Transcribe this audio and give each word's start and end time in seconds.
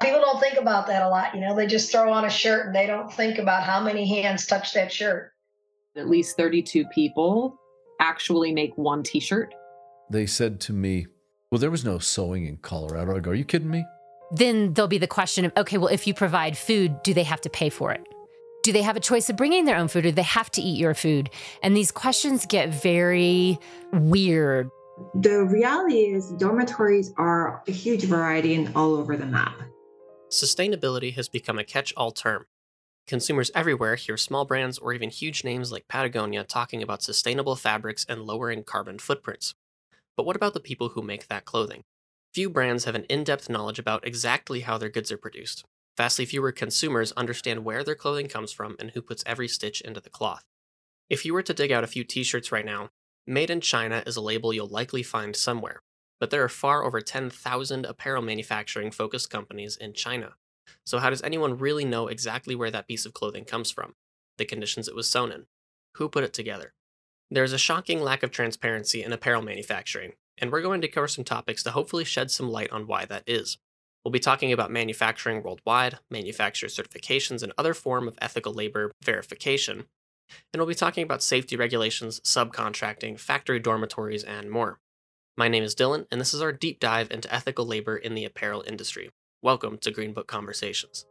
People 0.00 0.20
don't 0.20 0.40
think 0.40 0.58
about 0.58 0.86
that 0.86 1.02
a 1.02 1.08
lot. 1.08 1.34
You 1.34 1.40
know, 1.42 1.54
they 1.54 1.66
just 1.66 1.92
throw 1.92 2.10
on 2.12 2.24
a 2.24 2.30
shirt 2.30 2.66
and 2.66 2.74
they 2.74 2.86
don't 2.86 3.12
think 3.12 3.38
about 3.38 3.64
how 3.64 3.82
many 3.82 4.06
hands 4.06 4.46
touch 4.46 4.72
that 4.72 4.90
shirt. 4.90 5.32
At 5.96 6.08
least 6.08 6.36
32 6.36 6.86
people 6.86 7.58
actually 8.00 8.52
make 8.52 8.76
one 8.76 9.02
t 9.02 9.20
shirt. 9.20 9.54
They 10.10 10.26
said 10.26 10.58
to 10.60 10.72
me, 10.72 11.06
Well, 11.50 11.58
there 11.58 11.70
was 11.70 11.84
no 11.84 11.98
sewing 11.98 12.46
in 12.46 12.56
Colorado. 12.58 13.16
I 13.16 13.20
go, 13.20 13.32
Are 13.32 13.34
you 13.34 13.44
kidding 13.44 13.70
me? 13.70 13.84
Then 14.32 14.72
there'll 14.72 14.88
be 14.88 14.98
the 14.98 15.06
question 15.06 15.44
of 15.44 15.52
okay, 15.56 15.76
well, 15.76 15.88
if 15.88 16.06
you 16.06 16.14
provide 16.14 16.56
food, 16.56 17.02
do 17.02 17.12
they 17.12 17.24
have 17.24 17.40
to 17.42 17.50
pay 17.50 17.68
for 17.68 17.92
it? 17.92 18.02
Do 18.62 18.72
they 18.72 18.82
have 18.82 18.96
a 18.96 19.00
choice 19.00 19.28
of 19.28 19.36
bringing 19.36 19.64
their 19.64 19.76
own 19.76 19.88
food 19.88 20.06
or 20.06 20.10
do 20.10 20.14
they 20.14 20.22
have 20.22 20.50
to 20.52 20.62
eat 20.62 20.78
your 20.78 20.94
food? 20.94 21.30
And 21.62 21.76
these 21.76 21.90
questions 21.90 22.46
get 22.46 22.70
very 22.70 23.58
weird. 23.92 24.70
The 25.14 25.44
reality 25.44 26.12
is, 26.12 26.30
dormitories 26.32 27.12
are 27.16 27.62
a 27.66 27.72
huge 27.72 28.04
variety 28.04 28.54
and 28.54 28.74
all 28.76 28.94
over 28.94 29.16
the 29.16 29.26
map. 29.26 29.54
Sustainability 30.30 31.14
has 31.14 31.28
become 31.28 31.58
a 31.58 31.64
catch 31.64 31.92
all 31.96 32.12
term. 32.12 32.46
Consumers 33.06 33.50
everywhere 33.54 33.96
hear 33.96 34.16
small 34.16 34.44
brands 34.44 34.78
or 34.78 34.92
even 34.92 35.10
huge 35.10 35.42
names 35.42 35.72
like 35.72 35.88
Patagonia 35.88 36.44
talking 36.44 36.82
about 36.82 37.02
sustainable 37.02 37.56
fabrics 37.56 38.06
and 38.08 38.22
lowering 38.22 38.62
carbon 38.62 38.98
footprints. 38.98 39.54
But 40.16 40.24
what 40.24 40.36
about 40.36 40.54
the 40.54 40.60
people 40.60 40.90
who 40.90 41.02
make 41.02 41.26
that 41.26 41.44
clothing? 41.44 41.82
Few 42.32 42.48
brands 42.48 42.84
have 42.84 42.94
an 42.94 43.04
in 43.04 43.24
depth 43.24 43.48
knowledge 43.50 43.80
about 43.80 44.06
exactly 44.06 44.60
how 44.60 44.78
their 44.78 44.88
goods 44.88 45.10
are 45.10 45.18
produced. 45.18 45.64
Vastly 45.96 46.24
fewer 46.24 46.52
consumers 46.52 47.10
understand 47.12 47.64
where 47.64 47.82
their 47.82 47.96
clothing 47.96 48.28
comes 48.28 48.52
from 48.52 48.76
and 48.78 48.92
who 48.92 49.02
puts 49.02 49.24
every 49.26 49.48
stitch 49.48 49.80
into 49.80 50.00
the 50.00 50.10
cloth. 50.10 50.44
If 51.08 51.24
you 51.24 51.34
were 51.34 51.42
to 51.42 51.52
dig 51.52 51.72
out 51.72 51.82
a 51.82 51.88
few 51.88 52.04
t 52.04 52.22
shirts 52.22 52.52
right 52.52 52.64
now, 52.64 52.90
Made 53.26 53.50
in 53.50 53.60
China 53.60 54.02
is 54.06 54.16
a 54.16 54.20
label 54.20 54.52
you'll 54.52 54.66
likely 54.66 55.02
find 55.02 55.36
somewhere, 55.36 55.82
but 56.20 56.30
there 56.30 56.44
are 56.44 56.48
far 56.48 56.84
over 56.84 57.00
10,000 57.00 57.86
apparel 57.86 58.22
manufacturing 58.22 58.90
focused 58.90 59.30
companies 59.30 59.76
in 59.76 59.94
China. 59.94 60.34
So, 60.84 60.98
how 60.98 61.10
does 61.10 61.22
anyone 61.22 61.58
really 61.58 61.84
know 61.84 62.06
exactly 62.06 62.54
where 62.54 62.70
that 62.70 62.86
piece 62.86 63.06
of 63.06 63.14
clothing 63.14 63.44
comes 63.44 63.70
from? 63.70 63.94
The 64.38 64.44
conditions 64.44 64.86
it 64.86 64.94
was 64.94 65.08
sewn 65.08 65.32
in? 65.32 65.46
Who 65.96 66.08
put 66.08 66.24
it 66.24 66.32
together? 66.32 66.74
There 67.30 67.44
is 67.44 67.52
a 67.52 67.58
shocking 67.58 68.00
lack 68.00 68.22
of 68.22 68.30
transparency 68.30 69.02
in 69.02 69.12
apparel 69.12 69.42
manufacturing, 69.42 70.12
and 70.38 70.52
we're 70.52 70.62
going 70.62 70.80
to 70.82 70.88
cover 70.88 71.08
some 71.08 71.24
topics 71.24 71.62
to 71.62 71.70
hopefully 71.70 72.04
shed 72.04 72.30
some 72.30 72.50
light 72.50 72.70
on 72.70 72.86
why 72.86 73.04
that 73.06 73.24
is. 73.26 73.58
We'll 74.04 74.12
be 74.12 74.18
talking 74.18 74.52
about 74.52 74.70
manufacturing 74.70 75.42
worldwide, 75.42 75.98
manufacturer 76.10 76.68
certifications, 76.68 77.42
and 77.42 77.52
other 77.56 77.74
form 77.74 78.08
of 78.08 78.18
ethical 78.20 78.52
labor 78.52 78.92
verification, 79.02 79.84
and 80.52 80.60
we'll 80.60 80.66
be 80.66 80.74
talking 80.74 81.02
about 81.02 81.22
safety 81.22 81.56
regulations, 81.56 82.20
subcontracting, 82.20 83.18
factory 83.18 83.58
dormitories, 83.58 84.24
and 84.24 84.50
more. 84.50 84.78
My 85.36 85.48
name 85.48 85.62
is 85.62 85.74
Dylan, 85.74 86.06
and 86.10 86.20
this 86.20 86.34
is 86.34 86.42
our 86.42 86.52
deep 86.52 86.80
dive 86.80 87.10
into 87.10 87.32
ethical 87.32 87.64
labor 87.64 87.96
in 87.96 88.14
the 88.14 88.24
apparel 88.24 88.64
industry. 88.66 89.10
Welcome 89.42 89.78
to 89.78 89.92
Greenbook 89.92 90.26
Conversations. 90.26 91.06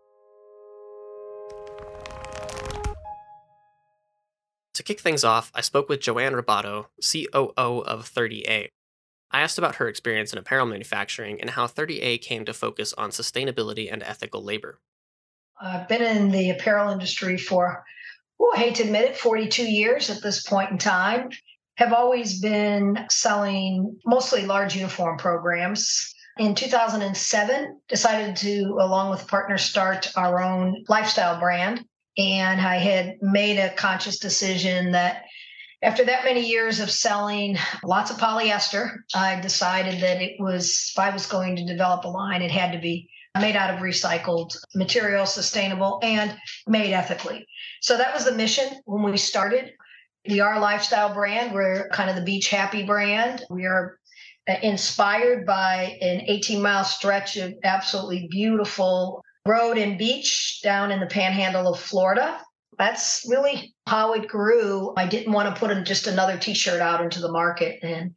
To 4.74 4.84
kick 4.84 5.00
things 5.00 5.24
off, 5.24 5.52
I 5.56 5.62
spoke 5.62 5.90
with 5.90 6.02
Joanne 6.02 6.34
Robato, 6.34 6.88
COO 7.02 7.80
of 7.80 8.12
30A. 8.14 8.68
I 9.32 9.42
asked 9.42 9.58
about 9.58 9.76
her 9.76 9.88
experience 9.88 10.34
in 10.34 10.40
apparel 10.40 10.66
manufacturing 10.66 11.40
and 11.40 11.52
how 11.52 11.66
30A 11.66 12.22
came 12.22 12.46
to 12.46 12.54
focus 12.54 12.94
on 12.94 13.12
sustainability 13.12 13.92
and 13.92 14.04
ethical 14.04 14.44
labor. 14.44 14.80
I've 15.60 15.88
been 15.88 16.02
in 16.02 16.32
the 16.32 16.52
apparel 16.52 16.92
industry 16.92 17.38
for 17.38 17.84
oh, 18.40 18.54
I 18.56 18.60
hate 18.60 18.76
to 18.76 18.84
admit 18.84 19.06
it, 19.06 19.18
42 19.18 19.64
years 19.64 20.10
at 20.10 20.22
this 20.22 20.44
point 20.44 20.72
in 20.72 20.78
time. 20.78 21.30
Have 21.80 21.94
always 21.94 22.42
been 22.42 23.06
selling 23.10 23.98
mostly 24.06 24.46
large 24.46 24.76
uniform 24.76 25.18
programs. 25.18 26.14
In 26.38 26.54
2007, 26.54 27.80
decided 27.88 28.36
to, 28.36 28.78
along 28.82 29.12
with 29.12 29.30
partner, 29.30 29.58
start 29.58 30.12
our 30.18 30.44
own 30.44 30.84
lifestyle 30.90 31.40
brand. 31.40 31.86
And 32.18 32.60
I 32.60 32.76
had 32.76 33.16
made 33.22 33.60
a 33.60 33.74
conscious 33.76 34.20
decision 34.20 34.92
that 34.92 35.24
after 35.82 36.04
that 36.04 36.26
many 36.26 36.46
years 36.46 36.82
of 36.82 36.92
selling 36.92 37.58
lots 37.86 38.12
of 38.12 38.18
polyester, 38.18 38.98
I 39.16 39.40
decided 39.40 40.02
that 40.02 40.22
it 40.22 40.36
was, 40.38 40.92
if 40.94 41.00
I 41.00 41.12
was 41.12 41.28
going 41.28 41.56
to 41.56 41.66
develop 41.66 42.04
a 42.04 42.10
line, 42.10 42.42
it 42.42 42.52
had 42.52 42.74
to 42.74 42.80
be 42.80 43.10
made 43.40 43.56
out 43.56 43.74
of 43.74 43.80
recycled 43.80 44.54
material, 44.76 45.26
sustainable, 45.26 46.02
and 46.04 46.36
made 46.68 46.92
ethically. 46.92 47.48
So 47.82 47.96
that 47.96 48.14
was 48.14 48.26
the 48.26 48.34
mission 48.34 48.82
when 48.84 49.02
we 49.04 49.18
started. 49.18 49.72
We 50.28 50.40
are 50.40 50.56
a 50.56 50.60
lifestyle 50.60 51.14
brand. 51.14 51.54
We're 51.54 51.90
kind 51.90 52.10
of 52.10 52.16
the 52.16 52.24
beach 52.24 52.50
happy 52.50 52.84
brand. 52.84 53.44
We 53.50 53.66
are 53.66 53.98
uh, 54.50 54.56
inspired 54.64 55.46
by 55.46 55.98
an 56.02 56.22
18 56.28 56.62
mile 56.62 56.84
stretch 56.84 57.38
of 57.38 57.54
absolutely 57.64 58.28
beautiful 58.30 59.24
road 59.46 59.78
and 59.78 59.98
beach 59.98 60.60
down 60.64 60.92
in 60.92 61.00
the 61.00 61.06
panhandle 61.06 61.68
of 61.68 61.80
Florida. 61.80 62.40
That's 62.78 63.26
really 63.28 63.76
how 63.88 64.14
it 64.14 64.28
grew. 64.28 64.94
I 64.96 65.06
didn't 65.06 65.34
want 65.34 65.54
to 65.54 65.60
put 65.60 65.86
just 65.86 66.08
another 66.08 66.38
t 66.38 66.54
shirt 66.54 66.82
out 66.82 67.02
into 67.02 67.20
the 67.20 67.32
market 67.32 67.80
and 67.84 68.12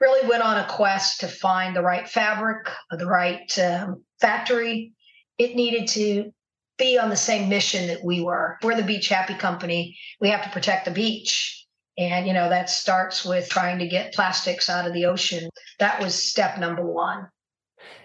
really 0.00 0.28
went 0.28 0.42
on 0.42 0.58
a 0.58 0.68
quest 0.68 1.20
to 1.20 1.28
find 1.28 1.76
the 1.76 1.82
right 1.82 2.08
fabric, 2.08 2.68
the 2.90 3.06
right 3.06 3.58
um, 3.58 4.02
factory. 4.20 4.92
It 5.38 5.54
needed 5.54 5.88
to 5.88 6.32
be 6.80 6.98
on 6.98 7.10
the 7.10 7.16
same 7.16 7.48
mission 7.48 7.86
that 7.86 8.02
we 8.02 8.20
were. 8.20 8.58
We're 8.62 8.74
the 8.74 8.82
beach 8.82 9.08
happy 9.08 9.34
company. 9.34 9.96
We 10.20 10.28
have 10.30 10.42
to 10.42 10.50
protect 10.50 10.86
the 10.86 10.90
beach. 10.90 11.66
And, 11.96 12.26
you 12.26 12.32
know, 12.32 12.48
that 12.48 12.70
starts 12.70 13.24
with 13.24 13.48
trying 13.48 13.78
to 13.78 13.86
get 13.86 14.14
plastics 14.14 14.68
out 14.70 14.86
of 14.86 14.94
the 14.94 15.04
ocean. 15.04 15.50
That 15.78 16.00
was 16.00 16.14
step 16.14 16.58
number 16.58 16.82
one. 16.84 17.28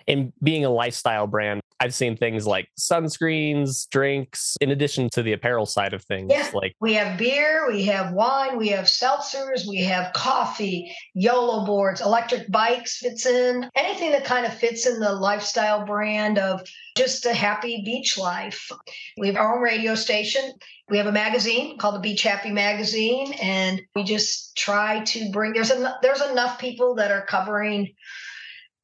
And 0.07 0.33
being 0.43 0.65
a 0.65 0.69
lifestyle 0.69 1.25
brand, 1.25 1.61
I've 1.79 1.93
seen 1.93 2.15
things 2.15 2.47
like 2.47 2.69
sunscreens, 2.79 3.89
drinks, 3.89 4.55
in 4.61 4.71
addition 4.71 5.09
to 5.11 5.21
the 5.21 5.33
apparel 5.33 5.65
side 5.65 5.93
of 5.93 6.03
things. 6.03 6.31
Yeah. 6.31 6.49
Like 6.53 6.75
we 6.79 6.93
have 6.93 7.17
beer, 7.17 7.67
we 7.67 7.83
have 7.85 8.13
wine, 8.13 8.57
we 8.57 8.69
have 8.69 8.85
seltzers, 8.85 9.67
we 9.67 9.77
have 9.83 10.13
coffee, 10.13 10.95
YOLO 11.13 11.65
boards, 11.65 12.01
electric 12.01 12.49
bikes 12.49 12.97
fits 12.97 13.25
in. 13.25 13.69
Anything 13.75 14.11
that 14.11 14.23
kind 14.23 14.45
of 14.45 14.53
fits 14.53 14.85
in 14.85 14.99
the 14.99 15.11
lifestyle 15.11 15.85
brand 15.85 16.37
of 16.37 16.61
just 16.95 17.25
a 17.25 17.33
happy 17.33 17.81
beach 17.83 18.17
life. 18.17 18.71
We 19.17 19.27
have 19.27 19.35
our 19.35 19.55
own 19.55 19.61
radio 19.61 19.95
station. 19.95 20.53
We 20.89 20.97
have 20.97 21.07
a 21.07 21.11
magazine 21.11 21.77
called 21.77 21.95
the 21.95 21.99
Beach 21.99 22.21
Happy 22.21 22.51
Magazine, 22.51 23.33
and 23.41 23.81
we 23.95 24.03
just 24.03 24.55
try 24.55 25.03
to 25.05 25.31
bring. 25.31 25.53
There's 25.53 25.71
enough. 25.71 25.95
There's 26.01 26.21
enough 26.21 26.59
people 26.59 26.95
that 26.95 27.11
are 27.11 27.25
covering 27.25 27.93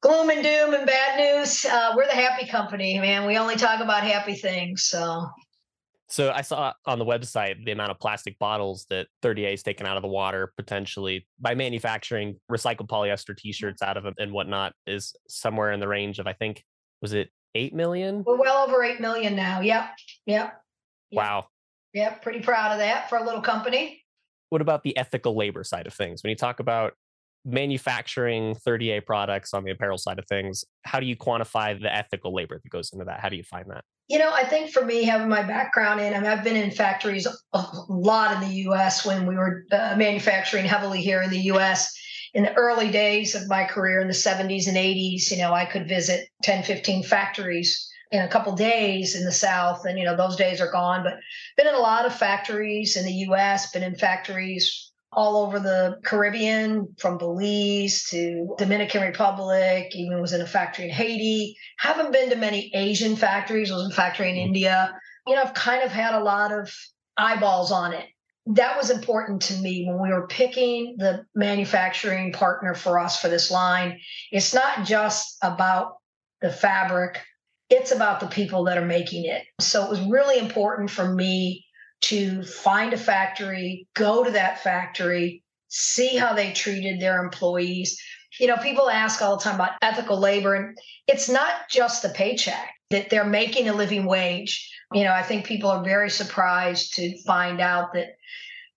gloom 0.01 0.29
and 0.29 0.44
doom 0.44 0.73
and 0.73 0.85
bad 0.85 1.17
news. 1.17 1.63
Uh, 1.66 1.94
we're 1.95 2.07
the 2.07 2.13
happy 2.13 2.47
company, 2.47 3.00
man. 3.00 3.25
We 3.25 3.38
only 3.38 3.56
talk 3.56 3.79
about 3.79 4.03
happy 4.03 4.34
things. 4.34 4.84
So. 4.84 5.28
So 6.09 6.29
I 6.29 6.41
saw 6.41 6.73
on 6.85 7.00
the 7.00 7.06
website 7.06 7.63
the 7.63 7.72
amount 7.72 7.91
of 7.91 8.00
plastic 8.00 8.38
bottles 8.38 8.85
that 8.89 9.07
30A 9.23 9.53
is 9.53 9.63
taken 9.63 9.85
out 9.85 9.95
of 9.95 10.01
the 10.01 10.09
water 10.09 10.51
potentially 10.57 11.25
by 11.39 11.56
manufacturing 11.56 12.38
recycled 12.51 12.88
polyester 12.88 13.38
T-shirts 13.38 13.81
out 13.81 13.95
of 13.95 14.03
them 14.03 14.13
and 14.17 14.34
whatnot 14.34 14.73
is 14.85 15.16
somewhere 15.29 15.72
in 15.72 15.79
the 15.79 15.88
range 15.88 16.19
of 16.19 16.28
I 16.28 16.33
think 16.33 16.66
was 17.01 17.13
it 17.13 17.29
eight 17.56 17.73
million? 17.73 18.25
We're 18.25 18.38
well 18.38 18.57
over 18.68 18.83
eight 18.83 19.00
million 19.00 19.38
now. 19.38 19.62
Yep, 19.62 19.85
yep. 20.25 20.62
yep. 21.12 21.18
Wow. 21.18 21.45
Yep, 21.94 22.22
pretty 22.22 22.41
proud 22.41 22.73
of 22.73 22.79
that 22.79 23.09
for 23.09 23.18
a 23.18 23.23
little 23.23 23.41
company. 23.41 24.03
What 24.50 24.62
about 24.62 24.83
the 24.83 24.97
ethical 24.97 25.38
labor 25.38 25.63
side 25.63 25.88
of 25.88 25.94
things? 25.94 26.23
When 26.23 26.29
you 26.29 26.35
talk 26.35 26.59
about 26.59 26.94
manufacturing 27.46 28.56
30A 28.56 29.06
products 29.06 29.53
on 29.53 29.63
the 29.63 29.72
apparel 29.72 29.97
side 29.97 30.19
of 30.19 30.25
things, 30.28 30.63
how 30.84 31.00
do 31.00 31.06
you 31.06 31.16
quantify 31.16 31.79
the 31.79 31.94
ethical 31.94 32.34
labor 32.34 32.59
that 32.62 32.69
goes 32.69 32.91
into 32.94 33.06
that? 33.06 33.19
How 33.19 33.29
do 33.29 33.35
you 33.35 33.44
find 33.44 33.69
that? 33.69 33.84
You 34.07 34.19
know, 34.19 34.31
I 34.34 34.44
think 34.44 34.72
for 34.72 34.85
me, 34.85 35.03
having 35.03 35.29
my 35.29 35.41
background 35.41 36.01
in, 36.01 36.13
I 36.13 36.19
mean, 36.19 36.28
I've 36.28 36.44
been 36.44 36.56
in 36.57 36.72
factories 36.72 37.25
a 37.53 37.63
lot 37.88 38.35
in 38.35 38.50
the 38.50 38.56
US 38.69 39.06
when 39.06 39.25
we 39.25 39.35
were 39.35 39.63
uh, 39.72 39.96
manufacturing 39.97 40.66
heavily 40.66 41.01
here 41.01 41.22
in 41.22 41.30
the 41.30 41.40
US. 41.53 41.97
In 42.34 42.44
the 42.44 42.53
early 42.53 42.90
days 42.91 43.35
of 43.35 43.50
my 43.50 43.66
career 43.66 44.00
in 44.00 44.07
the 44.07 44.13
70s 44.13 44.68
and 44.68 44.78
80s, 44.78 45.31
you 45.31 45.38
know, 45.38 45.53
I 45.53 45.66
could 45.66 45.88
visit 45.88 46.28
10, 46.44 46.63
15 46.63 47.03
factories 47.03 47.90
in 48.12 48.22
a 48.22 48.28
couple 48.28 48.54
days 48.54 49.16
in 49.16 49.24
the 49.25 49.31
South. 49.31 49.86
And, 49.86 49.98
you 49.98 50.06
know, 50.06 50.16
those 50.16 50.36
days 50.36 50.60
are 50.60 50.71
gone, 50.71 51.04
but 51.04 51.13
been 51.57 51.68
in 51.68 51.75
a 51.75 51.80
lot 51.80 52.06
of 52.06 52.13
factories 52.13 52.98
in 52.98 53.06
the 53.06 53.13
US, 53.30 53.71
been 53.71 53.83
in 53.83 53.95
factories 53.95 54.91
all 55.13 55.46
over 55.46 55.60
the 55.60 56.00
Caribbean, 56.06 56.96
from 56.98 57.18
Belize 57.18 58.06
to 58.12 58.56
Dominican 58.58 59.02
Republic, 59.02 59.92
even 59.94 60.22
was 60.22 60.34
in 60.34 60.42
a 60.42 60.48
factory 60.48 60.86
in 60.86 60.92
Haiti. 60.92 61.58
Haven't 61.78 62.13
been 62.13 62.30
to 62.30 62.38
many 62.38 62.72
Asian 62.74 63.16
factories, 63.16 63.72
was 63.72 63.86
in 63.86 63.92
a 63.92 63.96
factory 63.96 64.30
in 64.30 64.36
mm-hmm. 64.36 64.48
India. 64.48 64.96
You 65.28 65.36
know, 65.36 65.42
I've 65.42 65.54
kind 65.54 65.84
of 65.84 65.92
had 65.92 66.16
a 66.16 66.24
lot 66.24 66.54
of 66.54 66.74
eyeballs 67.18 67.72
on 67.72 67.94
it. 67.94 68.06
That 68.48 68.78
was 68.78 68.90
important 68.90 69.44
to 69.44 69.54
me 69.56 69.86
when 69.88 70.02
we 70.02 70.10
were 70.10 70.28
picking 70.28 70.96
the 70.98 71.25
manufacturing 71.36 72.31
partner 72.31 72.74
for 72.74 72.98
us 72.98 73.19
for 73.22 73.28
this 73.28 73.52
line. 73.52 74.00
It's 74.31 74.54
not 74.54 74.86
just 74.86 75.38
about 75.44 75.98
the 76.42 76.52
fabric, 76.52 77.19
it's 77.69 77.92
about 77.92 78.19
the 78.19 78.28
people 78.28 78.64
that 78.66 78.78
are 78.78 78.86
making 78.86 79.25
it. 79.25 79.44
So 79.60 79.84
it 79.84 79.90
was 79.90 80.02
really 80.02 80.40
important 80.40 80.90
for 80.90 81.14
me 81.14 81.66
to 82.01 82.44
find 82.44 82.94
a 82.94 82.98
factory, 82.98 83.88
go 83.94 84.24
to 84.24 84.31
that 84.31 84.63
factory, 84.63 85.44
see 85.68 86.18
how 86.18 86.33
they 86.33 86.51
treated 86.51 87.00
their 87.00 87.24
employees. 87.24 88.00
You 88.39 88.48
know, 88.48 88.57
people 88.57 88.89
ask 88.89 89.21
all 89.21 89.38
the 89.38 89.44
time 89.44 89.56
about 89.56 89.74
ethical 89.81 90.18
labor, 90.19 90.56
and 90.56 90.77
it's 91.07 91.30
not 91.30 91.69
just 91.69 92.01
the 92.01 92.09
paycheck. 92.09 92.69
that 92.89 93.09
they're 93.09 93.24
making 93.24 93.69
a 93.69 93.74
living 93.74 94.06
wage. 94.06 94.69
You 94.94 95.06
know, 95.06 95.13
I 95.13 95.24
think 95.24 95.45
people 95.45 95.69
are 95.69 95.83
very 95.83 96.09
surprised 96.09 96.95
to 96.95 97.18
find 97.24 97.62
out 97.62 97.94
that 97.94 98.07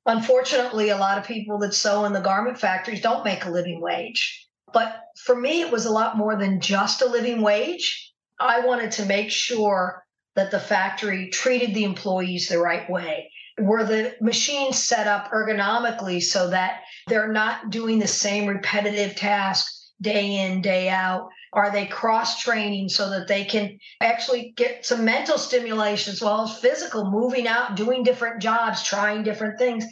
unfortunately, 0.06 0.91
a 0.91 0.97
lot 0.97 1.19
of 1.19 1.27
people 1.27 1.59
that 1.59 1.75
sew 1.75 2.05
in 2.05 2.12
the 2.12 2.20
garment 2.20 2.59
factories 2.59 3.00
don't 3.00 3.25
make 3.25 3.44
a 3.44 3.50
living 3.50 3.81
wage. 3.81 4.47
But 4.73 5.00
for 5.25 5.35
me, 5.35 5.62
it 5.62 5.73
was 5.73 5.87
a 5.87 5.91
lot 5.91 6.17
more 6.17 6.37
than 6.37 6.61
just 6.61 7.03
a 7.03 7.06
living 7.06 7.43
wage. 7.43 8.12
I 8.38 8.61
wanted 8.61 8.93
to 8.93 9.06
make 9.06 9.31
sure 9.31 10.04
that 10.37 10.51
the 10.51 10.61
factory 10.61 11.31
treated 11.31 11.75
the 11.75 11.85
employees 11.85 12.49
the 12.49 12.59
right 12.59 12.89
way. 12.91 13.31
Were 13.59 13.85
the 13.85 14.15
machines 14.21 14.83
set 14.83 15.07
up 15.07 15.31
ergonomically 15.31 16.23
so 16.23 16.51
that 16.51 16.81
they're 17.07 17.33
not 17.33 17.71
doing 17.71 17.99
the 17.99 18.09
same 18.09 18.47
repetitive 18.47 19.15
task 19.15 19.71
day 20.01 20.45
in, 20.45 20.61
day 20.61 20.89
out? 20.89 21.29
Are 21.53 21.71
they 21.71 21.87
cross 21.87 22.41
training 22.41 22.89
so 22.89 23.11
that 23.11 23.29
they 23.29 23.45
can 23.45 23.79
actually 24.01 24.53
get 24.57 24.85
some 24.85 25.05
mental 25.05 25.39
stimulation 25.39 26.13
as 26.13 26.21
well 26.21 26.43
as 26.43 26.59
physical, 26.59 27.11
moving 27.11 27.47
out, 27.47 27.77
doing 27.77 28.03
different 28.03 28.43
jobs, 28.43 28.83
trying 28.83 29.23
different 29.23 29.57
things? 29.59 29.85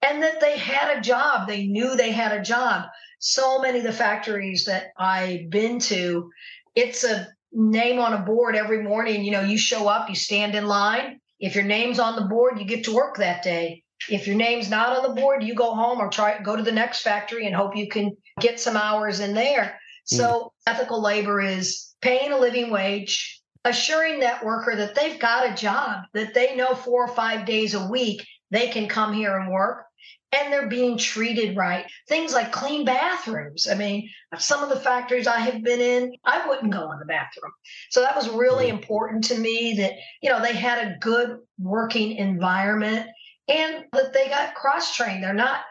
And 0.00 0.22
that 0.22 0.40
they 0.40 0.56
had 0.56 0.96
a 0.96 1.02
job. 1.02 1.46
They 1.46 1.66
knew 1.66 1.94
they 1.94 2.10
had 2.10 2.32
a 2.32 2.42
job. 2.42 2.86
So 3.18 3.60
many 3.60 3.80
of 3.80 3.84
the 3.84 3.92
factories 3.92 4.64
that 4.64 4.92
I've 4.96 5.50
been 5.50 5.78
to, 5.80 6.30
it's 6.74 7.04
a 7.04 7.28
name 7.52 7.98
on 7.98 8.12
a 8.12 8.22
board 8.22 8.56
every 8.56 8.82
morning. 8.82 9.24
You 9.24 9.32
know, 9.32 9.42
you 9.42 9.58
show 9.58 9.88
up, 9.88 10.08
you 10.08 10.14
stand 10.14 10.54
in 10.54 10.66
line. 10.66 11.20
If 11.38 11.54
your 11.54 11.64
name's 11.64 11.98
on 11.98 12.16
the 12.16 12.28
board, 12.28 12.58
you 12.58 12.64
get 12.64 12.84
to 12.84 12.94
work 12.94 13.16
that 13.16 13.42
day. 13.42 13.82
If 14.08 14.26
your 14.26 14.36
name's 14.36 14.70
not 14.70 14.96
on 14.96 15.02
the 15.02 15.20
board, 15.20 15.42
you 15.42 15.54
go 15.54 15.74
home 15.74 15.98
or 15.98 16.08
try 16.08 16.40
go 16.40 16.56
to 16.56 16.62
the 16.62 16.72
next 16.72 17.02
factory 17.02 17.46
and 17.46 17.54
hope 17.54 17.76
you 17.76 17.88
can 17.88 18.16
get 18.40 18.60
some 18.60 18.76
hours 18.76 19.20
in 19.20 19.34
there. 19.34 19.78
So 20.04 20.26
mm. 20.26 20.50
ethical 20.72 21.02
labor 21.02 21.40
is 21.40 21.94
paying 22.00 22.32
a 22.32 22.38
living 22.38 22.70
wage, 22.70 23.40
assuring 23.64 24.20
that 24.20 24.44
worker 24.44 24.74
that 24.76 24.94
they've 24.94 25.18
got 25.18 25.50
a 25.50 25.54
job, 25.54 26.04
that 26.14 26.34
they 26.34 26.56
know 26.56 26.74
four 26.74 27.04
or 27.04 27.14
five 27.14 27.46
days 27.46 27.74
a 27.74 27.88
week 27.88 28.26
they 28.50 28.68
can 28.68 28.88
come 28.88 29.12
here 29.12 29.38
and 29.38 29.50
work 29.50 29.84
and 30.32 30.52
they're 30.52 30.68
being 30.68 30.96
treated 30.96 31.56
right. 31.56 31.86
Things 32.08 32.32
like 32.32 32.52
clean 32.52 32.84
bathrooms. 32.84 33.66
I 33.68 33.74
mean, 33.74 34.08
some 34.38 34.62
of 34.62 34.68
the 34.68 34.78
factories 34.78 35.26
I 35.26 35.40
have 35.40 35.62
been 35.62 35.80
in, 35.80 36.12
I 36.24 36.46
wouldn't 36.48 36.72
go 36.72 36.92
in 36.92 36.98
the 36.98 37.04
bathroom. 37.04 37.52
So 37.90 38.00
that 38.00 38.14
was 38.14 38.28
really 38.28 38.68
important 38.68 39.24
to 39.24 39.38
me 39.38 39.74
that, 39.78 39.94
you 40.22 40.30
know, 40.30 40.40
they 40.40 40.54
had 40.54 40.86
a 40.86 40.96
good 41.00 41.38
working 41.58 42.12
environment 42.12 43.08
and 43.48 43.84
that 43.92 44.12
they 44.12 44.28
got 44.28 44.54
cross 44.54 44.94
trained. 44.94 45.24
They're 45.24 45.34
not, 45.34 45.62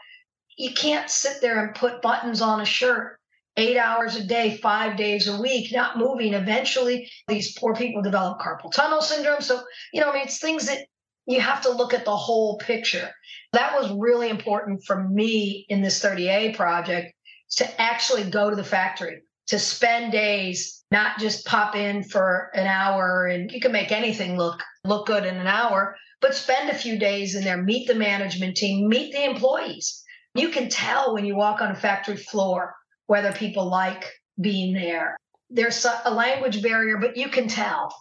you 0.57 0.73
can't 0.73 1.09
sit 1.09 1.39
there 1.41 1.65
and 1.65 1.75
put 1.75 2.01
buttons 2.01 2.41
on 2.41 2.59
a 2.59 2.65
shirt 2.65 3.17
eight 3.55 3.77
hours 3.77 4.15
a 4.15 4.23
day, 4.23 4.57
five 4.57 4.97
days 4.97 5.27
a 5.27 5.41
week, 5.41 5.71
not 5.71 5.97
moving. 5.97 6.33
Eventually, 6.33 7.09
these 7.27 7.57
poor 7.57 7.73
people 7.75 8.01
develop 8.01 8.39
carpal 8.39 8.71
tunnel 8.71 9.01
syndrome. 9.01 9.41
So, 9.41 9.61
you 9.93 10.01
know, 10.01 10.09
I 10.09 10.13
mean, 10.13 10.23
it's 10.23 10.39
things 10.39 10.65
that 10.67 10.85
you 11.29 11.39
have 11.39 11.61
to 11.61 11.69
look 11.69 11.93
at 11.93 12.05
the 12.05 12.15
whole 12.15 12.57
picture. 12.57 13.07
That 13.53 13.79
was 13.79 13.91
really 13.91 14.29
important 14.29 14.83
for 14.83 15.07
me 15.07 15.65
in 15.69 15.81
this 15.81 16.03
30A 16.03 16.55
project 16.55 17.13
to 17.57 17.81
actually 17.81 18.23
go 18.23 18.49
to 18.49 18.55
the 18.55 18.63
factory, 18.63 19.21
to 19.47 19.59
spend 19.59 20.11
days, 20.11 20.83
not 20.89 21.19
just 21.19 21.45
pop 21.45 21.75
in 21.75 22.03
for 22.03 22.49
an 22.55 22.65
hour 22.65 23.27
and 23.27 23.51
you 23.51 23.61
can 23.61 23.71
make 23.71 23.91
anything 23.91 24.37
look 24.37 24.63
look 24.83 25.05
good 25.05 25.23
in 25.23 25.35
an 25.35 25.45
hour, 25.45 25.95
but 26.19 26.33
spend 26.33 26.71
a 26.71 26.75
few 26.75 26.97
days 26.97 27.35
in 27.35 27.43
there, 27.43 27.61
meet 27.61 27.87
the 27.87 27.93
management 27.93 28.57
team, 28.57 28.89
meet 28.89 29.13
the 29.13 29.23
employees. 29.23 30.03
You 30.33 30.49
can 30.49 30.67
tell 30.67 31.13
when 31.13 31.25
you 31.25 31.35
walk 31.35 31.61
on 31.61 31.71
a 31.71 31.75
factory 31.75 32.17
floor 32.17 32.73
whether 33.05 33.31
people 33.33 33.69
like 33.69 34.03
being 34.41 34.73
there. 34.73 35.15
There's 35.51 35.85
a 36.05 36.11
language 36.11 36.63
barrier, 36.63 36.97
but 36.97 37.17
you 37.17 37.29
can 37.29 37.47
tell. 37.47 37.93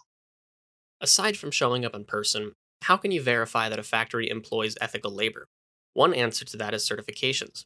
Aside 0.99 1.37
from 1.37 1.51
showing 1.51 1.85
up 1.85 1.95
in 1.95 2.05
person, 2.05 2.53
how 2.83 2.97
can 2.97 3.11
you 3.11 3.21
verify 3.21 3.69
that 3.69 3.79
a 3.79 3.83
factory 3.83 4.29
employs 4.29 4.77
ethical 4.81 5.11
labor? 5.11 5.47
One 5.93 6.13
answer 6.13 6.45
to 6.45 6.57
that 6.57 6.73
is 6.73 6.87
certifications. 6.87 7.65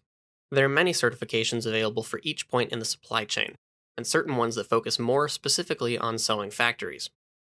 There 0.52 0.66
are 0.66 0.70
many 0.70 0.92
certifications 0.92 1.66
available 1.66 2.04
for 2.04 2.20
each 2.24 2.48
point 2.48 2.72
in 2.72 2.80
the 2.80 2.86
supply 2.86 3.26
chain, 3.26 3.56
and 3.98 4.06
certain 4.06 4.36
ones 4.36 4.56
that 4.56 4.70
focus 4.70 5.00
more 5.00 5.28
specifically 5.28 5.98
on 5.98 6.18
sewing 6.18 6.52
factories. 6.52 7.10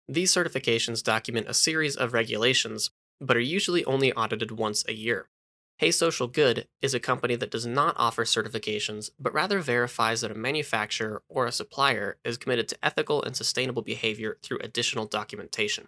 These 0.08 0.34
certifications 0.34 1.04
document 1.04 1.48
a 1.50 1.54
series 1.54 1.96
of 1.96 2.14
regulations, 2.14 2.90
but 3.22 3.38
are 3.38 3.42
usually 3.42 3.86
only 3.86 4.12
audited 4.14 4.52
once 4.52 4.84
a 4.88 4.94
year. 4.94 5.30
Hey 5.78 5.92
Social 5.92 6.28
Good 6.28 6.68
is 6.82 6.94
a 6.94 7.00
company 7.00 7.36
that 7.38 7.52
does 7.52 7.66
not 7.66 7.96
offer 7.98 8.26
certifications, 8.26 9.12
but 9.18 9.34
rather 9.34 9.60
verifies 9.60 10.22
that 10.22 10.32
a 10.32 10.36
manufacturer 10.36 11.22
or 11.30 11.46
a 11.46 11.54
supplier 11.54 12.18
is 12.26 12.38
committed 12.38 12.68
to 12.70 12.86
ethical 12.86 13.24
and 13.24 13.36
sustainable 13.36 13.82
behavior 13.82 14.38
through 14.42 14.60
additional 14.62 15.06
documentation. 15.06 15.88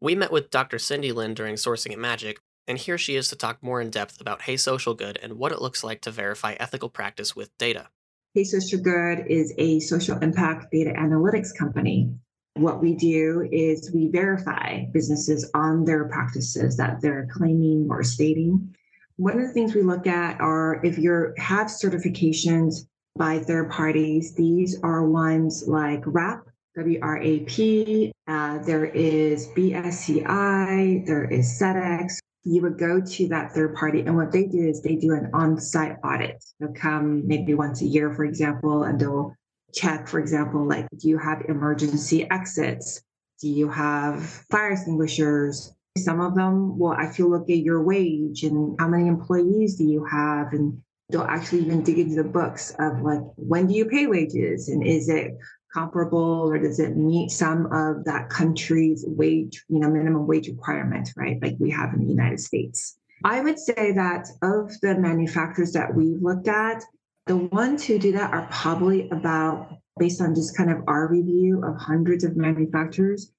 We 0.00 0.14
met 0.14 0.32
with 0.32 0.50
Dr. 0.50 0.78
Cindy 0.78 1.12
Lin 1.12 1.34
during 1.34 1.54
Sourcing 1.54 1.92
at 1.92 1.98
Magic, 1.98 2.40
and 2.66 2.78
here 2.78 2.98
she 2.98 3.16
is 3.16 3.28
to 3.28 3.36
talk 3.36 3.62
more 3.62 3.80
in 3.80 3.90
depth 3.90 4.20
about 4.20 4.42
Hey 4.42 4.56
Social 4.56 4.94
Good 4.94 5.18
and 5.22 5.34
what 5.34 5.52
it 5.52 5.62
looks 5.62 5.82
like 5.82 6.00
to 6.02 6.10
verify 6.10 6.54
ethical 6.60 6.88
practice 6.88 7.34
with 7.34 7.56
data. 7.58 7.88
Hey 8.34 8.44
Social 8.44 8.80
Good 8.80 9.26
is 9.28 9.54
a 9.58 9.80
social 9.80 10.18
impact 10.18 10.72
data 10.72 10.92
analytics 10.96 11.56
company 11.56 12.12
what 12.56 12.80
we 12.80 12.94
do 12.94 13.48
is 13.50 13.90
we 13.92 14.08
verify 14.08 14.84
businesses 14.92 15.50
on 15.54 15.84
their 15.84 16.04
practices 16.08 16.76
that 16.76 17.00
they're 17.00 17.28
claiming 17.32 17.88
or 17.90 18.02
stating. 18.04 18.74
One 19.16 19.40
of 19.40 19.46
the 19.46 19.52
things 19.52 19.74
we 19.74 19.82
look 19.82 20.06
at 20.06 20.40
are 20.40 20.80
if 20.84 20.96
you 20.98 21.34
have 21.36 21.66
certifications 21.66 22.86
by 23.16 23.40
third 23.40 23.70
parties, 23.70 24.34
these 24.34 24.80
are 24.82 25.08
ones 25.08 25.64
like 25.66 26.02
WRAP, 26.04 26.44
W-R-A-P, 26.76 28.12
uh, 28.26 28.58
there 28.58 28.86
is 28.86 29.48
BSCI, 29.48 31.06
there 31.06 31.24
is 31.24 31.58
Sedex. 31.60 32.18
You 32.42 32.62
would 32.62 32.78
go 32.78 33.00
to 33.00 33.28
that 33.28 33.52
third 33.52 33.74
party, 33.74 34.00
and 34.00 34.16
what 34.16 34.32
they 34.32 34.44
do 34.46 34.68
is 34.68 34.82
they 34.82 34.96
do 34.96 35.12
an 35.12 35.30
on 35.32 35.58
site 35.60 35.96
audit. 36.02 36.44
They'll 36.58 36.72
come 36.72 37.26
maybe 37.26 37.54
once 37.54 37.80
a 37.80 37.86
year, 37.86 38.12
for 38.12 38.24
example, 38.24 38.82
and 38.82 39.00
they'll 39.00 39.34
check, 39.72 40.08
for 40.08 40.18
example, 40.18 40.66
like 40.66 40.86
do 40.98 41.08
you 41.08 41.18
have 41.18 41.42
emergency 41.48 42.28
exits? 42.30 43.02
Do 43.40 43.48
you 43.48 43.68
have 43.68 44.24
fire 44.50 44.72
extinguishers? 44.72 45.72
Some 45.98 46.20
of 46.20 46.34
them 46.34 46.78
will 46.78 46.94
actually 46.94 47.30
look 47.30 47.50
at 47.50 47.58
your 47.58 47.82
wage 47.82 48.42
and 48.42 48.76
how 48.78 48.88
many 48.88 49.08
employees 49.08 49.76
do 49.76 49.84
you 49.84 50.04
have? 50.04 50.52
And 50.52 50.80
they'll 51.10 51.22
actually 51.22 51.60
even 51.60 51.82
dig 51.82 51.98
into 51.98 52.16
the 52.16 52.28
books 52.28 52.74
of 52.78 53.00
like, 53.02 53.20
when 53.36 53.66
do 53.66 53.74
you 53.74 53.84
pay 53.86 54.06
wages? 54.06 54.68
And 54.68 54.84
is 54.84 55.08
it 55.08 55.36
comparable 55.74 56.48
or 56.48 56.58
does 56.58 56.78
it 56.78 56.96
meet 56.96 57.30
some 57.30 57.66
of 57.72 58.04
that 58.04 58.30
country's 58.30 59.04
wage, 59.06 59.64
you 59.68 59.80
know, 59.80 59.90
minimum 59.90 60.26
wage 60.26 60.48
requirement, 60.48 61.10
right? 61.16 61.42
Like 61.42 61.56
we 61.58 61.70
have 61.70 61.92
in 61.92 62.00
the 62.00 62.10
United 62.10 62.40
States. 62.40 62.96
I 63.24 63.40
would 63.40 63.58
say 63.58 63.92
that 63.92 64.26
of 64.42 64.72
the 64.80 64.96
manufacturers 64.96 65.72
that 65.72 65.94
we've 65.94 66.20
looked 66.22 66.48
at, 66.48 66.82
the 67.26 67.36
ones 67.36 67.84
who 67.84 67.98
do 67.98 68.12
that 68.12 68.32
are 68.32 68.48
probably 68.50 69.08
about, 69.10 69.68
based 69.98 70.20
on 70.20 70.34
just 70.34 70.56
kind 70.56 70.70
of 70.70 70.78
our 70.86 71.08
review 71.08 71.62
of 71.64 71.76
hundreds 71.80 72.22
of 72.22 72.36
manufacturers, 72.36 73.32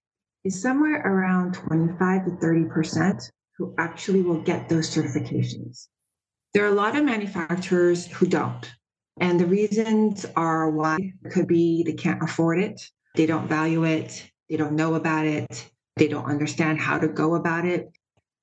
is 0.43 0.61
somewhere 0.61 1.01
around 1.01 1.53
25 1.53 2.25
to 2.25 2.31
30% 2.31 3.31
who 3.57 3.73
actually 3.77 4.21
will 4.21 4.41
get 4.41 4.67
those 4.67 4.89
certifications. 4.89 5.87
There 6.53 6.63
are 6.63 6.69
a 6.69 6.71
lot 6.71 6.95
of 6.95 7.03
manufacturers 7.03 8.07
who 8.07 8.27
don't. 8.27 8.71
And 9.19 9.39
the 9.39 9.45
reasons 9.45 10.25
are 10.35 10.69
why 10.69 10.97
it 11.23 11.31
could 11.31 11.47
be 11.47 11.83
they 11.83 11.93
can't 11.93 12.21
afford 12.21 12.59
it, 12.59 12.89
they 13.15 13.25
don't 13.25 13.47
value 13.47 13.85
it, 13.85 14.29
they 14.49 14.57
don't 14.57 14.75
know 14.75 14.95
about 14.95 15.25
it, 15.25 15.69
they 15.95 16.07
don't 16.07 16.25
understand 16.25 16.79
how 16.79 16.99
to 16.99 17.07
go 17.07 17.35
about 17.35 17.65
it. 17.65 17.89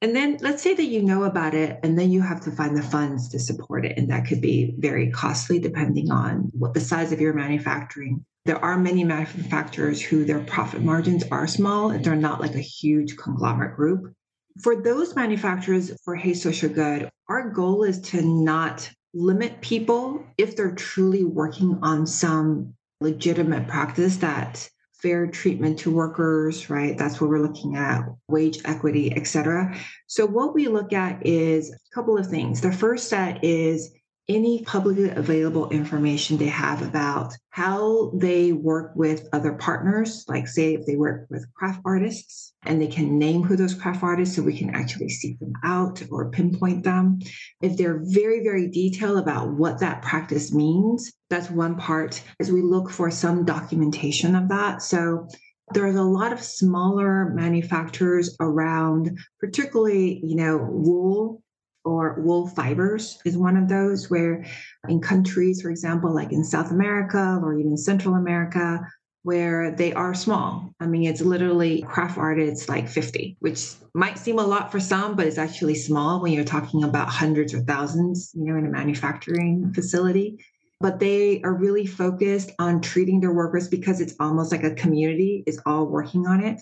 And 0.00 0.16
then 0.16 0.38
let's 0.40 0.62
say 0.62 0.74
that 0.74 0.84
you 0.84 1.02
know 1.02 1.24
about 1.24 1.54
it, 1.54 1.78
and 1.82 1.96
then 1.96 2.10
you 2.10 2.22
have 2.22 2.40
to 2.44 2.50
find 2.50 2.76
the 2.76 2.82
funds 2.82 3.28
to 3.28 3.38
support 3.38 3.84
it. 3.84 3.96
And 3.96 4.10
that 4.10 4.26
could 4.26 4.40
be 4.40 4.74
very 4.78 5.10
costly 5.12 5.60
depending 5.60 6.10
on 6.10 6.50
what 6.58 6.74
the 6.74 6.80
size 6.80 7.12
of 7.12 7.20
your 7.20 7.34
manufacturing. 7.34 8.24
There 8.44 8.62
are 8.64 8.76
many 8.76 9.04
manufacturers 9.04 10.02
who 10.02 10.24
their 10.24 10.40
profit 10.40 10.82
margins 10.82 11.22
are 11.30 11.46
small, 11.46 11.90
they're 11.90 12.16
not 12.16 12.40
like 12.40 12.56
a 12.56 12.60
huge 12.60 13.16
conglomerate 13.16 13.76
group. 13.76 14.12
For 14.60 14.82
those 14.82 15.14
manufacturers 15.14 15.92
for 16.04 16.16
Hey 16.16 16.34
Social 16.34 16.68
Good, 16.68 17.08
our 17.28 17.50
goal 17.50 17.84
is 17.84 18.00
to 18.10 18.22
not 18.22 18.90
limit 19.14 19.60
people 19.60 20.24
if 20.38 20.56
they're 20.56 20.74
truly 20.74 21.24
working 21.24 21.78
on 21.82 22.06
some 22.06 22.74
legitimate 23.00 23.68
practice 23.68 24.16
that 24.18 24.68
fair 24.94 25.26
treatment 25.26 25.80
to 25.80 25.90
workers, 25.90 26.70
right? 26.70 26.96
That's 26.96 27.20
what 27.20 27.28
we're 27.28 27.40
looking 27.40 27.76
at, 27.76 28.04
wage 28.28 28.60
equity, 28.64 29.12
et 29.16 29.26
cetera. 29.26 29.76
So, 30.06 30.26
what 30.26 30.54
we 30.54 30.68
look 30.68 30.92
at 30.92 31.26
is 31.26 31.70
a 31.70 31.94
couple 31.94 32.16
of 32.16 32.28
things. 32.28 32.60
The 32.60 32.72
first 32.72 33.08
set 33.08 33.42
is 33.42 33.92
any 34.34 34.62
publicly 34.64 35.10
available 35.10 35.68
information 35.70 36.36
they 36.36 36.46
have 36.46 36.82
about 36.82 37.32
how 37.50 38.10
they 38.14 38.52
work 38.52 38.92
with 38.94 39.28
other 39.32 39.52
partners, 39.54 40.24
like 40.28 40.48
say 40.48 40.74
if 40.74 40.86
they 40.86 40.96
work 40.96 41.26
with 41.30 41.46
craft 41.54 41.80
artists 41.84 42.54
and 42.64 42.80
they 42.80 42.86
can 42.86 43.18
name 43.18 43.42
who 43.42 43.56
those 43.56 43.74
craft 43.74 44.02
artists 44.02 44.36
so 44.36 44.42
we 44.42 44.56
can 44.56 44.70
actually 44.74 45.08
seek 45.08 45.38
them 45.38 45.52
out 45.64 46.02
or 46.10 46.30
pinpoint 46.30 46.84
them. 46.84 47.18
If 47.60 47.76
they're 47.76 48.02
very, 48.04 48.42
very 48.42 48.68
detailed 48.68 49.18
about 49.18 49.52
what 49.52 49.80
that 49.80 50.02
practice 50.02 50.52
means, 50.52 51.12
that's 51.30 51.50
one 51.50 51.76
part 51.76 52.22
as 52.40 52.50
we 52.50 52.62
look 52.62 52.90
for 52.90 53.10
some 53.10 53.44
documentation 53.44 54.34
of 54.34 54.48
that. 54.48 54.82
So 54.82 55.28
There's 55.72 55.96
a 55.96 56.02
lot 56.02 56.32
of 56.32 56.42
smaller 56.42 57.30
manufacturers 57.30 58.36
around, 58.40 59.18
particularly, 59.40 60.20
you 60.22 60.36
know, 60.36 60.58
wool 60.58 61.42
or 61.84 62.14
wool 62.20 62.46
fibers 62.46 63.18
is 63.24 63.36
one 63.36 63.56
of 63.56 63.68
those 63.68 64.10
where 64.10 64.44
in 64.88 65.00
countries, 65.00 65.62
for 65.62 65.70
example, 65.70 66.14
like 66.14 66.32
in 66.32 66.44
South 66.44 66.70
America 66.70 67.40
or 67.42 67.58
even 67.58 67.76
Central 67.76 68.14
America, 68.14 68.86
where 69.22 69.70
they 69.70 69.92
are 69.92 70.14
small. 70.14 70.74
I 70.80 70.86
mean, 70.86 71.08
it's 71.08 71.20
literally 71.20 71.82
craft 71.82 72.18
art, 72.18 72.40
it's 72.40 72.68
like 72.68 72.88
50, 72.88 73.36
which 73.40 73.74
might 73.94 74.18
seem 74.18 74.38
a 74.38 74.46
lot 74.46 74.72
for 74.72 74.80
some, 74.80 75.14
but 75.14 75.26
it's 75.26 75.38
actually 75.38 75.76
small 75.76 76.20
when 76.20 76.32
you're 76.32 76.44
talking 76.44 76.82
about 76.82 77.08
hundreds 77.08 77.54
or 77.54 77.60
thousands, 77.60 78.32
you 78.34 78.44
know, 78.44 78.56
in 78.56 78.66
a 78.66 78.70
manufacturing 78.70 79.72
facility. 79.72 80.44
But 80.80 80.98
they 80.98 81.40
are 81.42 81.54
really 81.54 81.86
focused 81.86 82.50
on 82.58 82.80
treating 82.80 83.20
their 83.20 83.32
workers 83.32 83.68
because 83.68 84.00
it's 84.00 84.14
almost 84.18 84.50
like 84.50 84.64
a 84.64 84.74
community 84.74 85.44
is 85.46 85.60
all 85.64 85.86
working 85.86 86.26
on 86.26 86.42
it. 86.42 86.60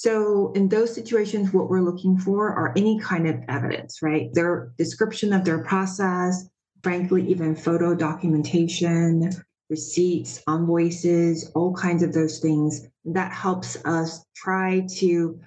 So, 0.00 0.52
in 0.52 0.68
those 0.68 0.94
situations, 0.94 1.52
what 1.52 1.68
we're 1.68 1.82
looking 1.82 2.18
for 2.18 2.50
are 2.50 2.72
any 2.76 3.00
kind 3.00 3.26
of 3.26 3.40
evidence, 3.48 4.00
right? 4.00 4.32
Their 4.32 4.70
description 4.78 5.32
of 5.32 5.44
their 5.44 5.64
process, 5.64 6.48
frankly, 6.84 7.26
even 7.28 7.56
photo 7.56 7.96
documentation, 7.96 9.32
receipts, 9.68 10.40
invoices, 10.46 11.50
all 11.56 11.74
kinds 11.74 12.04
of 12.04 12.12
those 12.12 12.38
things. 12.38 12.86
That 13.06 13.32
helps 13.32 13.76
us 13.84 14.24
try 14.36 14.86
to 14.98 15.40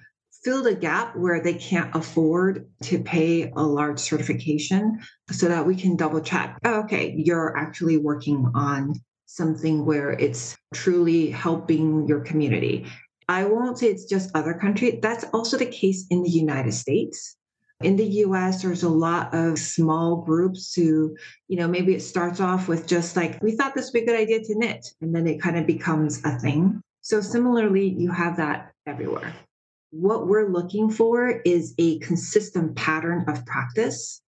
fill 0.44 0.62
the 0.62 0.74
gap 0.74 1.16
where 1.16 1.42
they 1.42 1.54
can't 1.54 1.96
afford 1.96 2.68
to 2.82 3.02
pay 3.02 3.50
a 3.56 3.62
large 3.62 4.00
certification 4.00 5.00
so 5.30 5.48
that 5.48 5.64
we 5.64 5.76
can 5.76 5.96
double 5.96 6.20
check 6.20 6.58
oh, 6.64 6.80
okay 6.80 7.14
you're 7.16 7.56
actually 7.56 7.96
working 7.96 8.50
on 8.54 8.92
something 9.26 9.86
where 9.86 10.10
it's 10.10 10.56
truly 10.74 11.30
helping 11.30 12.08
your 12.08 12.20
community 12.20 12.84
i 13.32 13.44
won't 13.44 13.78
say 13.78 13.88
it's 13.88 14.04
just 14.04 14.34
other 14.34 14.54
countries 14.54 14.98
that's 15.02 15.24
also 15.32 15.56
the 15.56 15.66
case 15.66 16.06
in 16.10 16.22
the 16.22 16.30
united 16.30 16.72
states 16.72 17.36
in 17.82 17.96
the 17.96 18.06
US, 18.26 18.62
there's 18.62 18.82
a 18.82 18.88
lot 18.88 19.34
of 19.34 19.58
small 19.58 20.16
groups 20.16 20.74
who, 20.74 21.16
you 21.48 21.56
know, 21.56 21.68
maybe 21.68 21.94
it 21.94 22.00
starts 22.00 22.40
off 22.40 22.68
with 22.68 22.86
just 22.86 23.16
like, 23.16 23.42
we 23.42 23.52
thought 23.52 23.74
this 23.74 23.86
would 23.86 23.92
be 23.92 24.02
a 24.02 24.06
good 24.06 24.20
idea 24.20 24.40
to 24.40 24.58
knit, 24.58 24.86
and 25.00 25.14
then 25.14 25.26
it 25.26 25.40
kind 25.40 25.58
of 25.58 25.66
becomes 25.66 26.24
a 26.24 26.38
thing. 26.38 26.80
So, 27.00 27.20
similarly, 27.20 27.88
you 27.88 28.10
have 28.10 28.36
that 28.36 28.72
everywhere. 28.86 29.34
What 29.90 30.26
we're 30.26 30.48
looking 30.48 30.90
for 30.90 31.42
is 31.44 31.74
a 31.78 31.98
consistent 31.98 32.76
pattern 32.76 33.24
of 33.28 33.44
practice, 33.44 34.21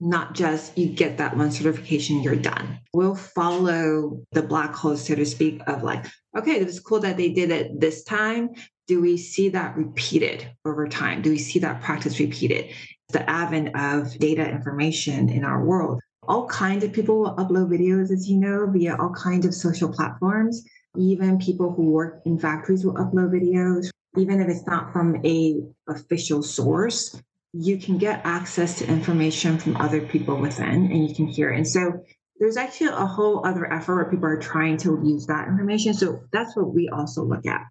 not 0.00 0.34
just 0.34 0.76
you 0.76 0.86
get 0.86 1.18
that 1.18 1.36
one 1.36 1.50
certification, 1.50 2.22
you're 2.22 2.36
done. 2.36 2.80
We'll 2.94 3.14
follow 3.14 4.22
the 4.32 4.42
black 4.42 4.74
hole, 4.74 4.96
so 4.96 5.14
to 5.14 5.26
speak, 5.26 5.60
of 5.66 5.82
like, 5.82 6.06
okay, 6.36 6.58
it 6.58 6.66
was 6.66 6.80
cool 6.80 7.00
that 7.00 7.16
they 7.16 7.30
did 7.30 7.50
it 7.50 7.80
this 7.80 8.02
time 8.04 8.50
do 8.88 9.00
we 9.00 9.16
see 9.16 9.48
that 9.50 9.76
repeated 9.76 10.50
over 10.64 10.88
time? 10.88 11.22
Do 11.22 11.30
we 11.30 11.38
see 11.38 11.60
that 11.60 11.80
practice 11.80 12.18
repeated? 12.18 12.74
the 13.12 13.28
advent 13.28 13.74
of 13.76 14.16
data 14.18 14.48
information 14.48 15.28
in 15.28 15.44
our 15.44 15.64
world. 15.64 16.00
All 16.28 16.46
kinds 16.46 16.84
of 16.84 16.92
people 16.92 17.20
will 17.20 17.36
upload 17.36 17.70
videos, 17.70 18.10
as 18.10 18.28
you 18.28 18.36
know, 18.36 18.66
via 18.70 18.96
all 18.96 19.10
kinds 19.10 19.46
of 19.46 19.54
social 19.54 19.92
platforms. 19.92 20.64
Even 20.96 21.38
people 21.38 21.72
who 21.72 21.90
work 21.90 22.20
in 22.24 22.38
factories 22.38 22.84
will 22.84 22.94
upload 22.94 23.30
videos, 23.30 23.90
even 24.16 24.40
if 24.40 24.48
it's 24.48 24.66
not 24.66 24.92
from 24.92 25.24
a 25.24 25.60
official 25.88 26.42
source. 26.42 27.20
You 27.52 27.78
can 27.78 27.98
get 27.98 28.20
access 28.24 28.78
to 28.78 28.86
information 28.86 29.58
from 29.58 29.76
other 29.76 30.00
people 30.00 30.36
within, 30.36 30.90
and 30.90 31.08
you 31.08 31.14
can 31.14 31.26
hear. 31.26 31.50
It. 31.50 31.56
And 31.56 31.68
so 31.68 32.04
there's 32.38 32.56
actually 32.56 32.88
a 32.88 33.06
whole 33.06 33.46
other 33.46 33.70
effort 33.72 33.96
where 33.96 34.04
people 34.06 34.26
are 34.26 34.40
trying 34.40 34.76
to 34.78 35.00
use 35.04 35.26
that 35.26 35.48
information. 35.48 35.94
So 35.94 36.20
that's 36.32 36.56
what 36.56 36.74
we 36.74 36.88
also 36.88 37.22
look 37.22 37.46
at. 37.46 37.62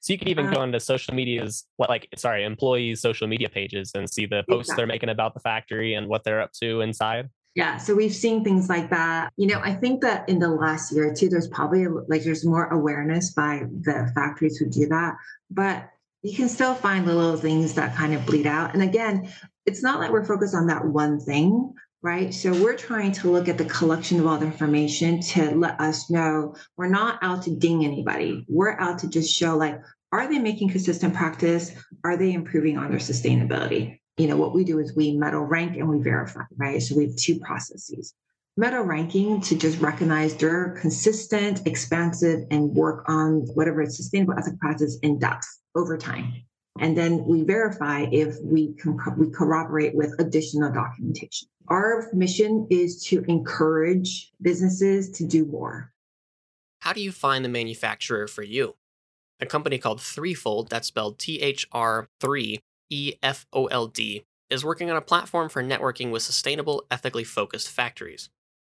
So 0.00 0.12
you 0.12 0.18
can 0.18 0.28
even 0.28 0.46
uh, 0.46 0.52
go 0.52 0.62
into 0.62 0.78
social 0.80 1.14
medias, 1.14 1.64
what 1.76 1.88
like 1.88 2.08
sorry, 2.16 2.44
employees' 2.44 3.00
social 3.00 3.26
media 3.26 3.48
pages 3.48 3.92
and 3.94 4.08
see 4.08 4.26
the 4.26 4.44
posts 4.48 4.68
exactly. 4.68 4.80
they're 4.80 4.86
making 4.86 5.08
about 5.08 5.34
the 5.34 5.40
factory 5.40 5.94
and 5.94 6.08
what 6.08 6.24
they're 6.24 6.40
up 6.40 6.52
to 6.60 6.80
inside. 6.80 7.28
Yeah, 7.56 7.78
so 7.78 7.94
we've 7.94 8.14
seen 8.14 8.44
things 8.44 8.68
like 8.68 8.90
that. 8.90 9.32
You 9.38 9.46
know, 9.46 9.60
I 9.60 9.74
think 9.74 10.02
that 10.02 10.28
in 10.28 10.38
the 10.40 10.50
last 10.50 10.92
year 10.92 11.10
or 11.10 11.14
two, 11.14 11.30
there's 11.30 11.48
probably 11.48 11.86
like 11.86 12.22
there's 12.22 12.44
more 12.44 12.66
awareness 12.66 13.32
by 13.32 13.62
the 13.80 14.12
factories 14.14 14.58
who 14.58 14.68
do 14.68 14.86
that, 14.88 15.14
but 15.50 15.88
you 16.26 16.36
can 16.36 16.48
still 16.48 16.74
find 16.74 17.06
little 17.06 17.36
things 17.36 17.74
that 17.74 17.94
kind 17.94 18.12
of 18.12 18.26
bleed 18.26 18.46
out. 18.46 18.74
And 18.74 18.82
again, 18.82 19.32
it's 19.64 19.82
not 19.82 20.00
like 20.00 20.10
we're 20.10 20.24
focused 20.24 20.56
on 20.56 20.66
that 20.66 20.84
one 20.84 21.20
thing, 21.20 21.72
right? 22.02 22.34
So 22.34 22.52
we're 22.52 22.76
trying 22.76 23.12
to 23.12 23.30
look 23.30 23.48
at 23.48 23.58
the 23.58 23.64
collection 23.64 24.18
of 24.18 24.26
all 24.26 24.36
the 24.36 24.46
information 24.46 25.20
to 25.20 25.54
let 25.54 25.80
us 25.80 26.10
know 26.10 26.56
we're 26.76 26.88
not 26.88 27.20
out 27.22 27.44
to 27.44 27.54
ding 27.54 27.84
anybody. 27.84 28.44
We're 28.48 28.76
out 28.80 28.98
to 29.00 29.08
just 29.08 29.32
show 29.32 29.56
like, 29.56 29.80
are 30.10 30.28
they 30.28 30.40
making 30.40 30.70
consistent 30.70 31.14
practice? 31.14 31.70
Are 32.02 32.16
they 32.16 32.32
improving 32.32 32.76
on 32.76 32.90
their 32.90 32.98
sustainability? 32.98 34.00
You 34.16 34.26
know, 34.26 34.36
what 34.36 34.52
we 34.52 34.64
do 34.64 34.80
is 34.80 34.96
we 34.96 35.16
medal 35.16 35.42
rank 35.42 35.76
and 35.76 35.88
we 35.88 36.00
verify, 36.00 36.42
right? 36.56 36.82
So 36.82 36.96
we 36.96 37.04
have 37.06 37.16
two 37.16 37.38
processes. 37.38 38.14
Medal 38.58 38.84
ranking 38.84 39.40
to 39.42 39.54
just 39.54 39.80
recognize 39.80 40.34
they're 40.34 40.70
consistent, 40.80 41.66
expansive, 41.66 42.44
and 42.50 42.74
work 42.74 43.04
on 43.06 43.42
whatever 43.54 43.84
sustainable 43.84 44.34
ethical 44.38 44.58
practice 44.58 44.98
in 45.02 45.18
depth 45.18 45.46
over 45.74 45.98
time. 45.98 46.32
And 46.78 46.96
then 46.96 47.24
we 47.26 47.42
verify 47.44 48.06
if 48.10 48.36
we 48.42 48.74
can 48.80 48.98
we 49.18 49.30
corroborate 49.30 49.94
with 49.94 50.14
additional 50.18 50.72
documentation. 50.72 51.48
Our 51.68 52.08
mission 52.14 52.66
is 52.70 53.02
to 53.04 53.24
encourage 53.28 54.32
businesses 54.40 55.10
to 55.18 55.26
do 55.26 55.44
more. 55.44 55.92
How 56.80 56.92
do 56.92 57.02
you 57.02 57.12
find 57.12 57.44
the 57.44 57.50
manufacturer 57.50 58.26
for 58.26 58.42
you? 58.42 58.76
a 59.40 59.46
company 59.46 59.78
called 59.78 60.00
Threefold, 60.00 60.70
that's 60.70 60.88
spelled 60.88 61.18
T 61.18 61.40
H 61.40 61.66
R 61.72 62.08
3 62.20 62.60
E 62.90 63.14
F 63.22 63.46
O 63.52 63.66
L 63.66 63.86
D, 63.86 64.24
is 64.50 64.64
working 64.64 64.90
on 64.90 64.96
a 64.96 65.02
platform 65.02 65.48
for 65.48 65.62
networking 65.62 66.10
with 66.10 66.22
sustainable, 66.22 66.84
ethically 66.90 67.24
focused 67.24 67.68
factories. 67.68 68.30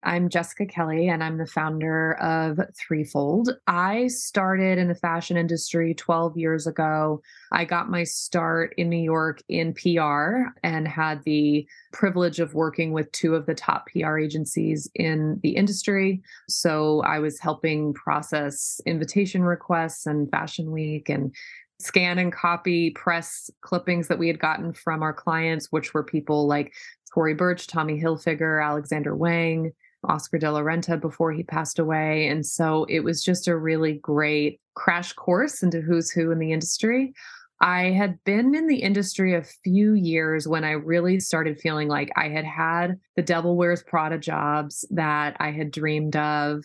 I'm 0.06 0.28
Jessica 0.28 0.66
Kelly, 0.66 1.08
and 1.08 1.22
I'm 1.22 1.36
the 1.36 1.48
founder 1.48 2.12
of 2.22 2.60
Threefold. 2.78 3.50
I 3.66 4.06
started 4.06 4.78
in 4.78 4.86
the 4.86 4.94
fashion 4.94 5.36
industry 5.36 5.94
12 5.94 6.36
years 6.36 6.68
ago. 6.68 7.20
I 7.50 7.64
got 7.64 7.90
my 7.90 8.04
start 8.04 8.72
in 8.78 8.88
New 8.88 9.02
York 9.02 9.42
in 9.48 9.75
PR 9.75 10.50
and 10.62 10.86
had 10.86 11.25
the 11.25 11.66
privilege 11.92 12.38
of 12.38 12.54
working 12.54 12.92
with 12.92 13.10
two 13.10 13.34
of 13.34 13.46
the 13.46 13.54
top 13.56 13.88
PR 13.88 14.16
agencies 14.16 14.88
in 14.94 15.40
the 15.42 15.56
industry. 15.56 16.22
So 16.48 17.02
I 17.02 17.18
was 17.18 17.40
helping 17.40 17.92
process 17.92 18.80
invitation 18.86 19.42
requests 19.42 20.06
and 20.06 20.30
Fashion 20.30 20.70
Week 20.70 21.08
and 21.08 21.34
scan 21.80 22.20
and 22.20 22.32
copy 22.32 22.90
press 22.90 23.50
clippings 23.60 24.06
that 24.06 24.20
we 24.20 24.28
had 24.28 24.38
gotten 24.38 24.72
from 24.72 25.02
our 25.02 25.12
clients, 25.12 25.72
which 25.72 25.94
were 25.94 26.04
people 26.04 26.46
like 26.46 26.72
Tory 27.12 27.34
Burch, 27.34 27.66
Tommy 27.66 28.00
Hilfiger, 28.00 28.64
Alexander 28.64 29.16
Wang. 29.16 29.72
Oscar 30.06 30.38
de 30.38 30.50
la 30.50 30.60
Renta 30.60 31.00
before 31.00 31.32
he 31.32 31.42
passed 31.42 31.78
away. 31.78 32.28
And 32.28 32.44
so 32.44 32.84
it 32.88 33.00
was 33.00 33.22
just 33.22 33.48
a 33.48 33.56
really 33.56 33.94
great 33.94 34.60
crash 34.75 35.12
course 35.12 35.62
into 35.62 35.80
who's 35.80 36.10
who 36.10 36.30
in 36.30 36.38
the 36.38 36.52
industry. 36.52 37.12
I 37.60 37.84
had 37.84 38.22
been 38.25 38.54
in 38.54 38.66
the 38.66 38.82
industry 38.82 39.34
a 39.34 39.42
few 39.64 39.94
years 39.94 40.46
when 40.46 40.64
I 40.64 40.72
really 40.72 41.20
started 41.20 41.58
feeling 41.58 41.88
like 41.88 42.10
I 42.14 42.28
had 42.28 42.44
had 42.44 43.00
the 43.16 43.22
Devil 43.22 43.56
Wears 43.56 43.82
Prada 43.82 44.18
jobs 44.18 44.86
that 44.90 45.36
I 45.40 45.52
had 45.52 45.70
dreamed 45.70 46.16
of 46.16 46.64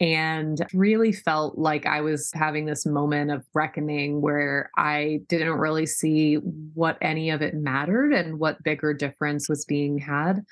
and 0.00 0.64
really 0.72 1.10
felt 1.10 1.58
like 1.58 1.86
I 1.86 2.02
was 2.02 2.30
having 2.32 2.66
this 2.66 2.86
moment 2.86 3.32
of 3.32 3.44
reckoning 3.52 4.20
where 4.20 4.70
I 4.76 5.22
didn't 5.28 5.54
really 5.54 5.86
see 5.86 6.36
what 6.36 6.98
any 7.00 7.30
of 7.30 7.42
it 7.42 7.54
mattered 7.54 8.12
and 8.12 8.38
what 8.38 8.62
bigger 8.62 8.94
difference 8.94 9.48
was 9.48 9.64
being 9.64 9.98
had. 9.98 10.44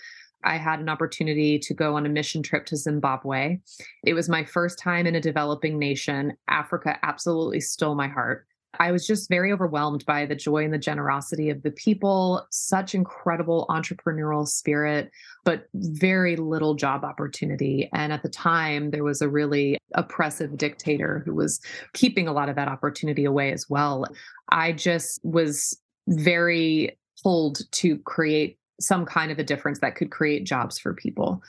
I 0.47 0.57
had 0.57 0.81
an 0.81 0.89
opportunity 0.89 1.59
to 1.59 1.75
go 1.75 1.97
on 1.97 2.07
a 2.07 2.09
mission 2.09 2.43
trip 2.43 2.67
to 2.67 2.77
Zimbabwe. 2.77 3.59
It 4.05 4.15
was 4.15 4.29
my 4.29 4.45
first 4.45 4.79
time 4.79 5.07
in 5.07 5.17
a 5.17 5.21
developing 5.21 5.79
nation. 5.79 6.37
Africa 6.49 6.99
absolutely 7.03 7.61
stole 7.61 7.97
my 7.97 8.09
heart. 8.09 8.47
I 8.79 8.93
was 8.93 9.07
just 9.07 9.29
very 9.29 9.53
overwhelmed 9.53 10.05
by 10.05 10.27
the 10.27 10.35
joy 10.35 10.65
and 10.65 10.73
the 10.73 10.79
generosity 10.79 11.51
of 11.51 11.63
the 11.63 11.71
people, 11.71 12.47
such 12.51 12.95
incredible 12.95 13.67
entrepreneurial 13.71 14.47
spirit, 14.47 15.11
but 15.45 15.67
very 15.75 16.37
little 16.37 16.75
job 16.75 17.03
opportunity. 17.03 17.89
And 17.95 18.13
at 18.13 18.23
the 18.23 18.29
time, 18.29 18.91
there 18.91 19.05
was 19.05 19.23
a 19.23 19.29
really 19.29 19.79
oppressive 19.95 20.57
dictator 20.59 21.23
who 21.25 21.35
was 21.35 21.61
keeping 21.95 22.29
a 22.29 22.33
lot 22.33 22.49
of 22.49 22.57
that 22.57 22.69
opportunity 22.69 23.25
away 23.25 23.53
as 23.53 23.67
well. 23.69 24.05
I 24.51 24.73
just 24.73 25.21
was 25.25 25.81
very 26.07 26.99
pulled 27.23 27.61
to 27.73 27.99
create 28.01 28.59
some 28.81 29.07
kind 29.07 29.31
of 29.33 29.39
a 29.39 29.45
difference 29.45 29.79
that 29.81 29.97
could 29.97 30.11
create 30.11 30.45
jobs 30.45 30.79
for 30.79 30.95
people. 30.95 31.43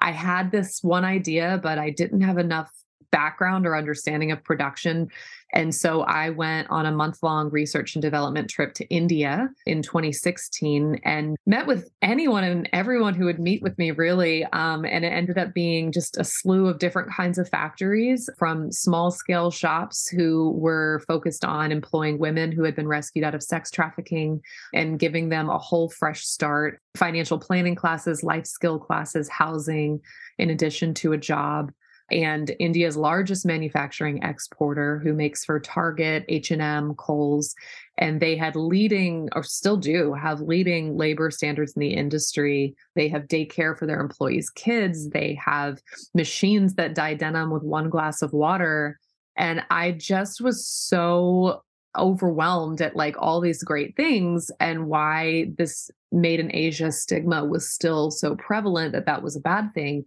I 0.00 0.10
had 0.12 0.50
this 0.50 0.82
one 0.82 1.04
idea, 1.04 1.60
but 1.62 1.78
I 1.78 1.90
didn't 1.90 2.20
have 2.20 2.38
enough 2.38 2.70
background 3.14 3.64
or 3.64 3.76
understanding 3.76 4.32
of 4.32 4.42
production. 4.42 5.08
And 5.52 5.72
so 5.72 6.00
I 6.00 6.30
went 6.30 6.68
on 6.68 6.84
a 6.84 6.90
month 6.90 7.22
long 7.22 7.48
research 7.48 7.94
and 7.94 8.02
development 8.02 8.50
trip 8.50 8.74
to 8.74 8.86
India 8.88 9.48
in 9.66 9.82
2016 9.82 11.00
and 11.04 11.36
met 11.46 11.68
with 11.68 11.90
anyone 12.02 12.42
and 12.42 12.68
everyone 12.72 13.14
who 13.14 13.26
would 13.26 13.38
meet 13.38 13.62
with 13.62 13.78
me, 13.78 13.92
really. 13.92 14.42
Um, 14.46 14.84
and 14.84 15.04
it 15.04 15.12
ended 15.12 15.38
up 15.38 15.54
being 15.54 15.92
just 15.92 16.16
a 16.18 16.24
slew 16.24 16.66
of 16.66 16.80
different 16.80 17.08
kinds 17.08 17.38
of 17.38 17.48
factories 17.48 18.28
from 18.36 18.72
small 18.72 19.12
scale 19.12 19.52
shops 19.52 20.08
who 20.08 20.50
were 20.50 21.00
focused 21.06 21.44
on 21.44 21.70
employing 21.70 22.18
women 22.18 22.50
who 22.50 22.64
had 22.64 22.74
been 22.74 22.88
rescued 22.88 23.24
out 23.24 23.36
of 23.36 23.44
sex 23.44 23.70
trafficking 23.70 24.40
and 24.74 24.98
giving 24.98 25.28
them 25.28 25.48
a 25.48 25.58
whole 25.58 25.88
fresh 25.88 26.24
start, 26.24 26.80
financial 26.96 27.38
planning 27.38 27.76
classes, 27.76 28.24
life 28.24 28.46
skill 28.46 28.80
classes, 28.80 29.28
housing, 29.28 30.00
in 30.38 30.50
addition 30.50 30.94
to 30.94 31.12
a 31.12 31.16
job 31.16 31.70
and 32.10 32.54
India's 32.58 32.96
largest 32.96 33.46
manufacturing 33.46 34.22
exporter 34.22 34.98
who 34.98 35.12
makes 35.12 35.44
for 35.44 35.58
Target, 35.58 36.24
H&M, 36.28 36.94
Kohl's 36.94 37.54
and 37.96 38.20
they 38.20 38.36
had 38.36 38.56
leading 38.56 39.28
or 39.34 39.42
still 39.42 39.76
do 39.76 40.12
have 40.12 40.40
leading 40.40 40.96
labor 40.96 41.30
standards 41.30 41.72
in 41.74 41.80
the 41.80 41.94
industry. 41.94 42.74
They 42.94 43.08
have 43.08 43.28
daycare 43.28 43.78
for 43.78 43.86
their 43.86 44.00
employees' 44.00 44.50
kids, 44.50 45.10
they 45.10 45.38
have 45.44 45.80
machines 46.12 46.74
that 46.74 46.94
dye 46.94 47.14
denim 47.14 47.50
with 47.50 47.62
one 47.62 47.88
glass 47.88 48.20
of 48.20 48.32
water 48.32 48.98
and 49.36 49.64
I 49.70 49.92
just 49.92 50.40
was 50.40 50.66
so 50.66 51.62
overwhelmed 51.96 52.80
at 52.80 52.96
like 52.96 53.16
all 53.18 53.40
these 53.40 53.62
great 53.62 53.96
things 53.96 54.50
and 54.60 54.86
why 54.86 55.52
this 55.56 55.90
made 56.10 56.40
in 56.40 56.54
Asia 56.54 56.90
stigma 56.90 57.44
was 57.44 57.68
still 57.68 58.10
so 58.10 58.34
prevalent 58.36 58.92
that 58.92 59.06
that 59.06 59.22
was 59.22 59.36
a 59.36 59.40
bad 59.40 59.72
thing. 59.74 60.04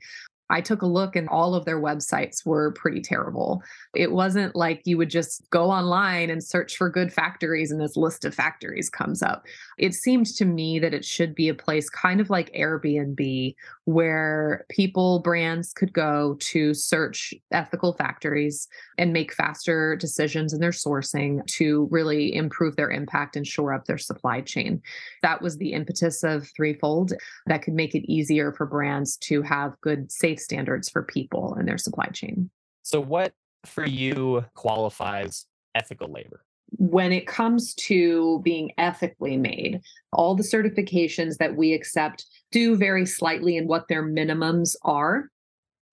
I 0.49 0.61
took 0.61 0.81
a 0.81 0.87
look 0.87 1.15
and 1.15 1.27
all 1.29 1.55
of 1.55 1.65
their 1.65 1.79
websites 1.81 2.45
were 2.45 2.71
pretty 2.71 3.01
terrible. 3.01 3.61
It 3.93 4.11
wasn't 4.11 4.55
like 4.55 4.81
you 4.85 4.97
would 4.97 5.09
just 5.09 5.49
go 5.49 5.69
online 5.69 6.29
and 6.29 6.43
search 6.43 6.77
for 6.77 6.89
good 6.89 7.11
factories 7.11 7.71
and 7.71 7.81
this 7.81 7.97
list 7.97 8.25
of 8.25 8.33
factories 8.33 8.89
comes 8.89 9.21
up. 9.21 9.45
It 9.77 9.93
seemed 9.93 10.27
to 10.27 10.45
me 10.45 10.79
that 10.79 10.93
it 10.93 11.05
should 11.05 11.35
be 11.35 11.49
a 11.49 11.53
place 11.53 11.89
kind 11.89 12.21
of 12.21 12.29
like 12.29 12.53
Airbnb 12.53 13.55
where 13.87 14.65
people, 14.69 15.19
brands 15.19 15.71
could 15.71 15.93
go 15.93 16.35
to 16.41 16.73
search 16.73 17.33
ethical 17.53 17.93
factories 17.93 18.67
and 18.97 19.13
make 19.13 19.33
faster 19.33 19.95
decisions 19.95 20.51
in 20.51 20.59
their 20.59 20.71
sourcing 20.71 21.45
to 21.45 21.87
really 21.89 22.35
improve 22.35 22.75
their 22.75 22.91
impact 22.91 23.37
and 23.37 23.47
shore 23.47 23.73
up 23.73 23.85
their 23.85 23.97
supply 23.97 24.41
chain. 24.41 24.81
That 25.21 25.41
was 25.41 25.57
the 25.57 25.71
impetus 25.71 26.21
of 26.21 26.49
Threefold 26.53 27.13
that 27.45 27.61
could 27.61 27.75
make 27.75 27.95
it 27.95 28.03
easier 28.11 28.51
for 28.51 28.65
brands 28.65 29.15
to 29.19 29.41
have 29.43 29.79
good, 29.79 30.11
safe 30.11 30.41
standards 30.41 30.89
for 30.89 31.03
people 31.03 31.55
in 31.57 31.65
their 31.65 31.77
supply 31.77 32.07
chain. 32.07 32.49
So, 32.83 32.99
what 32.99 33.31
for 33.65 33.85
you 33.85 34.43
qualifies 34.53 35.45
ethical 35.75 36.11
labor? 36.11 36.43
When 36.71 37.11
it 37.11 37.27
comes 37.27 37.73
to 37.75 38.41
being 38.43 38.71
ethically 38.77 39.37
made, 39.37 39.81
all 40.11 40.35
the 40.35 40.43
certifications 40.43 41.37
that 41.37 41.55
we 41.55 41.73
accept 41.73 42.25
do 42.51 42.75
vary 42.75 43.05
slightly 43.05 43.57
in 43.57 43.67
what 43.67 43.87
their 43.87 44.03
minimums 44.03 44.75
are 44.83 45.29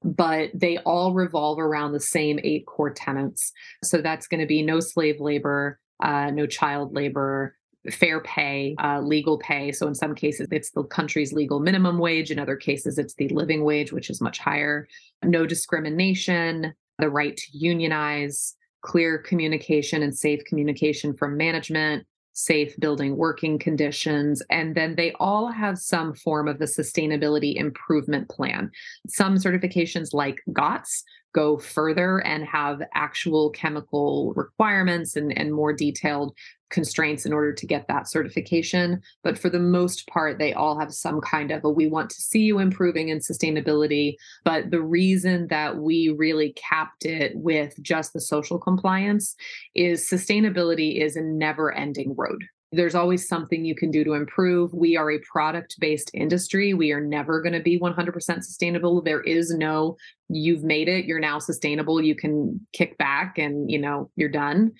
but 0.04 0.50
they 0.52 0.76
all 0.78 1.14
revolve 1.14 1.59
around 1.59 1.93
the 1.93 2.00
same 2.00 2.38
eight 2.45 2.66
core 2.66 2.93
tenets. 2.93 3.52
So 3.83 4.02
that's 4.02 4.26
going 4.28 4.40
to 4.40 4.47
be 4.47 4.62
no 4.62 4.78
slave 4.78 5.19
labor, 5.19 5.81
uh, 6.02 6.31
no 6.31 6.47
child 6.47 6.95
labor, 6.95 7.57
fair 7.90 8.21
pay, 8.21 8.76
uh, 8.83 9.00
legal 9.00 9.38
pay. 9.38 9.73
So 9.73 9.88
in 9.88 9.95
some 9.95 10.14
cases, 10.14 10.49
it's 10.50 10.71
the 10.71 10.85
country's 10.85 11.33
legal 11.33 11.59
minimum 11.59 11.99
wage. 11.99 12.31
In 12.31 12.38
other 12.38 12.57
cases, 12.57 12.99
it's 12.99 13.14
the 13.14 13.28
living 13.28 13.64
wage, 13.64 13.93
which 13.93 14.11
is 14.11 14.21
much 14.21 14.38
higher. 14.38 14.87
No 15.23 15.47
discrimination, 15.47 16.75
the 16.99 17.11
right 17.11 17.37
to 17.37 17.59
unionize, 17.59 18.54
clear 18.85 19.19
communication 19.19 20.03
and 20.03 20.17
safe 20.17 20.45
communication 20.45 21.14
from 21.14 21.37
management, 21.37 22.07
safe 22.35 22.76
building 22.79 23.17
working 23.17 23.59
conditions. 23.59 24.43
And 24.50 24.75
then 24.75 24.95
they 24.95 25.12
all 25.19 25.49
have 25.49 25.79
some 25.79 26.14
form 26.14 26.49
of 26.49 26.59
the 26.59 26.67
sustainability 26.67 27.57
improvement 27.57 28.29
plan. 28.29 28.71
Some 29.09 29.37
certifications, 29.37 30.12
like 30.12 30.43
GOTS, 30.53 31.03
go 31.35 31.59
further 31.59 32.19
and 32.19 32.45
have 32.45 32.81
actual 32.95 33.50
chemical 33.50 34.33
requirements 34.35 35.17
and, 35.17 35.37
and 35.37 35.53
more 35.53 35.73
detailed 35.73 36.33
constraints 36.71 37.26
in 37.26 37.33
order 37.33 37.53
to 37.53 37.67
get 37.67 37.87
that 37.88 38.09
certification. 38.09 39.00
But 39.23 39.38
for 39.38 39.49
the 39.49 39.61
most 39.61 40.07
part, 40.09 40.38
they 40.38 40.53
all 40.53 40.79
have 40.79 40.92
some 40.92 41.20
kind 41.20 41.51
of 41.51 41.64
a 41.64 41.70
we 41.70 41.87
want 41.87 42.11
to 42.11 42.20
see 42.20 42.40
you 42.40 42.59
improving 42.59 43.11
in 43.11 43.18
sustainability. 43.18 44.14
But 44.44 44.70
the 44.70 44.83
reason 44.83 45.49
that 45.49 45.77
we 45.77 46.14
really 46.16 46.53
capped 46.55 47.05
it 47.05 47.33
with 47.35 47.75
just 47.83 48.12
the 48.12 48.20
social 48.20 48.59
compliance 48.59 49.37
is 49.75 50.09
sustainability 50.09 51.01
is 51.01 51.16
a 51.16 51.23
never 51.23 51.73
ending 51.73 52.14
road. 52.16 52.44
There's 52.74 52.94
always 52.94 53.28
something 53.28 53.64
you 53.64 53.74
can 53.74 53.90
do 53.90 54.04
to 54.04 54.14
improve. 54.14 54.72
We 54.74 54.96
are 54.96 55.10
a 55.10 55.20
product 55.20 55.76
based 55.80 56.10
industry. 56.14 56.74
We 56.74 56.92
are 56.92 57.00
never 57.00 57.40
going 57.40 57.52
to 57.52 57.60
be 57.60 57.78
100% 57.78 58.20
sustainable. 58.20 59.02
There 59.02 59.22
is 59.22 59.54
no, 59.54 59.96
you've 60.28 60.64
made 60.64 60.88
it, 60.88 61.04
you're 61.04 61.20
now 61.20 61.38
sustainable, 61.38 62.02
you 62.02 62.14
can 62.14 62.66
kick 62.72 62.98
back 62.98 63.38
and, 63.38 63.70
you 63.70 63.78
know, 63.78 64.10
you're 64.16 64.28
done 64.28 64.72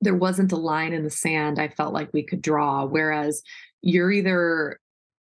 there 0.00 0.14
wasn't 0.14 0.52
a 0.52 0.56
line 0.56 0.92
in 0.92 1.04
the 1.04 1.10
sand 1.10 1.58
I 1.58 1.68
felt 1.68 1.92
like 1.92 2.08
we 2.12 2.22
could 2.24 2.42
draw. 2.42 2.84
Whereas 2.84 3.42
you're 3.82 4.10
either 4.10 4.80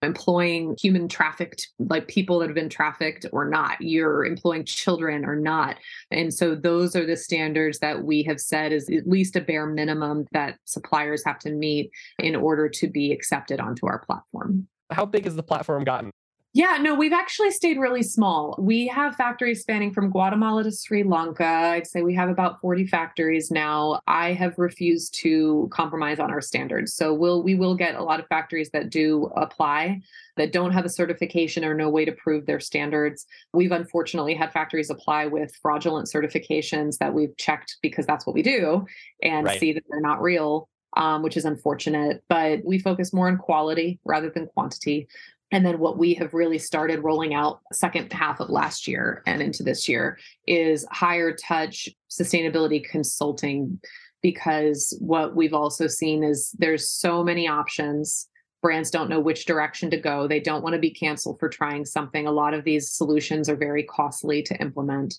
employing 0.03 0.77
human 0.81 1.09
trafficked 1.09 1.69
like 1.79 2.09
people 2.09 2.39
that 2.39 2.49
have 2.49 2.55
been 2.55 2.69
trafficked 2.69 3.27
or 3.33 3.49
not. 3.49 3.81
You're 3.81 4.25
employing 4.25 4.65
children 4.65 5.25
or 5.25 5.37
not. 5.37 5.77
And 6.11 6.33
so 6.33 6.55
those 6.55 6.97
are 6.97 7.07
the 7.07 7.17
standards 7.17 7.79
that 7.81 8.03
we 8.03 8.23
have 8.25 8.41
said 8.41 8.73
is 8.73 8.89
at 8.89 9.07
least 9.07 9.37
a 9.37 9.41
bare 9.41 9.67
minimum 9.67 10.27
that 10.33 10.59
suppliers 10.65 11.23
have 11.25 11.39
to 11.41 11.51
meet 11.51 11.91
in 12.19 12.35
order 12.35 12.69
to 12.69 12.89
be 12.89 13.13
accepted 13.13 13.61
onto 13.61 13.87
our 13.87 13.99
platform. 14.01 14.69
How 14.91 15.05
big 15.05 15.25
has 15.25 15.37
the 15.37 15.43
platform 15.43 15.85
gotten 15.85 16.11
yeah, 16.53 16.79
no, 16.81 16.97
we've 16.97 17.13
actually 17.13 17.53
stayed 17.53 17.79
really 17.79 18.03
small. 18.03 18.57
We 18.59 18.89
have 18.89 19.15
factories 19.15 19.61
spanning 19.61 19.93
from 19.93 20.11
Guatemala 20.11 20.65
to 20.65 20.73
Sri 20.73 21.05
Lanka. 21.05 21.45
I'd 21.45 21.87
say 21.87 22.03
we 22.03 22.15
have 22.15 22.29
about 22.29 22.61
40 22.61 22.89
factories 22.89 23.53
now. 23.53 24.01
I 24.09 24.33
have 24.33 24.59
refused 24.59 25.15
to 25.21 25.69
compromise 25.73 26.19
on 26.19 26.33
our 26.33 26.41
standards. 26.41 26.93
So 26.93 27.15
we'll 27.15 27.45
we 27.45 27.55
will 27.55 27.77
get 27.77 27.95
a 27.95 28.03
lot 28.03 28.19
of 28.19 28.27
factories 28.27 28.69
that 28.71 28.91
do 28.91 29.31
apply 29.37 30.01
that 30.37 30.51
don't 30.51 30.73
have 30.73 30.85
a 30.85 30.89
certification 30.89 31.65
or 31.65 31.73
no 31.73 31.89
way 31.89 32.05
to 32.05 32.13
prove 32.13 32.47
their 32.47 32.61
standards. 32.61 33.27
We've 33.53 33.71
unfortunately 33.71 34.35
had 34.35 34.53
factories 34.53 34.91
apply 34.91 35.27
with 35.27 35.55
fraudulent 35.63 36.09
certifications 36.09 36.99
that 36.99 37.15
we've 37.15 37.37
checked 37.37 37.77
because 37.81 38.07
that's 38.07 38.27
what 38.27 38.35
we 38.35 38.43
do 38.43 38.87
and 39.23 39.47
right. 39.47 39.61
see 39.61 39.73
that 39.73 39.85
they're 39.89 40.01
not 40.01 40.21
real. 40.21 40.69
Um, 40.97 41.23
which 41.23 41.37
is 41.37 41.45
unfortunate. 41.45 42.25
But 42.29 42.65
we 42.65 42.81
focus 42.81 43.13
more 43.13 43.29
on 43.29 43.37
quality 43.37 44.01
rather 44.05 44.29
than 44.29 44.49
quantity. 44.49 45.07
And 45.53 45.67
then 45.67 45.79
what 45.79 45.99
we 45.99 46.15
have 46.15 46.33
really 46.33 46.59
started 46.59 47.03
rolling 47.03 47.35
out 47.35 47.61
second 47.73 48.13
half 48.13 48.41
of 48.41 48.51
last 48.51 48.87
year 48.87 49.23
and 49.27 49.43
into 49.43 49.63
this 49.63 49.89
year 49.89 50.19
is 50.47 50.87
higher 50.91 51.35
touch 51.35 51.89
sustainability 52.09 52.85
consulting 52.85 53.81
because 54.23 54.97
what 55.01 55.35
we've 55.35 55.55
also 55.55 55.87
seen 55.87 56.23
is 56.23 56.55
there's 56.59 56.89
so 56.89 57.25
many 57.25 57.49
options. 57.49 58.29
Brands 58.63 58.91
don't 58.91 59.09
know 59.09 59.21
which 59.21 59.47
direction 59.47 59.91
to 59.91 59.97
go. 59.97 60.29
They 60.29 60.41
don't 60.41 60.63
want 60.63 60.75
to 60.75 60.81
be 60.81 60.91
canceled 60.91 61.41
for 61.41 61.49
trying 61.49 61.85
something. 61.85 62.27
A 62.27 62.33
lot 62.33 62.55
of 62.55 62.65
these 62.65 62.93
solutions 62.93 63.49
are 63.49 63.57
very 63.57 63.83
costly 63.83 64.43
to 64.43 64.61
implement 64.61 65.15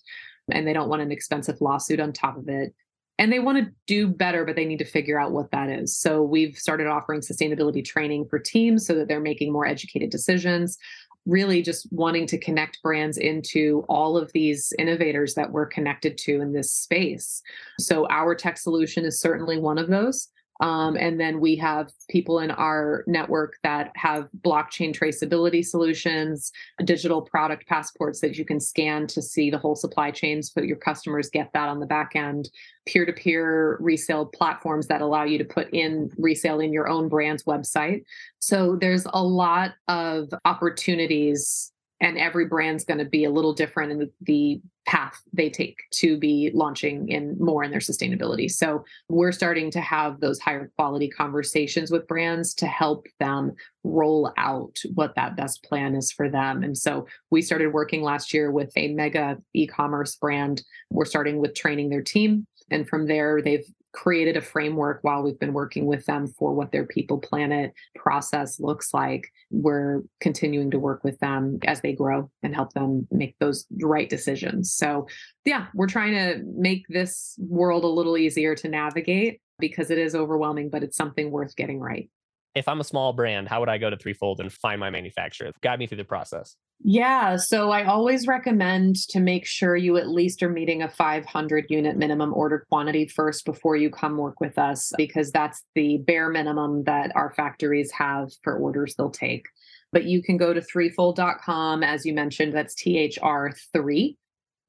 and 0.50 0.68
they 0.68 0.74
don't 0.74 0.90
want 0.90 1.02
an 1.02 1.12
expensive 1.12 1.60
lawsuit 1.62 2.00
on 2.00 2.14
top 2.14 2.38
of 2.38 2.48
it 2.48 2.74
and 3.22 3.32
they 3.32 3.38
want 3.38 3.60
to 3.60 3.72
do 3.86 4.08
better, 4.08 4.44
but 4.46 4.56
they 4.56 4.66
need 4.66 4.80
to 4.80 4.86
figure 4.86 5.22
out 5.22 5.32
what 5.32 5.52
that 5.52 5.70
is. 5.70 5.96
So 5.96 6.24
we've 6.24 6.58
started 6.58 6.88
offering 6.88 7.22
sustainability 7.22 7.86
training 7.86 8.26
for 8.28 8.40
teams 8.40 8.88
so 8.88 8.96
that 8.96 9.08
they're 9.08 9.20
making 9.20 9.54
more 9.54 9.68
educated 9.68 10.10
decisions. 10.10 10.80
Really, 11.28 11.62
just 11.62 11.88
wanting 11.92 12.26
to 12.26 12.40
connect 12.40 12.82
brands 12.82 13.20
into 13.20 13.86
all 13.88 14.18
of 14.18 14.32
these 14.34 14.74
innovators 14.80 15.36
that 15.36 15.52
we're 15.52 15.68
connected 15.68 16.18
to 16.18 16.42
in 16.42 16.52
this 16.52 16.74
space. 16.74 17.44
So, 17.80 18.08
our 18.10 18.34
tech 18.34 18.58
solution 18.58 19.06
is 19.06 19.22
certainly 19.22 19.60
one 19.60 19.78
of 19.78 19.88
those. 19.88 20.28
Um, 20.62 20.96
and 20.96 21.20
then 21.20 21.40
we 21.40 21.56
have 21.58 21.92
people 22.08 22.40
in 22.40 22.52
our 22.52 23.04
network 23.08 23.56
that 23.64 23.92
have 23.96 24.30
blockchain 24.46 24.96
traceability 24.96 25.66
solutions, 25.66 26.52
digital 26.86 27.22
product 27.22 27.68
passports 27.68 28.22
that 28.22 28.38
you 28.38 28.46
can 28.46 28.60
scan 28.60 29.08
to 29.08 29.22
see 29.22 29.50
the 29.50 29.58
whole 29.58 29.76
supply 29.76 30.12
chain 30.12 30.44
so 30.44 30.62
your 30.62 30.78
customers 30.78 31.30
get 31.32 31.50
that 31.54 31.68
on 31.68 31.80
the 31.80 31.88
back 31.88 32.16
end, 32.16 32.50
peer 32.86 33.06
to 33.06 33.14
peer 33.14 33.78
resale 33.82 34.26
platforms 34.26 34.88
that 34.88 35.02
allow 35.02 35.24
you 35.24 35.40
to 35.40 35.44
put 35.46 35.68
in 35.74 36.12
resale 36.18 36.60
in 36.60 36.72
your 36.72 36.88
own 36.88 37.10
brand's 37.10 37.44
website. 37.44 38.04
So 38.40 38.78
there's 38.80 39.08
a 39.12 39.24
lot 39.24 39.72
of 39.88 40.30
opportunities 40.46 41.72
and 42.02 42.18
every 42.18 42.46
brand's 42.46 42.84
going 42.84 42.98
to 42.98 43.06
be 43.06 43.24
a 43.24 43.32
little 43.32 43.54
different 43.54 43.92
in 43.92 44.12
the, 44.22 44.62
path 44.88 45.22
they 45.32 45.48
take 45.48 45.78
to 45.92 46.18
be 46.18 46.50
launching 46.56 47.08
in 47.08 47.38
more 47.40 47.64
in 47.64 47.70
their 47.70 47.80
sustainability. 47.80 48.50
So 48.50 48.84
we're 49.10 49.32
starting 49.32 49.70
to 49.72 49.80
have 49.80 50.20
those 50.20 50.40
higher 50.40 50.72
quality 50.76 51.08
conversations 51.08 51.92
with 51.92 52.08
brands 52.08 52.56
to 52.56 52.66
help 52.66 53.06
them 53.20 53.54
roll 53.84 54.34
out 54.38 54.80
what 54.96 55.14
that 55.16 55.36
best 55.36 55.64
plan 55.64 55.96
is 55.96 56.12
for 56.12 56.30
them. 56.30 56.64
And 56.64 56.76
so 56.76 57.06
we 57.30 57.44
started 57.44 57.74
working 57.74 58.02
last 58.02 58.34
year 58.34 58.52
with 58.52 58.74
a 58.76 58.92
mega 58.94 59.38
e-commerce 59.54 60.16
brand. 60.16 60.64
We're 60.90 61.06
starting 61.06 61.38
with 61.38 61.54
training 61.54 61.90
their 61.90 62.02
team 62.02 62.48
and 62.72 62.90
from 62.90 63.06
there 63.06 63.40
they've 63.42 63.66
created 63.94 64.38
a 64.38 64.42
framework 64.42 65.00
while 65.02 65.22
we've 65.22 65.40
been 65.40 65.54
working 65.54 65.86
with 65.86 66.06
them 66.06 66.28
for 66.28 66.54
what 66.54 66.72
their 66.72 66.86
people 66.86 67.18
planet 67.18 67.74
process 67.96 68.60
looks 68.60 68.94
like. 68.94 69.32
We're 69.50 70.04
continuing 70.20 70.72
to 70.72 70.80
work 70.80 71.04
with 71.04 71.20
them 71.20 71.60
as 71.66 71.82
they 71.82 71.94
grow 71.94 72.30
and 72.44 72.56
help 72.56 72.74
them 72.74 73.08
make 73.12 73.36
those 73.40 73.66
right 73.82 74.10
decisions. 74.10 74.74
So, 74.74 75.08
yeah, 75.46 75.68
we're 75.74 75.88
trying 75.88 76.14
to 76.14 76.44
make 76.56 76.86
this 76.88 77.36
world 77.40 77.84
a 77.84 77.88
little 77.88 78.18
easier 78.18 78.56
to 78.56 78.70
navigate 78.70 79.42
because 79.60 79.92
it 79.92 79.98
is 79.98 80.16
overwhelming, 80.16 80.70
but 80.70 80.84
it's 80.84 80.98
something 80.98 81.32
worth 81.32 81.56
getting 81.56 81.80
right 81.80 82.10
if 82.56 82.68
I'm 82.68 82.80
a 82.80 82.84
small 82.84 83.14
brand, 83.14 83.48
how 83.48 83.60
would 83.60 83.70
I 83.70 83.78
go 83.78 83.90
to 83.90 83.98
Threefold 83.98 84.40
and 84.40 84.52
find 84.52 84.80
my 84.80 84.90
manufacturer? 84.90 85.52
Guide 85.62 85.80
me 85.80 85.88
through 85.88 85.98
the 85.98 86.04
process. 86.04 86.56
Yeah, 86.84 87.36
so 87.36 87.70
I 87.70 87.86
always 87.86 88.26
recommend 88.26 88.96
to 89.10 89.20
make 89.20 89.46
sure 89.46 89.76
you 89.76 89.98
at 89.98 90.10
least 90.10 90.42
are 90.42 90.50
meeting 90.50 90.82
a 90.82 90.90
500 90.90 91.66
unit 91.70 91.96
minimum 91.96 92.34
order 92.34 92.66
quantity 92.70 93.06
first 93.08 93.46
before 93.46 93.76
you 93.76 93.92
come 93.92 94.18
work 94.18 94.40
with 94.40 94.58
us, 94.58 94.92
because 94.98 95.32
that's 95.32 95.64
the 95.76 96.00
bare 96.00 96.30
minimum 96.30 96.84
that 96.86 97.12
our 97.16 97.32
factories 97.34 97.92
have 97.92 98.32
for 98.44 98.58
orders 98.58 98.96
they'll 98.96 99.12
take. 99.12 99.46
But 99.92 100.06
you 100.06 100.24
can 100.24 100.38
go 100.38 100.54
to 100.54 100.62
threefold.com, 100.62 101.84
as 101.84 102.06
you 102.06 102.14
mentioned, 102.14 102.54
that's 102.54 102.74
T 102.74 102.98
H 102.98 103.20
R 103.22 103.52
3 103.74 104.18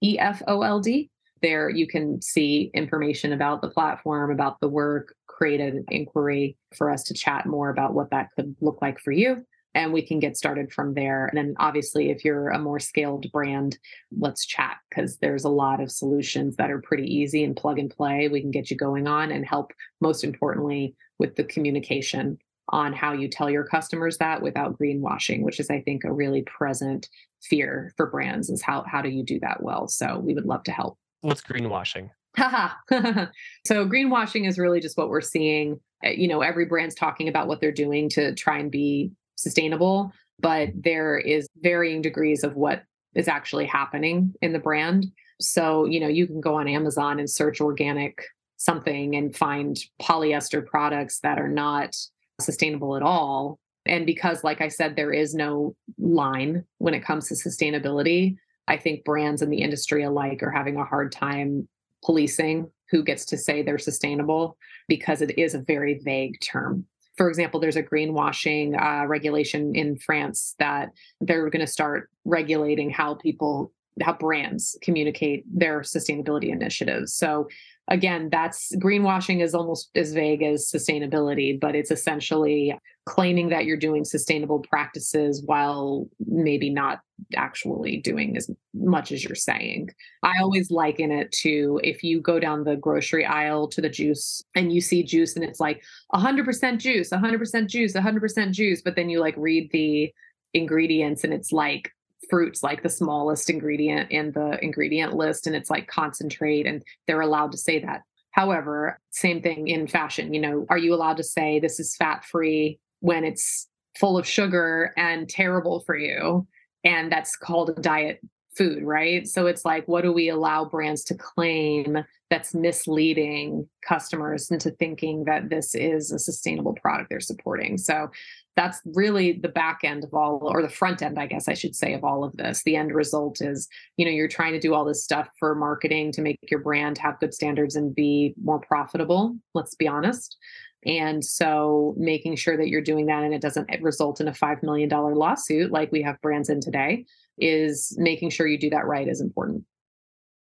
E 0.02 0.18
F 0.18 0.42
O 0.46 0.62
L 0.62 0.80
D. 0.80 1.10
There 1.42 1.68
you 1.68 1.88
can 1.88 2.22
see 2.22 2.70
information 2.72 3.32
about 3.32 3.62
the 3.62 3.68
platform, 3.68 4.30
about 4.30 4.60
the 4.60 4.68
work, 4.68 5.14
create 5.26 5.60
an 5.60 5.84
inquiry 5.88 6.56
for 6.76 6.90
us 6.90 7.02
to 7.04 7.14
chat 7.14 7.46
more 7.46 7.68
about 7.68 7.94
what 7.94 8.10
that 8.10 8.28
could 8.36 8.54
look 8.60 8.80
like 8.80 9.00
for 9.00 9.10
you. 9.10 9.44
And 9.74 9.92
we 9.92 10.02
can 10.02 10.20
get 10.20 10.36
started 10.36 10.70
from 10.70 10.94
there. 10.94 11.26
And 11.26 11.38
then, 11.38 11.54
obviously, 11.58 12.10
if 12.10 12.24
you're 12.24 12.50
a 12.50 12.58
more 12.58 12.78
scaled 12.78 13.32
brand, 13.32 13.78
let's 14.16 14.44
chat 14.44 14.76
because 14.90 15.16
there's 15.18 15.44
a 15.44 15.48
lot 15.48 15.80
of 15.80 15.90
solutions 15.90 16.56
that 16.56 16.70
are 16.70 16.82
pretty 16.82 17.06
easy 17.06 17.42
and 17.42 17.56
plug 17.56 17.78
and 17.78 17.90
play. 17.90 18.28
We 18.28 18.42
can 18.42 18.50
get 18.50 18.70
you 18.70 18.76
going 18.76 19.08
on 19.08 19.32
and 19.32 19.46
help, 19.46 19.72
most 20.00 20.24
importantly, 20.24 20.94
with 21.18 21.36
the 21.36 21.44
communication 21.44 22.38
on 22.68 22.92
how 22.92 23.12
you 23.12 23.28
tell 23.28 23.50
your 23.50 23.64
customers 23.64 24.18
that 24.18 24.42
without 24.42 24.78
greenwashing, 24.78 25.42
which 25.42 25.58
is, 25.58 25.70
I 25.70 25.80
think, 25.80 26.04
a 26.04 26.12
really 26.12 26.42
present 26.42 27.08
fear 27.42 27.92
for 27.96 28.06
brands 28.06 28.50
is 28.50 28.62
how, 28.62 28.84
how 28.86 29.02
do 29.02 29.08
you 29.08 29.24
do 29.24 29.40
that 29.40 29.62
well? 29.62 29.88
So 29.88 30.18
we 30.18 30.34
would 30.34 30.46
love 30.46 30.62
to 30.64 30.72
help. 30.72 30.98
What's 31.22 31.40
greenwashing? 31.40 32.10
so 32.38 33.86
greenwashing 33.86 34.46
is 34.46 34.58
really 34.58 34.80
just 34.80 34.96
what 34.96 35.08
we're 35.08 35.20
seeing. 35.20 35.80
Uh, 36.04 36.10
you 36.10 36.28
know, 36.28 36.42
every 36.42 36.66
brand's 36.66 36.94
talking 36.94 37.28
about 37.28 37.48
what 37.48 37.60
they're 37.60 37.72
doing 37.72 38.08
to 38.10 38.34
try 38.34 38.58
and 38.58 38.70
be 38.70 39.10
sustainable, 39.36 40.12
but 40.40 40.70
there 40.74 41.18
is 41.18 41.48
varying 41.62 42.02
degrees 42.02 42.44
of 42.44 42.56
what 42.56 42.82
is 43.14 43.28
actually 43.28 43.66
happening 43.66 44.34
in 44.42 44.52
the 44.52 44.58
brand. 44.58 45.06
So, 45.40 45.84
you 45.84 46.00
know, 46.00 46.08
you 46.08 46.26
can 46.26 46.40
go 46.40 46.54
on 46.54 46.68
Amazon 46.68 47.18
and 47.18 47.28
search 47.28 47.60
organic 47.60 48.24
something 48.56 49.16
and 49.16 49.36
find 49.36 49.76
polyester 50.00 50.64
products 50.64 51.18
that 51.20 51.38
are 51.38 51.48
not 51.48 51.96
sustainable 52.40 52.96
at 52.96 53.02
all. 53.02 53.58
And 53.86 54.06
because, 54.06 54.44
like 54.44 54.60
I 54.60 54.68
said, 54.68 54.94
there 54.94 55.12
is 55.12 55.34
no 55.34 55.74
line 55.98 56.64
when 56.78 56.94
it 56.94 57.04
comes 57.04 57.28
to 57.28 57.34
sustainability, 57.34 58.36
I 58.68 58.76
think 58.76 59.04
brands 59.04 59.42
in 59.42 59.50
the 59.50 59.62
industry 59.62 60.02
alike 60.04 60.42
are 60.42 60.50
having 60.50 60.76
a 60.76 60.84
hard 60.84 61.12
time 61.12 61.68
policing 62.04 62.70
who 62.90 63.02
gets 63.02 63.24
to 63.26 63.38
say 63.38 63.62
they're 63.62 63.78
sustainable 63.78 64.56
because 64.88 65.22
it 65.22 65.38
is 65.38 65.54
a 65.54 65.60
very 65.60 66.00
vague 66.04 66.38
term. 66.40 66.84
For 67.16 67.28
example, 67.28 67.60
there's 67.60 67.76
a 67.76 67.82
greenwashing 67.82 68.80
uh, 68.80 69.06
regulation 69.06 69.74
in 69.74 69.98
France 69.98 70.54
that 70.58 70.90
they're 71.20 71.50
going 71.50 71.64
to 71.64 71.70
start 71.70 72.10
regulating 72.24 72.90
how 72.90 73.14
people, 73.14 73.72
how 74.00 74.14
brands 74.14 74.78
communicate 74.82 75.44
their 75.46 75.80
sustainability 75.80 76.50
initiatives. 76.50 77.14
So 77.14 77.48
again, 77.88 78.28
that's 78.30 78.74
greenwashing 78.76 79.42
is 79.42 79.54
almost 79.54 79.90
as 79.94 80.12
vague 80.12 80.42
as 80.42 80.70
sustainability, 80.70 81.58
but 81.58 81.74
it's 81.74 81.90
essentially 81.90 82.78
claiming 83.06 83.48
that 83.48 83.64
you're 83.64 83.76
doing 83.76 84.04
sustainable 84.04 84.60
practices 84.60 85.42
while 85.44 86.08
maybe 86.26 86.70
not 86.70 87.00
actually 87.36 87.96
doing 87.98 88.36
as 88.36 88.48
much 88.74 89.10
as 89.10 89.24
you're 89.24 89.34
saying. 89.34 89.88
I 90.22 90.34
always 90.40 90.70
liken 90.70 91.10
it 91.10 91.32
to 91.42 91.80
if 91.82 92.04
you 92.04 92.20
go 92.20 92.38
down 92.38 92.64
the 92.64 92.76
grocery 92.76 93.24
aisle 93.24 93.68
to 93.68 93.80
the 93.80 93.88
juice 93.88 94.42
and 94.54 94.72
you 94.72 94.80
see 94.80 95.02
juice 95.02 95.34
and 95.34 95.44
it's 95.44 95.60
like 95.60 95.82
100% 96.14 96.78
juice, 96.78 97.10
100% 97.10 97.66
juice, 97.68 97.92
100% 97.94 98.50
juice, 98.52 98.82
but 98.82 98.94
then 98.94 99.10
you 99.10 99.20
like 99.20 99.34
read 99.36 99.70
the 99.72 100.12
ingredients 100.54 101.24
and 101.24 101.32
it's 101.32 101.50
like 101.50 101.90
fruits 102.30 102.62
like 102.62 102.82
the 102.82 102.88
smallest 102.88 103.50
ingredient 103.50 104.10
in 104.10 104.32
the 104.32 104.58
ingredient 104.62 105.14
list 105.14 105.46
and 105.46 105.56
it's 105.56 105.70
like 105.70 105.86
concentrate 105.88 106.66
and 106.66 106.82
they're 107.06 107.20
allowed 107.20 107.52
to 107.52 107.58
say 107.58 107.78
that. 107.78 108.02
However 108.30 108.98
same 109.10 109.42
thing 109.42 109.68
in 109.68 109.86
fashion 109.86 110.32
you 110.32 110.40
know 110.40 110.66
are 110.70 110.78
you 110.78 110.94
allowed 110.94 111.18
to 111.18 111.24
say 111.24 111.60
this 111.60 111.78
is 111.78 111.96
fat 111.96 112.24
free 112.24 112.78
when 113.00 113.24
it's 113.24 113.68
full 113.98 114.16
of 114.16 114.26
sugar 114.26 114.92
and 114.96 115.28
terrible 115.28 115.80
for 115.80 115.96
you 115.96 116.46
and 116.84 117.12
that's 117.12 117.36
called 117.36 117.70
a 117.70 117.80
diet 117.80 118.20
food 118.56 118.82
right? 118.82 119.26
So 119.26 119.46
it's 119.46 119.64
like 119.64 119.86
what 119.86 120.02
do 120.02 120.12
we 120.12 120.28
allow 120.28 120.64
brands 120.64 121.04
to 121.04 121.14
claim 121.14 121.98
that's 122.30 122.54
misleading 122.54 123.68
customers 123.86 124.50
into 124.50 124.70
thinking 124.70 125.24
that 125.24 125.50
this 125.50 125.74
is 125.74 126.12
a 126.12 126.18
sustainable 126.18 126.74
product 126.74 127.10
they're 127.10 127.20
supporting? 127.20 127.76
So 127.78 128.10
that's 128.56 128.80
really 128.84 129.32
the 129.32 129.48
back 129.48 129.80
end 129.82 130.04
of 130.04 130.12
all 130.12 130.40
or 130.42 130.62
the 130.62 130.68
front 130.68 131.02
end 131.02 131.18
i 131.18 131.26
guess 131.26 131.48
i 131.48 131.54
should 131.54 131.74
say 131.74 131.94
of 131.94 132.04
all 132.04 132.24
of 132.24 132.36
this. 132.36 132.62
The 132.64 132.76
end 132.76 132.94
result 132.94 133.40
is 133.40 133.68
you 133.96 134.04
know 134.04 134.10
you're 134.10 134.28
trying 134.28 134.52
to 134.52 134.60
do 134.60 134.74
all 134.74 134.84
this 134.84 135.02
stuff 135.02 135.28
for 135.38 135.54
marketing 135.54 136.12
to 136.12 136.22
make 136.22 136.38
your 136.50 136.60
brand 136.60 136.98
have 136.98 137.20
good 137.20 137.34
standards 137.34 137.76
and 137.76 137.94
be 137.94 138.34
more 138.42 138.60
profitable 138.60 139.36
let's 139.54 139.74
be 139.74 139.88
honest. 139.88 140.36
And 140.84 141.24
so 141.24 141.94
making 141.96 142.34
sure 142.34 142.56
that 142.56 142.68
you're 142.68 142.80
doing 142.80 143.06
that 143.06 143.22
and 143.22 143.32
it 143.32 143.40
doesn't 143.40 143.70
result 143.82 144.20
in 144.20 144.26
a 144.26 144.32
$5 144.32 144.64
million 144.64 144.88
lawsuit 144.88 145.70
like 145.70 145.92
we 145.92 146.02
have 146.02 146.20
brands 146.20 146.48
in 146.48 146.60
today 146.60 147.06
is 147.38 147.96
making 147.98 148.30
sure 148.30 148.48
you 148.48 148.58
do 148.58 148.70
that 148.70 148.86
right 148.86 149.06
is 149.06 149.20
important. 149.20 149.64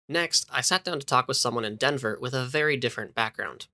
Next 0.08 0.48
i 0.52 0.62
sat 0.62 0.84
down 0.84 1.00
to 1.00 1.06
talk 1.06 1.28
with 1.28 1.38
someone 1.38 1.66
in 1.66 1.76
denver 1.76 2.18
with 2.20 2.34
a 2.34 2.46
very 2.46 2.78
different 2.78 3.14
background 3.14 3.68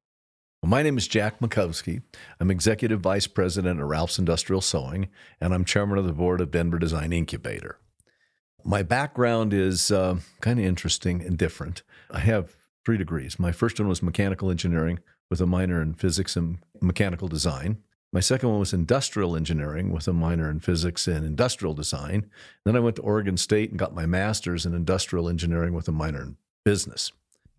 well, 0.66 0.72
my 0.72 0.82
name 0.82 0.98
is 0.98 1.08
Jack 1.08 1.42
Makowski. 1.42 2.02
I'm 2.40 2.50
Executive 2.50 3.00
Vice 3.00 3.28
President 3.28 3.80
of 3.80 3.88
Ralph's 3.88 4.18
Industrial 4.18 4.62
Sewing, 4.62 5.10
and 5.40 5.54
I'm 5.54 5.64
Chairman 5.64 6.00
of 6.00 6.08
the 6.08 6.12
Board 6.12 6.42
of 6.42 6.50
Denver 6.50 6.80
Design 6.80 7.14
Incubator. 7.14 7.78
My 8.64 8.82
background 8.82 9.54
is 9.54 9.92
uh, 9.92 10.18
kind 10.42 10.58
of 10.58 10.66
interesting 10.66 11.22
and 11.22 11.38
different. 11.38 11.84
I 12.10 12.22
have 12.22 12.56
three 12.84 12.98
degrees. 12.98 13.38
My 13.38 13.52
first 13.52 13.80
one 13.80 13.88
was 13.88 14.02
mechanical 14.02 14.50
engineering 14.50 15.02
with 15.30 15.40
a 15.40 15.46
minor 15.46 15.84
in 15.84 15.94
physics 15.94 16.36
and 16.36 16.58
mechanical 16.82 17.28
design. 17.28 17.78
My 18.12 18.20
second 18.20 18.50
one 18.50 18.58
was 18.58 18.74
industrial 18.74 19.36
engineering 19.36 19.92
with 19.92 20.08
a 20.08 20.14
minor 20.14 20.50
in 20.50 20.62
physics 20.62 21.08
and 21.08 21.24
industrial 21.24 21.76
design. 21.76 22.26
Then 22.64 22.76
I 22.76 22.80
went 22.80 22.96
to 22.96 23.04
Oregon 23.04 23.38
State 23.38 23.70
and 23.70 23.78
got 23.78 23.94
my 23.94 24.08
master's 24.08 24.66
in 24.66 24.74
industrial 24.74 25.30
engineering 25.30 25.76
with 25.76 25.88
a 25.88 25.92
minor 25.92 26.24
in 26.24 26.38
business. 26.64 27.12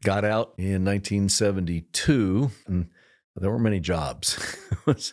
Got 0.02 0.24
out 0.24 0.54
in 0.58 0.84
1972, 0.84 2.50
and 2.66 2.88
there 3.42 3.51
weren't 3.51 3.62
many 3.62 3.81
jobs. 3.81 4.57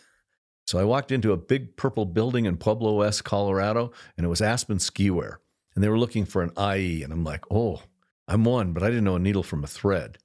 so 0.66 0.78
I 0.78 0.84
walked 0.84 1.12
into 1.12 1.32
a 1.32 1.36
big 1.36 1.76
purple 1.76 2.06
building 2.06 2.46
in 2.46 2.56
Pueblo 2.56 2.94
West, 2.94 3.24
Colorado, 3.24 3.92
and 4.16 4.24
it 4.24 4.28
was 4.28 4.40
Aspen 4.40 4.78
Skiwear. 4.78 5.36
And 5.74 5.82
they 5.82 5.88
were 5.88 5.98
looking 5.98 6.24
for 6.24 6.42
an 6.42 6.52
IE. 6.76 7.02
And 7.02 7.12
I'm 7.12 7.24
like, 7.24 7.44
oh, 7.50 7.82
I'm 8.28 8.44
one, 8.44 8.72
but 8.72 8.82
I 8.82 8.88
didn't 8.88 9.04
know 9.04 9.16
a 9.16 9.20
needle 9.20 9.42
from 9.42 9.64
a 9.64 9.68
thread. 9.68 10.18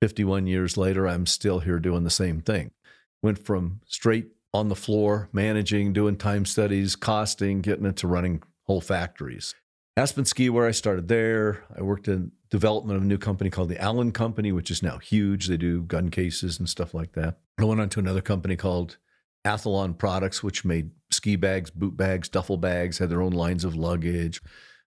51 0.00 0.46
years 0.46 0.76
later, 0.76 1.06
I'm 1.06 1.26
still 1.26 1.60
here 1.60 1.78
doing 1.78 2.04
the 2.04 2.10
same 2.10 2.40
thing. 2.40 2.72
Went 3.22 3.38
from 3.38 3.80
straight 3.86 4.28
on 4.52 4.68
the 4.68 4.74
floor, 4.74 5.28
managing, 5.32 5.92
doing 5.92 6.16
time 6.16 6.44
studies, 6.44 6.96
costing, 6.96 7.60
getting 7.60 7.86
into 7.86 8.06
running 8.06 8.42
whole 8.64 8.80
factories. 8.80 9.54
Aspen 9.96 10.24
Skiwear, 10.24 10.68
I 10.68 10.72
started 10.72 11.08
there. 11.08 11.64
I 11.76 11.82
worked 11.82 12.08
in 12.08 12.32
development 12.50 12.96
of 12.96 13.02
a 13.02 13.06
new 13.06 13.18
company 13.18 13.50
called 13.50 13.68
the 13.68 13.80
Allen 13.80 14.12
Company, 14.12 14.52
which 14.52 14.70
is 14.70 14.82
now 14.82 14.98
huge. 14.98 15.46
They 15.46 15.56
do 15.56 15.82
gun 15.82 16.10
cases 16.10 16.58
and 16.58 16.68
stuff 16.68 16.94
like 16.94 17.12
that. 17.12 17.38
I 17.58 17.64
went 17.64 17.80
on 17.80 17.88
to 17.90 18.00
another 18.00 18.20
company 18.20 18.56
called 18.56 18.98
Athlon 19.44 19.96
Products, 19.96 20.42
which 20.42 20.64
made 20.64 20.90
ski 21.10 21.36
bags, 21.36 21.70
boot 21.70 21.96
bags, 21.96 22.28
duffel 22.28 22.56
bags, 22.56 22.98
had 22.98 23.10
their 23.10 23.22
own 23.22 23.32
lines 23.32 23.64
of 23.64 23.74
luggage. 23.74 24.40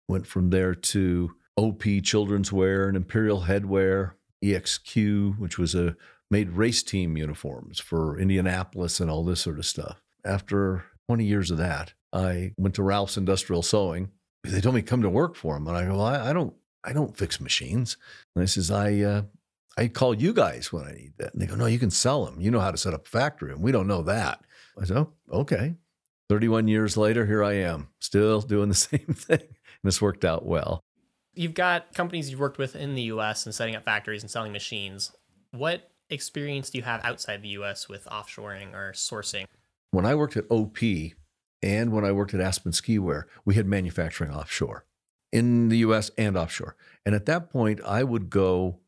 Went 0.07 0.25
from 0.25 0.49
there 0.49 0.73
to 0.73 1.31
OP 1.55 1.83
Children's 2.03 2.51
Wear 2.51 2.87
and 2.87 2.97
Imperial 2.97 3.41
Headwear, 3.41 4.13
EXQ, 4.43 5.37
which 5.37 5.57
was 5.57 5.75
a 5.75 5.95
made 6.31 6.51
race 6.51 6.83
team 6.83 7.17
uniforms 7.17 7.79
for 7.79 8.19
Indianapolis 8.19 8.99
and 8.99 9.09
all 9.09 9.23
this 9.23 9.41
sort 9.41 9.59
of 9.59 9.65
stuff. 9.65 10.01
After 10.25 10.85
20 11.07 11.25
years 11.25 11.51
of 11.51 11.57
that, 11.57 11.93
I 12.13 12.53
went 12.57 12.75
to 12.75 12.83
Ralph's 12.83 13.17
Industrial 13.17 13.61
Sewing 13.61 14.11
they 14.43 14.61
told 14.61 14.75
me 14.75 14.81
come 14.81 15.01
to 15.01 15.09
work 15.09 15.35
for 15.35 15.55
them, 15.55 15.67
and 15.67 15.75
I 15.75 15.85
go, 15.85 15.97
well, 15.97 16.05
I, 16.05 16.29
I 16.29 16.33
don't, 16.33 16.53
I 16.83 16.93
don't 16.93 17.17
fix 17.17 17.39
machines. 17.39 17.97
And 18.35 18.43
I 18.43 18.45
says, 18.45 18.71
I, 18.71 18.99
uh, 18.99 19.21
I 19.77 19.87
call 19.87 20.13
you 20.13 20.33
guys 20.33 20.73
when 20.73 20.85
I 20.85 20.91
need 20.91 21.13
that. 21.17 21.33
And 21.33 21.41
they 21.41 21.45
go, 21.45 21.55
no, 21.55 21.65
you 21.65 21.79
can 21.79 21.91
sell 21.91 22.25
them. 22.25 22.41
You 22.41 22.51
know 22.51 22.59
how 22.59 22.71
to 22.71 22.77
set 22.77 22.93
up 22.93 23.05
a 23.05 23.09
factory, 23.09 23.51
and 23.51 23.61
we 23.61 23.71
don't 23.71 23.87
know 23.87 24.01
that. 24.03 24.41
I 24.79 24.85
said, 24.85 24.97
oh, 24.97 25.13
okay. 25.31 25.75
31 26.29 26.67
years 26.67 26.95
later, 26.95 27.25
here 27.25 27.43
I 27.43 27.53
am, 27.53 27.87
still 27.99 28.41
doing 28.41 28.69
the 28.69 28.75
same 28.75 29.13
thing. 29.13 29.39
And 29.39 29.85
it's 29.85 30.01
worked 30.01 30.25
out 30.25 30.45
well. 30.45 30.81
You've 31.33 31.53
got 31.53 31.93
companies 31.93 32.29
you've 32.29 32.39
worked 32.39 32.57
with 32.57 32.75
in 32.75 32.95
the 32.95 33.03
US 33.03 33.45
and 33.45 33.55
setting 33.55 33.75
up 33.75 33.85
factories 33.85 34.21
and 34.21 34.29
selling 34.29 34.51
machines. 34.51 35.11
What 35.51 35.89
experience 36.09 36.69
do 36.69 36.77
you 36.77 36.83
have 36.83 37.01
outside 37.03 37.41
the 37.41 37.49
US 37.49 37.87
with 37.87 38.05
offshoring 38.05 38.73
or 38.73 38.91
sourcing? 38.93 39.45
When 39.91 40.05
I 40.05 40.15
worked 40.15 40.37
at 40.37 40.45
OP 40.49 40.77
and 41.63 41.91
when 41.91 42.05
I 42.05 42.11
worked 42.11 42.33
at 42.33 42.41
Aspen 42.41 42.71
Skiwear, 42.71 43.23
we 43.45 43.55
had 43.55 43.65
manufacturing 43.65 44.31
offshore 44.31 44.85
in 45.31 45.69
the 45.69 45.77
US 45.79 46.11
and 46.17 46.37
offshore. 46.37 46.75
And 47.05 47.15
at 47.15 47.25
that 47.27 47.49
point, 47.49 47.81
I 47.85 48.03
would 48.03 48.29
go 48.29 48.79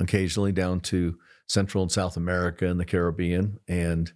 occasionally 0.00 0.52
down 0.52 0.80
to 0.80 1.18
Central 1.46 1.82
and 1.82 1.92
South 1.92 2.16
America 2.16 2.66
and 2.66 2.80
the 2.80 2.84
Caribbean 2.84 3.58
and 3.68 4.12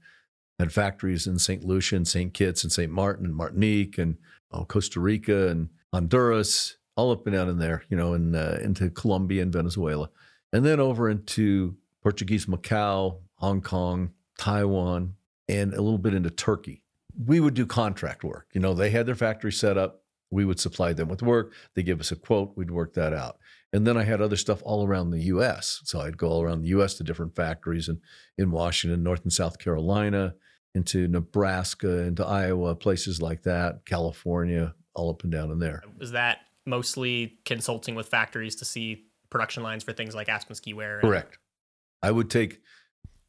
had 0.59 0.73
factories 0.73 1.27
in 1.27 1.39
St. 1.39 1.65
Lucia 1.65 1.97
and 1.97 2.09
St. 2.09 2.33
Kitts 2.33 2.65
and 2.65 2.73
St. 2.73 2.91
Martin 2.91 3.27
and 3.27 3.37
Martinique 3.37 3.99
and 3.99 4.17
oh, 4.51 4.65
Costa 4.65 5.01
Rica 5.01 5.49
and 5.49 5.69
Honduras, 5.93 6.77
all 6.97 7.11
up 7.13 7.27
and 7.27 7.37
down 7.37 7.49
in 7.49 7.59
there, 7.59 7.85
you 7.89 7.97
know, 7.97 8.15
and 8.15 8.35
uh, 8.35 8.57
into 8.63 8.91
Colombia 8.91 9.43
and 9.43 9.53
Venezuela. 9.53 10.09
And 10.53 10.65
then 10.65 10.81
over 10.81 11.11
into 11.11 11.77
Portuguese 12.03 12.47
Macau, 12.47 13.19
Hong 13.35 13.61
Kong, 13.61 14.13
Taiwan, 14.39 15.15
and 15.49 15.75
a 15.75 15.83
little 15.83 15.99
bit 15.99 16.15
into 16.15 16.31
Turkey. 16.31 16.83
We 17.27 17.41
would 17.41 17.55
do 17.55 17.67
contract 17.67 18.25
work. 18.25 18.49
You 18.53 18.61
know, 18.61 18.75
they 18.75 18.91
had 18.91 19.07
their 19.07 19.15
factory 19.15 19.53
set 19.53 19.79
up. 19.79 20.03
We 20.37 20.45
would 20.45 20.61
supply 20.61 20.93
them 20.93 21.09
with 21.09 21.23
work. 21.23 21.55
They 21.75 21.83
give 21.83 21.99
us 21.99 22.13
a 22.13 22.17
quote. 22.17 22.53
We'd 22.59 22.71
work 22.71 22.93
that 22.93 23.15
out. 23.15 23.39
And 23.73 23.87
then 23.87 23.97
I 23.97 24.05
had 24.05 24.21
other 24.21 24.37
stuff 24.37 24.61
all 24.67 24.87
around 24.87 25.11
the 25.11 25.23
U.S. 25.35 25.81
So 25.85 26.03
I'd 26.03 26.19
go 26.19 26.29
all 26.29 26.43
around 26.43 26.61
the 26.61 26.69
U.S. 26.69 26.93
to 26.97 27.05
different 27.05 27.35
factories 27.35 27.89
and 27.89 28.01
in 28.37 28.51
Washington, 28.51 29.03
North 29.03 29.23
and 29.23 29.33
South 29.33 29.59
Carolina, 29.59 30.35
into 30.75 31.09
Nebraska, 31.09 32.01
into 32.03 32.23
Iowa, 32.23 32.75
places 32.75 33.23
like 33.23 33.45
that, 33.45 33.87
California, 33.87 34.75
all 34.95 35.09
up 35.09 35.23
and 35.23 35.33
down 35.33 35.51
in 35.51 35.59
there. 35.59 35.83
Was 35.99 36.13
that 36.13 36.41
mostly 36.67 37.39
consulting 37.47 37.95
with 37.95 38.09
factories 38.09 38.57
to 38.57 38.67
see 38.67 39.07
production 39.31 39.63
lines 39.63 39.85
for 39.85 39.95
things 39.95 40.15
like 40.15 40.29
Aspen 40.29 40.55
Skiwear? 40.55 40.95
and- 40.97 41.01
Correct. 41.01 41.39
I 42.03 42.11
would 42.11 42.29
take, 42.29 42.61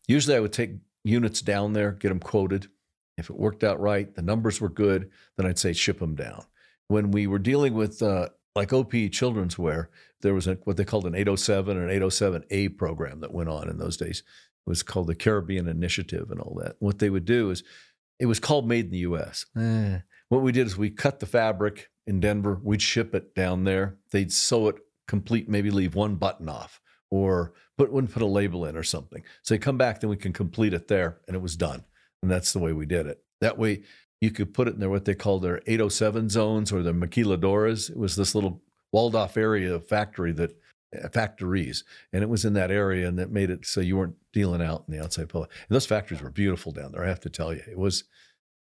usually 0.09 0.35
I 0.35 0.41
would 0.41 0.51
take 0.51 0.71
units 1.05 1.41
down 1.41 1.71
there, 1.71 1.93
get 1.93 2.09
them 2.09 2.19
quoted. 2.19 2.67
If 3.17 3.29
it 3.29 3.37
worked 3.37 3.63
out 3.63 3.79
right, 3.79 4.13
the 4.13 4.21
numbers 4.21 4.59
were 4.59 4.67
good, 4.67 5.09
then 5.37 5.45
I'd 5.45 5.57
say 5.57 5.71
ship 5.71 5.99
them 5.99 6.13
down. 6.13 6.43
When 6.87 7.11
we 7.11 7.27
were 7.27 7.39
dealing 7.39 7.73
with 7.73 8.01
uh, 8.01 8.29
like 8.55 8.73
OP 8.73 8.93
Children's 9.11 9.57
Wear, 9.57 9.89
there 10.21 10.33
was 10.33 10.47
a, 10.47 10.55
what 10.63 10.77
they 10.77 10.85
called 10.85 11.05
an 11.05 11.15
807 11.15 11.77
and 11.77 11.89
an 11.89 12.01
807A 12.01 12.77
program 12.77 13.19
that 13.21 13.33
went 13.33 13.49
on 13.49 13.69
in 13.69 13.77
those 13.77 13.97
days. 13.97 14.23
It 14.65 14.69
was 14.69 14.83
called 14.83 15.07
the 15.07 15.15
Caribbean 15.15 15.67
Initiative 15.67 16.31
and 16.31 16.39
all 16.39 16.59
that. 16.61 16.75
What 16.79 16.99
they 16.99 17.09
would 17.09 17.25
do 17.25 17.51
is, 17.51 17.63
it 18.19 18.25
was 18.25 18.39
called 18.39 18.67
Made 18.67 18.85
in 18.85 18.91
the 18.91 18.97
U.S. 18.99 19.45
Eh. 19.55 19.99
What 20.29 20.41
we 20.41 20.51
did 20.51 20.67
is 20.67 20.77
we 20.77 20.89
cut 20.89 21.19
the 21.19 21.25
fabric 21.25 21.89
in 22.05 22.19
Denver, 22.19 22.59
we'd 22.63 22.81
ship 22.81 23.13
it 23.13 23.35
down 23.35 23.63
there. 23.65 23.97
They'd 24.11 24.31
sew 24.31 24.69
it 24.69 24.77
complete, 25.07 25.49
maybe 25.49 25.71
leave 25.71 25.95
one 25.95 26.15
button 26.15 26.49
off, 26.49 26.81
or 27.09 27.53
put 27.77 27.91
wouldn't 27.91 28.13
put 28.13 28.21
a 28.21 28.27
label 28.27 28.65
in 28.65 28.75
or 28.75 28.83
something. 28.83 29.23
So 29.43 29.53
they 29.53 29.59
come 29.59 29.77
back, 29.77 29.99
then 29.99 30.09
we 30.09 30.17
can 30.17 30.33
complete 30.33 30.73
it 30.73 30.87
there, 30.87 31.19
and 31.27 31.35
it 31.35 31.41
was 31.41 31.55
done. 31.55 31.83
And 32.21 32.31
that's 32.31 32.53
the 32.53 32.59
way 32.59 32.73
we 32.73 32.85
did 32.85 33.07
it. 33.07 33.23
That 33.41 33.57
way, 33.57 33.83
you 34.21 34.31
could 34.31 34.53
put 34.53 34.67
it 34.67 34.73
in 34.73 34.79
there 34.79 34.89
what 34.89 35.05
they 35.05 35.15
call 35.15 35.39
their 35.39 35.61
807 35.67 36.29
zones 36.29 36.71
or 36.71 36.81
their 36.81 36.93
maquiladoras. 36.93 37.89
It 37.89 37.97
was 37.97 38.15
this 38.15 38.33
little 38.33 38.61
walled 38.91 39.15
off 39.15 39.37
area 39.37 39.73
of 39.75 39.87
factory 39.87 40.31
that 40.33 40.55
uh, 40.97 41.09
factories, 41.09 41.83
and 42.13 42.23
it 42.23 42.29
was 42.29 42.45
in 42.45 42.53
that 42.53 42.71
area, 42.71 43.07
and 43.07 43.19
that 43.19 43.29
made 43.29 43.49
it 43.49 43.65
so 43.65 43.81
you 43.81 43.97
weren't 43.97 44.15
dealing 44.33 44.61
out 44.61 44.85
in 44.87 44.93
the 44.93 45.03
outside 45.03 45.29
public. 45.29 45.51
And 45.67 45.75
those 45.75 45.85
factories 45.85 46.21
were 46.21 46.31
beautiful 46.31 46.71
down 46.71 46.93
there. 46.93 47.03
I 47.03 47.09
have 47.09 47.19
to 47.21 47.29
tell 47.29 47.53
you, 47.53 47.61
it 47.69 47.77
was. 47.77 48.05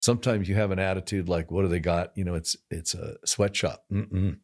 Sometimes 0.01 0.49
you 0.49 0.57
have 0.57 0.73
an 0.73 0.81
attitude 0.81 1.29
like, 1.29 1.51
"What 1.51 1.63
do 1.63 1.69
they 1.69 1.81
got?" 1.81 2.11
You 2.17 2.25
know, 2.25 2.35
it's 2.35 2.57
it's 2.71 2.95
a 2.95 3.17
sweatshop. 3.25 3.85
Mm-mm. 3.93 4.39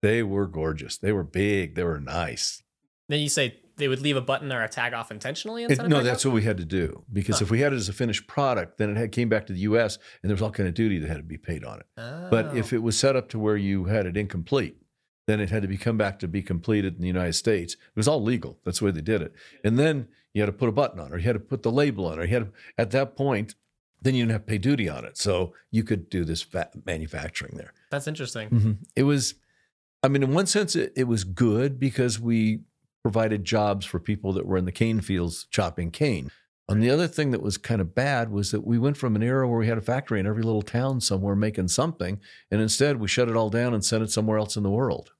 They 0.00 0.22
were 0.22 0.46
gorgeous. 0.46 0.98
They 0.98 1.12
were 1.12 1.24
big. 1.24 1.74
They 1.74 1.84
were 1.84 2.00
nice. 2.00 2.62
Then 3.08 3.20
you 3.20 3.28
say 3.28 3.60
they 3.76 3.88
would 3.88 4.00
leave 4.00 4.16
a 4.16 4.20
button 4.20 4.52
or 4.52 4.62
a 4.62 4.68
tag 4.68 4.92
off 4.92 5.10
intentionally. 5.10 5.64
It- 5.64 5.72
of 5.72 5.78
no, 5.88 5.96
pickup? 5.96 6.04
that's 6.04 6.24
what 6.24 6.34
we 6.34 6.42
had 6.42 6.56
to 6.58 6.64
do 6.64 7.04
because 7.12 7.38
Huh. 7.38 7.44
if 7.46 7.50
we 7.50 7.60
had 7.60 7.72
it 7.72 7.76
as 7.76 7.88
a 7.88 7.92
finished 7.92 8.26
product, 8.26 8.78
then 8.78 8.90
it 8.90 8.96
had 8.96 9.12
came 9.12 9.28
back 9.28 9.46
to 9.46 9.52
the 9.52 9.60
U.S. 9.60 9.98
and 10.22 10.30
there 10.30 10.34
was 10.34 10.42
all 10.42 10.50
kind 10.50 10.68
of 10.68 10.74
duty 10.74 10.98
that 10.98 11.08
had 11.08 11.16
to 11.18 11.22
be 11.22 11.38
paid 11.38 11.64
on 11.64 11.80
it. 11.80 11.86
But 11.96 12.56
if 12.56 12.72
Oh. 12.72 12.76
it 12.76 12.82
was 12.82 12.98
set 12.98 13.16
up 13.16 13.28
to 13.30 13.38
where 13.38 13.56
you 13.56 13.84
had 13.84 14.06
it 14.06 14.16
incomplete, 14.16 14.76
then 15.26 15.40
it 15.40 15.50
had 15.50 15.62
to 15.62 15.68
be 15.68 15.76
come 15.76 15.96
back 15.96 16.18
to 16.18 16.28
be 16.28 16.42
completed 16.42 16.96
in 16.96 17.00
the 17.00 17.06
United 17.06 17.34
States. 17.34 17.74
It 17.74 17.78
was 17.96 18.08
all 18.08 18.22
legal. 18.22 18.58
That's 18.64 18.80
the 18.80 18.86
way 18.86 18.90
they 18.90 19.00
did 19.02 19.22
it. 19.22 19.32
And 19.64 19.78
then 19.78 20.08
you 20.34 20.42
had 20.42 20.46
to 20.46 20.52
put 20.52 20.68
a 20.68 20.72
button 20.72 20.98
on 20.98 21.06
it, 21.08 21.14
or 21.14 21.18
you 21.18 21.24
had 21.24 21.34
to 21.34 21.40
put 21.40 21.62
the 21.62 21.70
label 21.70 22.06
on 22.06 22.18
it. 22.18 22.22
Or 22.22 22.24
you 22.26 22.34
had 22.34 22.44
to, 22.46 22.52
at 22.78 22.90
that 22.90 23.16
point, 23.16 23.54
then 24.00 24.14
you 24.16 24.22
didn't 24.22 24.32
have 24.32 24.40
to 24.42 24.46
pay 24.50 24.58
duty 24.58 24.88
on 24.88 25.04
it. 25.04 25.16
So 25.16 25.54
you 25.70 25.84
could 25.84 26.10
do 26.10 26.24
this 26.24 26.42
fa- 26.42 26.70
manufacturing 26.84 27.56
there. 27.56 27.72
that's 27.90 28.08
interesting. 28.08 28.48
Mhm. 28.50 28.76
It 28.96 29.04
was, 29.04 29.34
I 30.02 30.08
mean, 30.08 30.22
in 30.24 30.32
one 30.34 30.46
sense, 30.46 30.74
it, 30.74 30.92
it 30.96 31.04
was 31.04 31.22
good 31.22 31.78
because 31.78 32.18
we 32.18 32.62
provided 33.02 33.44
jobs 33.44 33.84
for 33.84 33.98
people 33.98 34.32
that 34.32 34.46
were 34.46 34.56
in 34.56 34.64
the 34.64 34.72
cane 34.72 35.00
fields 35.00 35.46
chopping 35.50 35.90
cane. 35.90 36.30
And 36.68 36.82
the 36.82 36.90
other 36.90 37.08
thing 37.08 37.32
that 37.32 37.42
was 37.42 37.58
kind 37.58 37.80
of 37.80 37.94
bad 37.94 38.30
was 38.30 38.50
that 38.52 38.66
we 38.66 38.78
went 38.78 38.96
from 38.96 39.16
an 39.16 39.22
era 39.22 39.48
where 39.48 39.58
we 39.58 39.66
had 39.66 39.78
a 39.78 39.82
factory 39.82 40.20
in 40.20 40.26
every 40.26 40.42
little 40.42 40.62
town 40.62 41.00
somewhere 41.00 41.34
making 41.34 41.68
something, 41.68 42.20
and 42.50 42.60
instead 42.60 42.96
we 42.96 43.08
shut 43.08 43.28
it 43.28 43.36
all 43.36 43.50
down 43.50 43.74
and 43.74 43.84
sent 43.84 44.02
it 44.02 44.10
somewhere 44.10 44.38
else 44.38 44.56
in 44.56 44.62
the 44.62 44.70
world. 44.70 45.12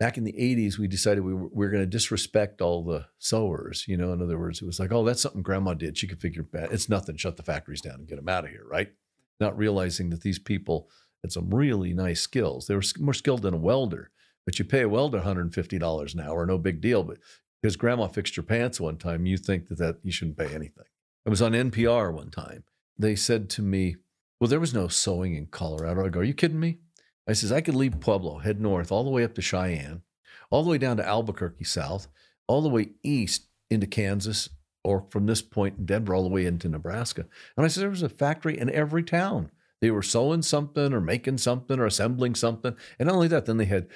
Back 0.00 0.16
in 0.16 0.24
the 0.24 0.32
80s, 0.32 0.78
we 0.78 0.86
decided 0.88 1.24
we 1.24 1.34
were, 1.34 1.48
we 1.48 1.66
were 1.66 1.70
going 1.70 1.82
to 1.82 1.86
disrespect 1.86 2.62
all 2.62 2.84
the 2.84 3.06
sewers. 3.18 3.84
You 3.86 3.96
know, 3.96 4.12
in 4.12 4.22
other 4.22 4.38
words, 4.38 4.62
it 4.62 4.66
was 4.66 4.78
like, 4.78 4.92
oh, 4.92 5.04
that's 5.04 5.20
something 5.20 5.42
grandma 5.42 5.74
did. 5.74 5.98
She 5.98 6.06
could 6.06 6.20
figure 6.20 6.46
it. 6.52 6.72
It's 6.72 6.88
nothing. 6.88 7.16
Shut 7.16 7.36
the 7.36 7.42
factories 7.42 7.80
down 7.80 7.96
and 7.96 8.08
get 8.08 8.16
them 8.16 8.28
out 8.28 8.44
of 8.44 8.50
here, 8.50 8.64
right? 8.64 8.92
Not 9.40 9.58
realizing 9.58 10.10
that 10.10 10.22
these 10.22 10.38
people 10.38 10.88
had 11.22 11.32
some 11.32 11.50
really 11.50 11.92
nice 11.94 12.20
skills. 12.20 12.66
They 12.66 12.76
were 12.76 12.82
more 12.98 13.14
skilled 13.14 13.42
than 13.42 13.54
a 13.54 13.58
welder, 13.58 14.10
but 14.48 14.58
you 14.58 14.64
pay 14.64 14.80
a 14.80 14.88
welder 14.88 15.20
$150 15.20 16.14
an 16.14 16.20
hour, 16.20 16.46
no 16.46 16.56
big 16.56 16.80
deal. 16.80 17.04
But 17.04 17.18
because 17.60 17.76
grandma 17.76 18.06
fixed 18.06 18.34
your 18.34 18.44
pants 18.44 18.80
one 18.80 18.96
time, 18.96 19.26
you 19.26 19.36
think 19.36 19.68
that, 19.68 19.76
that 19.76 19.98
you 20.02 20.10
shouldn't 20.10 20.38
pay 20.38 20.46
anything. 20.54 20.86
I 21.26 21.28
was 21.28 21.42
on 21.42 21.52
NPR 21.52 22.14
one 22.14 22.30
time. 22.30 22.64
They 22.98 23.14
said 23.14 23.50
to 23.50 23.62
me, 23.62 23.96
Well, 24.40 24.48
there 24.48 24.58
was 24.58 24.72
no 24.72 24.88
sewing 24.88 25.34
in 25.34 25.48
Colorado. 25.48 26.06
I 26.06 26.08
go, 26.08 26.20
Are 26.20 26.24
you 26.24 26.32
kidding 26.32 26.60
me? 26.60 26.78
I 27.28 27.34
says, 27.34 27.52
I 27.52 27.60
could 27.60 27.74
leave 27.74 28.00
Pueblo, 28.00 28.38
head 28.38 28.58
north, 28.58 28.90
all 28.90 29.04
the 29.04 29.10
way 29.10 29.22
up 29.22 29.34
to 29.34 29.42
Cheyenne, 29.42 30.00
all 30.48 30.62
the 30.62 30.70
way 30.70 30.78
down 30.78 30.96
to 30.96 31.06
Albuquerque 31.06 31.64
South, 31.64 32.08
all 32.46 32.62
the 32.62 32.70
way 32.70 32.92
east 33.02 33.48
into 33.68 33.86
Kansas, 33.86 34.48
or 34.82 35.04
from 35.10 35.26
this 35.26 35.42
point 35.42 35.76
in 35.76 35.84
Denver, 35.84 36.14
all 36.14 36.22
the 36.22 36.30
way 36.30 36.46
into 36.46 36.70
Nebraska. 36.70 37.26
And 37.54 37.66
I 37.66 37.68
said, 37.68 37.82
There 37.82 37.90
was 37.90 38.02
a 38.02 38.08
factory 38.08 38.58
in 38.58 38.70
every 38.70 39.02
town. 39.02 39.50
They 39.82 39.90
were 39.90 40.02
sewing 40.02 40.40
something 40.40 40.94
or 40.94 41.02
making 41.02 41.36
something 41.36 41.78
or 41.78 41.84
assembling 41.84 42.34
something. 42.34 42.74
And 42.98 43.08
not 43.08 43.14
only 43.14 43.28
that, 43.28 43.44
then 43.44 43.58
they 43.58 43.66
had 43.66 43.88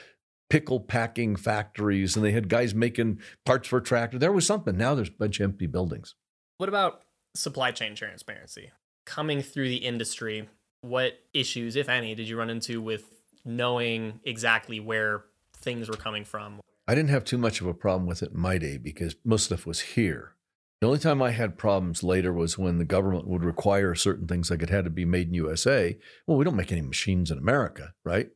pickle 0.53 0.81
packing 0.81 1.35
factories 1.35 2.15
and 2.15 2.23
they 2.23 2.31
had 2.31 2.47
guys 2.47 2.75
making 2.75 3.19
parts 3.47 3.67
for 3.67 3.81
tractor. 3.81 4.19
There 4.19 4.31
was 4.31 4.47
something. 4.47 4.77
Now 4.77 4.95
there's 4.95 5.09
a 5.09 5.13
bunch 5.13 5.41
of 5.41 5.45
empty 5.45 5.67
buildings. 5.67 6.15
What 6.59 6.69
about 6.69 7.05
supply 7.35 7.71
chain 7.71 7.95
transparency? 7.95 8.71
Coming 9.07 9.41
through 9.41 9.71
the 9.71 9.77
industry, 9.77 10.51
what 10.83 11.15
issues, 11.33 11.75
if 11.75 11.89
any, 11.89 12.15
did 12.15 12.29
you 12.29 12.37
run 12.39 12.51
into 12.51 12.83
with 12.83 13.23
knowing 13.47 14.21
exactly 14.25 14.79
where 14.79 15.25
things 15.57 15.89
were 15.89 15.97
coming 15.97 16.23
from? 16.23 16.61
I 16.87 16.95
didn't 16.95 17.09
have 17.09 17.25
too 17.25 17.39
much 17.39 17.63
of 17.63 17.67
a 17.67 17.73
problem 17.73 18.05
with 18.07 18.23
it 18.23 18.33
in 18.33 18.39
my 18.39 18.59
day 18.59 18.77
because 18.77 19.17
most 19.25 19.47
stuff 19.47 19.65
was 19.65 19.81
here. 19.81 20.35
The 20.83 20.87
only 20.87 20.99
time 20.99 21.23
I 21.23 21.31
had 21.31 21.57
problems 21.57 22.03
later 22.03 22.31
was 22.31 22.59
when 22.59 22.77
the 22.77 22.85
government 22.85 23.27
would 23.27 23.43
require 23.43 23.95
certain 23.95 24.27
things, 24.27 24.51
like 24.51 24.63
it 24.63 24.69
had 24.69 24.85
to 24.85 24.91
be 24.91 25.07
made 25.07 25.29
in 25.29 25.35
USA. 25.35 25.97
Well, 26.27 26.37
we 26.37 26.45
don't 26.45 26.57
make 26.57 26.73
any 26.73 26.83
machines 26.83 27.31
in 27.31 27.39
America, 27.39 27.95
right? 28.05 28.29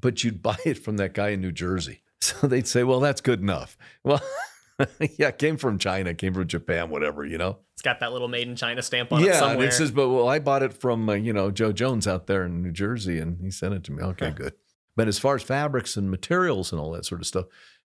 But 0.00 0.24
you'd 0.24 0.42
buy 0.50 0.56
it 0.64 0.78
from 0.78 0.96
that 0.98 1.14
guy 1.14 1.30
in 1.30 1.40
New 1.40 1.52
Jersey. 1.52 2.02
So 2.22 2.46
they'd 2.48 2.66
say, 2.66 2.82
well, 2.82 2.98
that's 2.98 3.20
good 3.20 3.40
enough. 3.40 3.76
Well, 4.02 4.20
yeah, 5.16 5.28
it 5.28 5.38
came 5.38 5.56
from 5.56 5.78
China, 5.78 6.12
came 6.12 6.34
from 6.34 6.46
Japan, 6.46 6.90
whatever, 6.90 7.24
you 7.24 7.38
know? 7.38 7.58
It's 7.74 7.82
got 7.82 8.00
that 8.00 8.12
little 8.12 8.28
made 8.28 8.46
in 8.48 8.56
China 8.56 8.82
stamp 8.82 9.12
on 9.12 9.20
it 9.22 9.26
yeah, 9.26 9.30
and 9.32 9.38
somewhere. 9.38 9.68
it 9.68 9.72
says, 9.72 9.90
but 9.90 10.08
well, 10.10 10.28
I 10.28 10.38
bought 10.38 10.62
it 10.62 10.72
from, 10.74 11.08
uh, 11.08 11.14
you 11.14 11.32
know, 11.32 11.50
Joe 11.50 11.72
Jones 11.72 12.06
out 12.06 12.26
there 12.26 12.44
in 12.44 12.62
New 12.62 12.72
Jersey 12.72 13.18
and 13.18 13.40
he 13.40 13.50
sent 13.50 13.74
it 13.74 13.84
to 13.84 13.92
me. 13.92 14.02
Okay, 14.02 14.26
Huh. 14.28 14.32
good. 14.32 14.52
But 14.96 15.08
as 15.08 15.18
far 15.18 15.36
as 15.36 15.42
fabrics 15.42 15.96
and 15.96 16.10
materials 16.10 16.72
and 16.72 16.80
all 16.80 16.90
that 16.92 17.04
sort 17.06 17.20
of 17.20 17.26
stuff, 17.26 17.46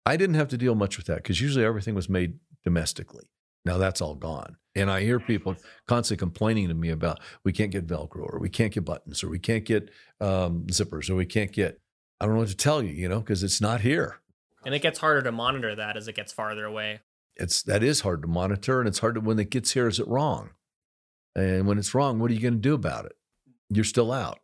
I 0.05 0.17
didn't 0.17 0.35
have 0.35 0.47
to 0.49 0.57
deal 0.57 0.73
much 0.75 0.97
with 0.97 1.07
that 1.07 1.17
because 1.17 1.41
usually 1.41 1.65
everything 1.65 1.93
was 1.93 2.09
made 2.09 2.39
domestically. 2.63 3.25
Now 3.65 3.77
that's 3.77 4.01
all 4.01 4.15
gone. 4.15 4.55
And 4.75 4.89
I 4.89 5.01
hear 5.01 5.19
people 5.19 5.55
constantly 5.87 6.19
complaining 6.19 6.67
to 6.69 6.73
me 6.73 6.89
about 6.89 7.19
we 7.43 7.51
can't 7.53 7.71
get 7.71 7.85
Velcro 7.85 8.21
or 8.31 8.39
we 8.39 8.49
can't 8.49 8.73
get 8.73 8.85
buttons 8.85 9.23
or 9.23 9.29
we 9.29 9.39
can't 9.39 9.65
get 9.65 9.89
um, 10.19 10.65
zippers 10.67 11.09
or 11.09 11.15
we 11.15 11.25
can't 11.25 11.51
get, 11.51 11.79
I 12.21 12.25
don't 12.25 12.35
know 12.35 12.41
what 12.41 12.49
to 12.49 12.55
tell 12.55 12.83
you, 12.83 12.91
you 12.93 13.09
know, 13.09 13.19
because 13.19 13.41
it's 13.41 13.59
not 13.59 13.81
here. 13.81 14.19
and 14.63 14.75
it 14.75 14.83
gets 14.83 14.99
harder 14.99 15.23
to 15.23 15.31
monitor 15.31 15.75
that 15.75 15.97
as 15.97 16.07
it 16.07 16.13
gets 16.15 16.31
farther 16.31 16.65
away. 16.65 16.99
It's 17.35 17.63
that 17.63 17.81
is 17.81 18.01
hard 18.01 18.21
to 18.21 18.27
monitor 18.27 18.79
and 18.79 18.87
it's 18.87 18.99
hard 18.99 19.15
to 19.15 19.21
when 19.21 19.39
it 19.39 19.49
gets 19.49 19.71
here, 19.71 19.87
is 19.87 19.99
it 19.99 20.07
wrong? 20.07 20.51
And 21.35 21.65
when 21.65 21.79
it's 21.79 21.95
wrong, 21.95 22.19
what 22.19 22.29
are 22.29 22.33
you 22.35 22.39
going 22.39 22.53
to 22.53 22.59
do 22.59 22.75
about 22.75 23.05
it? 23.05 23.13
You're 23.69 23.83
still 23.85 24.11
out. 24.11 24.37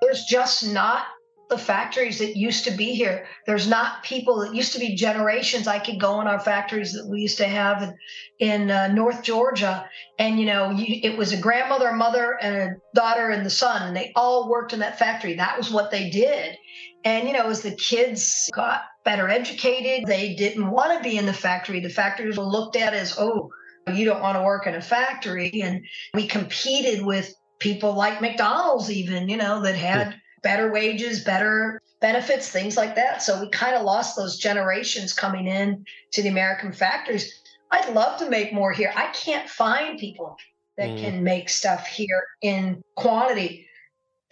There's 0.00 0.24
just 0.24 0.72
not 0.72 1.06
the 1.50 1.58
factories 1.58 2.20
that 2.20 2.36
used 2.36 2.64
to 2.64 2.70
be 2.70 2.94
here. 2.94 3.26
There's 3.46 3.68
not 3.68 4.04
people 4.04 4.40
that 4.40 4.54
used 4.54 4.72
to 4.72 4.78
be 4.78 4.94
generations. 4.94 5.66
I 5.66 5.80
could 5.80 6.00
go 6.00 6.20
in 6.20 6.28
our 6.28 6.38
factories 6.38 6.92
that 6.92 7.06
we 7.06 7.20
used 7.20 7.38
to 7.38 7.46
have 7.46 7.92
in, 8.38 8.70
uh, 8.70 8.88
North 8.88 9.22
Georgia, 9.22 9.84
and 10.18 10.38
you 10.38 10.46
know, 10.46 10.70
you, 10.70 11.00
it 11.02 11.18
was 11.18 11.32
a 11.32 11.36
grandmother, 11.36 11.88
a 11.88 11.96
mother, 11.96 12.38
and 12.40 12.56
a 12.56 12.74
daughter 12.94 13.30
and 13.30 13.44
the 13.44 13.50
son, 13.50 13.82
and 13.82 13.96
they 13.96 14.12
all 14.14 14.48
worked 14.48 14.72
in 14.72 14.78
that 14.78 14.98
factory. 14.98 15.34
That 15.34 15.58
was 15.58 15.70
what 15.70 15.90
they 15.90 16.08
did. 16.08 16.56
And 17.04 17.26
you 17.26 17.34
know, 17.34 17.48
as 17.50 17.62
the 17.62 17.74
kids 17.74 18.48
got 18.54 18.82
better 19.04 19.28
educated, 19.28 20.06
they 20.06 20.34
didn't 20.34 20.70
want 20.70 20.96
to 20.96 21.08
be 21.08 21.18
in 21.18 21.26
the 21.26 21.32
factory. 21.32 21.80
The 21.80 21.88
factories 21.88 22.38
were 22.38 22.44
looked 22.44 22.76
at 22.76 22.94
as, 22.94 23.18
oh, 23.18 23.50
you 23.92 24.04
don't 24.04 24.22
want 24.22 24.36
to 24.36 24.44
work 24.44 24.66
in 24.66 24.74
a 24.74 24.80
factory, 24.80 25.62
and 25.62 25.84
we 26.14 26.26
competed 26.26 27.04
with 27.04 27.34
people 27.58 27.94
like 27.94 28.20
McDonald's, 28.20 28.90
even 28.90 29.28
you 29.28 29.36
know, 29.36 29.62
that 29.62 29.74
had 29.74 30.19
better 30.42 30.70
wages, 30.72 31.24
better 31.24 31.80
benefits, 32.00 32.48
things 32.48 32.76
like 32.76 32.94
that. 32.96 33.22
So 33.22 33.40
we 33.40 33.48
kind 33.50 33.76
of 33.76 33.82
lost 33.82 34.16
those 34.16 34.38
generations 34.38 35.12
coming 35.12 35.46
in 35.46 35.84
to 36.12 36.22
the 36.22 36.28
American 36.28 36.72
factories. 36.72 37.32
I'd 37.70 37.92
love 37.94 38.18
to 38.20 38.30
make 38.30 38.52
more 38.52 38.72
here. 38.72 38.92
I 38.96 39.08
can't 39.08 39.48
find 39.48 39.98
people 39.98 40.36
that 40.76 40.90
mm. 40.90 41.00
can 41.00 41.22
make 41.22 41.48
stuff 41.48 41.86
here 41.86 42.24
in 42.42 42.82
quantity. 42.96 43.66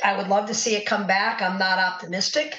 I 0.03 0.16
would 0.16 0.29
love 0.29 0.47
to 0.49 0.55
see 0.55 0.77
it 0.77 0.87
come 0.87 1.07
back. 1.07 1.42
I'm 1.42 1.59
not 1.59 1.79
optimistic 1.79 2.59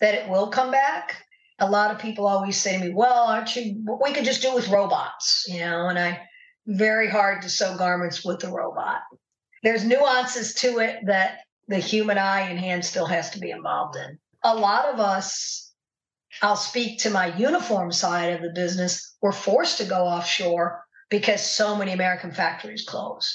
that 0.00 0.14
it 0.14 0.28
will 0.28 0.48
come 0.48 0.70
back. 0.70 1.22
A 1.58 1.70
lot 1.70 1.90
of 1.90 1.98
people 1.98 2.26
always 2.26 2.56
say 2.56 2.76
to 2.76 2.84
me, 2.84 2.92
"Well, 2.92 3.28
aren't 3.28 3.56
you? 3.56 3.82
We 4.02 4.12
could 4.12 4.24
just 4.24 4.42
do 4.42 4.54
with 4.54 4.68
robots," 4.68 5.46
you 5.48 5.60
know. 5.60 5.88
And 5.88 5.98
I, 5.98 6.20
very 6.66 7.08
hard 7.08 7.42
to 7.42 7.48
sew 7.48 7.76
garments 7.76 8.24
with 8.24 8.44
a 8.44 8.50
robot. 8.50 9.00
There's 9.62 9.84
nuances 9.84 10.54
to 10.54 10.78
it 10.78 10.98
that 11.06 11.38
the 11.68 11.78
human 11.78 12.18
eye 12.18 12.42
and 12.42 12.58
hand 12.58 12.84
still 12.84 13.06
has 13.06 13.30
to 13.30 13.38
be 13.38 13.50
involved 13.50 13.96
in. 13.96 14.18
A 14.44 14.54
lot 14.54 14.86
of 14.86 15.00
us, 15.00 15.72
I'll 16.42 16.56
speak 16.56 17.00
to 17.00 17.10
my 17.10 17.36
uniform 17.36 17.90
side 17.92 18.32
of 18.32 18.42
the 18.42 18.52
business, 18.54 19.16
were 19.20 19.32
forced 19.32 19.78
to 19.78 19.84
go 19.84 20.04
offshore 20.04 20.84
because 21.10 21.44
so 21.44 21.76
many 21.76 21.92
American 21.92 22.32
factories 22.32 22.84
closed. 22.86 23.32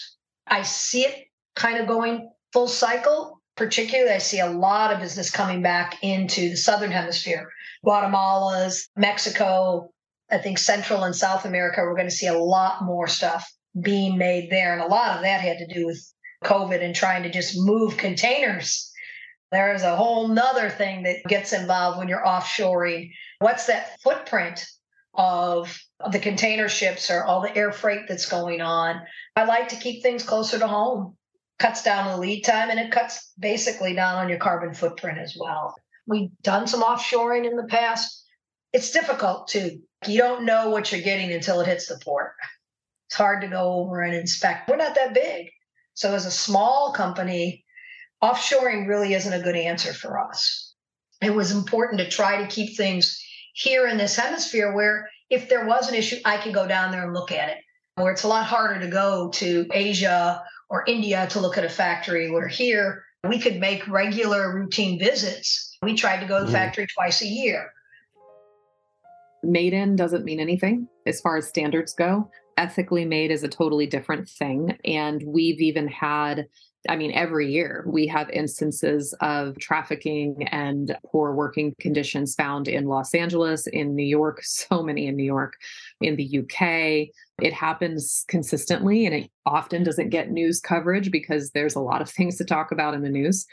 I 0.48 0.62
see 0.64 1.04
it 1.04 1.26
kind 1.56 1.80
of 1.80 1.88
going 1.88 2.30
full 2.54 2.68
cycle. 2.68 3.40
Particularly, 3.58 4.12
I 4.12 4.20
see 4.20 4.40
a 4.40 4.50
lot 4.50 4.94
of 4.94 5.02
business 5.02 5.30
coming 5.30 5.62
back 5.62 6.02
into 6.02 6.50
the 6.50 6.56
Southern 6.56 6.92
Hemisphere. 6.92 7.50
Guatemala's, 7.84 8.88
Mexico, 8.96 9.92
I 10.32 10.38
think 10.38 10.58
Central 10.58 11.04
and 11.04 11.16
South 11.16 11.46
America, 11.46 11.82
we're 11.82 11.96
going 11.96 12.10
to 12.10 12.16
see 12.16 12.28
a 12.28 12.38
lot 12.38 12.84
more 12.84 13.08
stuff 13.08 13.52
being 13.80 14.18
made 14.18 14.50
there. 14.50 14.74
And 14.74 14.82
a 14.82 14.88
lot 14.88 15.18
of 15.18 15.24
that 15.24 15.42
had 15.42 15.58
to 15.58 15.74
do 15.74 15.86
with 15.86 16.02
COVID 16.44 16.84
and 16.84 16.96
trying 16.96 17.24
to 17.24 17.30
just 17.30 17.58
move 17.58 17.98
containers. 17.98 18.92
There's 19.52 19.84
a 19.84 19.96
whole 19.96 20.28
nother 20.30 20.70
thing 20.70 21.04
that 21.04 21.24
gets 21.28 21.54
involved 21.54 22.00
when 22.00 22.08
you're 22.08 22.26
offshoring. 22.26 23.12
What's 23.40 23.68
that 23.68 24.00
footprint 24.02 24.66
of 25.14 25.78
the 26.10 26.20
container 26.20 26.70
ships 26.70 27.12
or 27.12 27.24
all 27.26 27.42
the 27.42 27.56
air 27.56 27.72
freight 27.72 28.08
that's 28.08 28.30
going 28.30 28.62
on? 28.62 29.02
I 29.36 29.44
like 29.44 29.70
to 29.70 29.76
keep 29.76 30.02
things 30.02 30.24
closer 30.24 30.58
to 30.58 30.68
home. 30.68 31.18
Cuts 31.60 31.84
down 31.84 32.08
the 32.08 32.18
lead 32.18 32.42
time 32.42 32.72
and 32.72 32.80
it 32.80 32.92
cuts 32.92 33.34
basically 33.38 33.94
down 33.94 34.18
on 34.18 34.30
your 34.30 34.40
carbon 34.40 34.74
footprint 34.74 35.20
as 35.20 35.36
well. 35.40 35.76
We've 36.08 36.32
done 36.42 36.66
some 36.66 36.82
offshoring 36.82 37.46
in 37.46 37.56
the 37.56 37.68
past. 37.68 38.26
It's 38.74 38.92
difficult 38.92 39.48
too. 39.50 39.82
You 40.08 40.18
don't 40.18 40.46
know 40.46 40.70
what 40.70 40.92
you're 40.92 41.02
getting 41.02 41.32
until 41.32 41.60
it 41.60 41.68
hits 41.68 41.88
the 41.88 42.00
port. 42.04 42.32
It's 43.10 43.18
hard 43.18 43.42
to 43.42 43.48
go 43.48 43.74
over 43.74 44.02
and 44.02 44.16
inspect. 44.16 44.70
We're 44.70 44.78
not 44.78 44.96
that 44.96 45.14
big. 45.14 45.52
So, 45.94 46.14
as 46.14 46.26
a 46.26 46.32
small 46.32 46.94
company, 46.94 47.66
offshoring 48.24 48.88
really 48.88 49.14
isn't 49.14 49.34
a 49.34 49.44
good 49.44 49.56
answer 49.56 49.94
for 49.94 50.20
us. 50.20 50.74
It 51.22 51.34
was 51.34 51.52
important 51.52 52.00
to 52.00 52.10
try 52.10 52.42
to 52.42 52.48
keep 52.48 52.76
things 52.76 53.24
here 53.54 53.88
in 53.88 53.98
this 53.98 54.16
hemisphere 54.16 54.74
where 54.74 55.10
if 55.30 55.50
there 55.50 55.66
was 55.66 55.90
an 55.90 55.96
issue, 55.96 56.18
I 56.26 56.38
could 56.38 56.54
go 56.54 56.68
down 56.68 56.92
there 56.92 57.04
and 57.04 57.14
look 57.14 57.32
at 57.32 57.50
it. 57.50 57.58
Where 57.96 58.12
it's 58.12 58.24
a 58.24 58.28
lot 58.28 58.46
harder 58.46 58.80
to 58.80 58.88
go 58.88 59.30
to 59.30 59.68
Asia 59.74 60.44
or 60.70 60.84
India 60.88 61.28
to 61.32 61.40
look 61.40 61.58
at 61.58 61.66
a 61.66 61.70
factory, 61.70 62.32
where 62.32 62.48
here 62.48 63.04
we 63.28 63.38
could 63.40 63.60
make 63.60 63.88
regular 63.88 64.56
routine 64.56 64.98
visits. 64.98 65.78
We 65.84 65.96
tried 65.96 66.22
to 66.22 66.26
go 66.26 66.40
to 66.40 66.46
the 66.46 66.52
factory 66.52 66.88
twice 66.88 67.22
a 67.22 67.28
year. 67.28 67.72
Made 69.44 69.74
in 69.74 69.96
doesn't 69.96 70.24
mean 70.24 70.40
anything 70.40 70.88
as 71.06 71.20
far 71.20 71.38
as 71.38 71.48
standards 71.48 71.94
go 71.94 72.30
ethically 72.58 73.06
made 73.06 73.32
is 73.32 73.44
a 73.44 73.48
totally 73.48 73.86
different 73.86 74.30
thing. 74.30 74.78
And 74.86 75.24
we've 75.26 75.60
even 75.62 75.88
had, 75.88 76.48
I 76.90 76.96
mean, 76.96 77.12
every 77.14 77.52
year 77.52 77.86
we 77.88 78.08
have 78.08 78.30
instances 78.30 79.14
of 79.22 79.58
trafficking 79.60 80.48
and 80.52 80.96
poor 81.06 81.34
working 81.34 81.74
conditions 81.80 82.36
found 82.36 82.68
in 82.68 82.86
Los 82.86 83.14
Angeles, 83.14 83.68
in 83.68 83.96
New 83.96 84.06
York, 84.06 84.42
so 84.44 84.84
many 84.84 85.08
in 85.08 85.16
New 85.16 85.26
York, 85.26 85.54
in 86.02 86.16
the 86.16 86.40
UK. 86.40 87.10
It 87.42 87.54
happens 87.54 88.26
consistently 88.28 89.06
and 89.06 89.16
it 89.16 89.32
often 89.46 89.84
doesn't 89.84 90.10
get 90.10 90.32
news 90.32 90.60
coverage 90.60 91.12
because 91.12 91.52
there's 91.52 91.76
a 91.76 91.82
lot 91.82 92.02
of 92.02 92.10
things 92.12 92.38
to 92.38 92.46
talk 92.46 92.72
about 92.72 92.94
in 92.94 93.02
the 93.02 93.10
news 93.10 93.46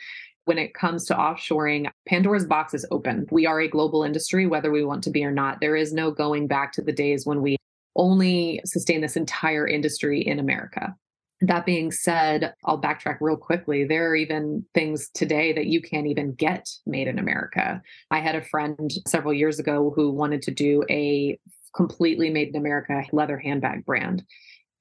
when 0.49 0.57
it 0.57 0.73
comes 0.73 1.05
to 1.05 1.15
offshoring, 1.15 1.91
Pandora's 2.09 2.47
box 2.47 2.73
is 2.73 2.87
open. 2.91 3.27
We 3.31 3.45
are 3.45 3.61
a 3.61 3.69
global 3.69 4.03
industry, 4.03 4.47
whether 4.47 4.71
we 4.71 4.83
want 4.83 5.05
to 5.05 5.11
be 5.11 5.23
or 5.23 5.31
not. 5.31 5.61
There 5.61 5.77
is 5.77 5.93
no 5.93 6.11
going 6.11 6.47
back 6.47 6.73
to 6.73 6.83
the 6.83 6.91
days 6.91 7.27
when 7.27 7.43
we 7.43 7.59
only 7.99 8.61
sustain 8.65 9.01
this 9.03 9.17
entire 9.17 9.67
industry 9.67 10.21
in 10.21 10.39
America. 10.39 10.95
That 11.41 11.67
being 11.67 11.93
said, 11.93 12.55
I'll 12.65 12.81
backtrack 12.81 13.19
real 13.21 13.37
quickly. 13.37 13.85
There 13.85 14.11
are 14.11 14.17
even 14.17 14.65
things 14.75 15.09
today 15.15 15.53
that 15.53 15.67
you 15.67 15.81
can't 15.81 16.07
even 16.07 16.35
get 16.35 16.69
made 16.87 17.07
in 17.07 17.19
America. 17.19 17.83
I 18.11 18.21
had 18.21 18.35
a 18.35 18.43
friend 18.43 18.91
several 19.07 19.35
years 19.35 19.59
ago 19.59 19.93
who 19.95 20.11
wanted 20.11 20.43
to 20.43 20.51
do 20.51 20.83
a 20.91 21.39
completely 21.77 22.31
made 22.31 22.49
in 22.49 22.57
America 22.57 23.05
leather 23.13 23.39
handbag 23.39 23.85
brand. 23.85 24.25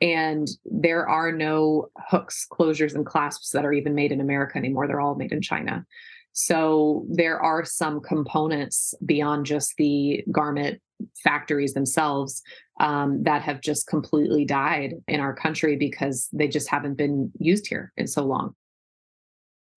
And 0.02 0.48
there 0.66 1.08
are 1.08 1.32
no 1.32 1.90
hooks, 1.98 2.48
closures, 2.52 2.96
and 2.96 3.06
clasps 3.06 3.52
that 3.52 3.66
are 3.66 3.74
even 3.74 3.96
made 3.96 4.12
in 4.12 4.22
America 4.22 4.58
anymore. 4.58 4.88
They're 4.88 5.02
all 5.02 5.16
made 5.16 5.32
in 5.32 5.42
China. 5.42 5.86
So 6.34 7.06
there 7.10 7.40
are 7.40 7.66
some 7.66 8.00
components 8.00 8.94
beyond 9.04 9.48
just 9.48 9.74
the 9.78 10.24
garment 10.32 10.82
factories 11.24 11.74
themselves 11.74 12.42
um, 12.80 13.24
that 13.24 13.42
have 13.42 13.62
just 13.62 13.88
completely 13.88 14.46
died 14.46 14.96
in 15.08 15.20
our 15.20 15.34
country 15.34 15.76
because 15.76 16.30
they 16.32 16.48
just 16.48 16.70
haven't 16.70 16.96
been 16.96 17.32
used 17.40 17.68
here 17.68 17.92
in 17.98 18.08
so 18.08 18.24
long. 18.24 18.54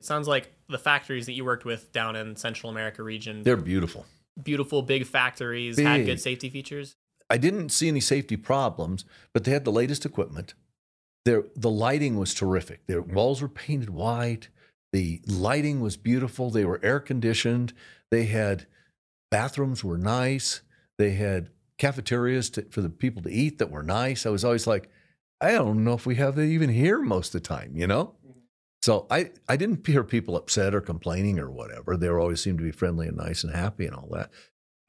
It 0.00 0.06
sounds 0.06 0.28
like 0.28 0.52
the 0.68 0.78
factories 0.78 1.26
that 1.26 1.32
you 1.32 1.44
worked 1.44 1.64
with 1.64 1.92
down 1.92 2.16
in 2.16 2.36
Central 2.36 2.70
America 2.70 3.02
region. 3.02 3.42
They're 3.42 3.56
beautiful. 3.56 4.06
Beautiful, 4.42 4.82
big 4.82 5.06
factories, 5.06 5.76
big. 5.76 5.86
had 5.86 6.06
good 6.06 6.20
safety 6.20 6.48
features. 6.48 6.96
I 7.28 7.36
didn't 7.36 7.68
see 7.68 7.88
any 7.88 8.00
safety 8.00 8.36
problems, 8.36 9.04
but 9.32 9.44
they 9.44 9.52
had 9.52 9.64
the 9.64 9.72
latest 9.72 10.04
equipment. 10.04 10.54
Their, 11.24 11.44
the 11.54 11.70
lighting 11.70 12.18
was 12.18 12.34
terrific. 12.34 12.86
Their 12.86 13.02
walls 13.02 13.42
were 13.42 13.48
painted 13.48 13.90
white. 13.90 14.48
The 14.92 15.20
lighting 15.26 15.80
was 15.80 15.96
beautiful. 15.96 16.50
They 16.50 16.64
were 16.64 16.80
air 16.82 16.98
conditioned. 16.98 17.72
They 18.10 18.24
had 18.24 18.66
bathrooms 19.30 19.84
were 19.84 19.98
nice. 19.98 20.62
They 21.00 21.12
had 21.12 21.48
cafeterias 21.78 22.50
to, 22.50 22.66
for 22.70 22.82
the 22.82 22.90
people 22.90 23.22
to 23.22 23.32
eat 23.32 23.56
that 23.56 23.70
were 23.70 23.82
nice. 23.82 24.26
I 24.26 24.28
was 24.28 24.44
always 24.44 24.66
like, 24.66 24.90
I 25.40 25.52
don't 25.52 25.82
know 25.82 25.94
if 25.94 26.04
we 26.04 26.16
have 26.16 26.34
that 26.34 26.42
even 26.42 26.68
here 26.68 27.00
most 27.00 27.34
of 27.34 27.42
the 27.42 27.48
time, 27.48 27.72
you 27.74 27.86
know? 27.86 28.16
Mm-hmm. 28.22 28.40
So 28.82 29.06
I, 29.10 29.30
I 29.48 29.56
didn't 29.56 29.86
hear 29.86 30.04
people 30.04 30.36
upset 30.36 30.74
or 30.74 30.82
complaining 30.82 31.38
or 31.38 31.50
whatever. 31.50 31.96
They 31.96 32.10
always 32.10 32.42
seemed 32.42 32.58
to 32.58 32.64
be 32.64 32.70
friendly 32.70 33.08
and 33.08 33.16
nice 33.16 33.42
and 33.42 33.54
happy 33.54 33.86
and 33.86 33.94
all 33.94 34.08
that. 34.12 34.30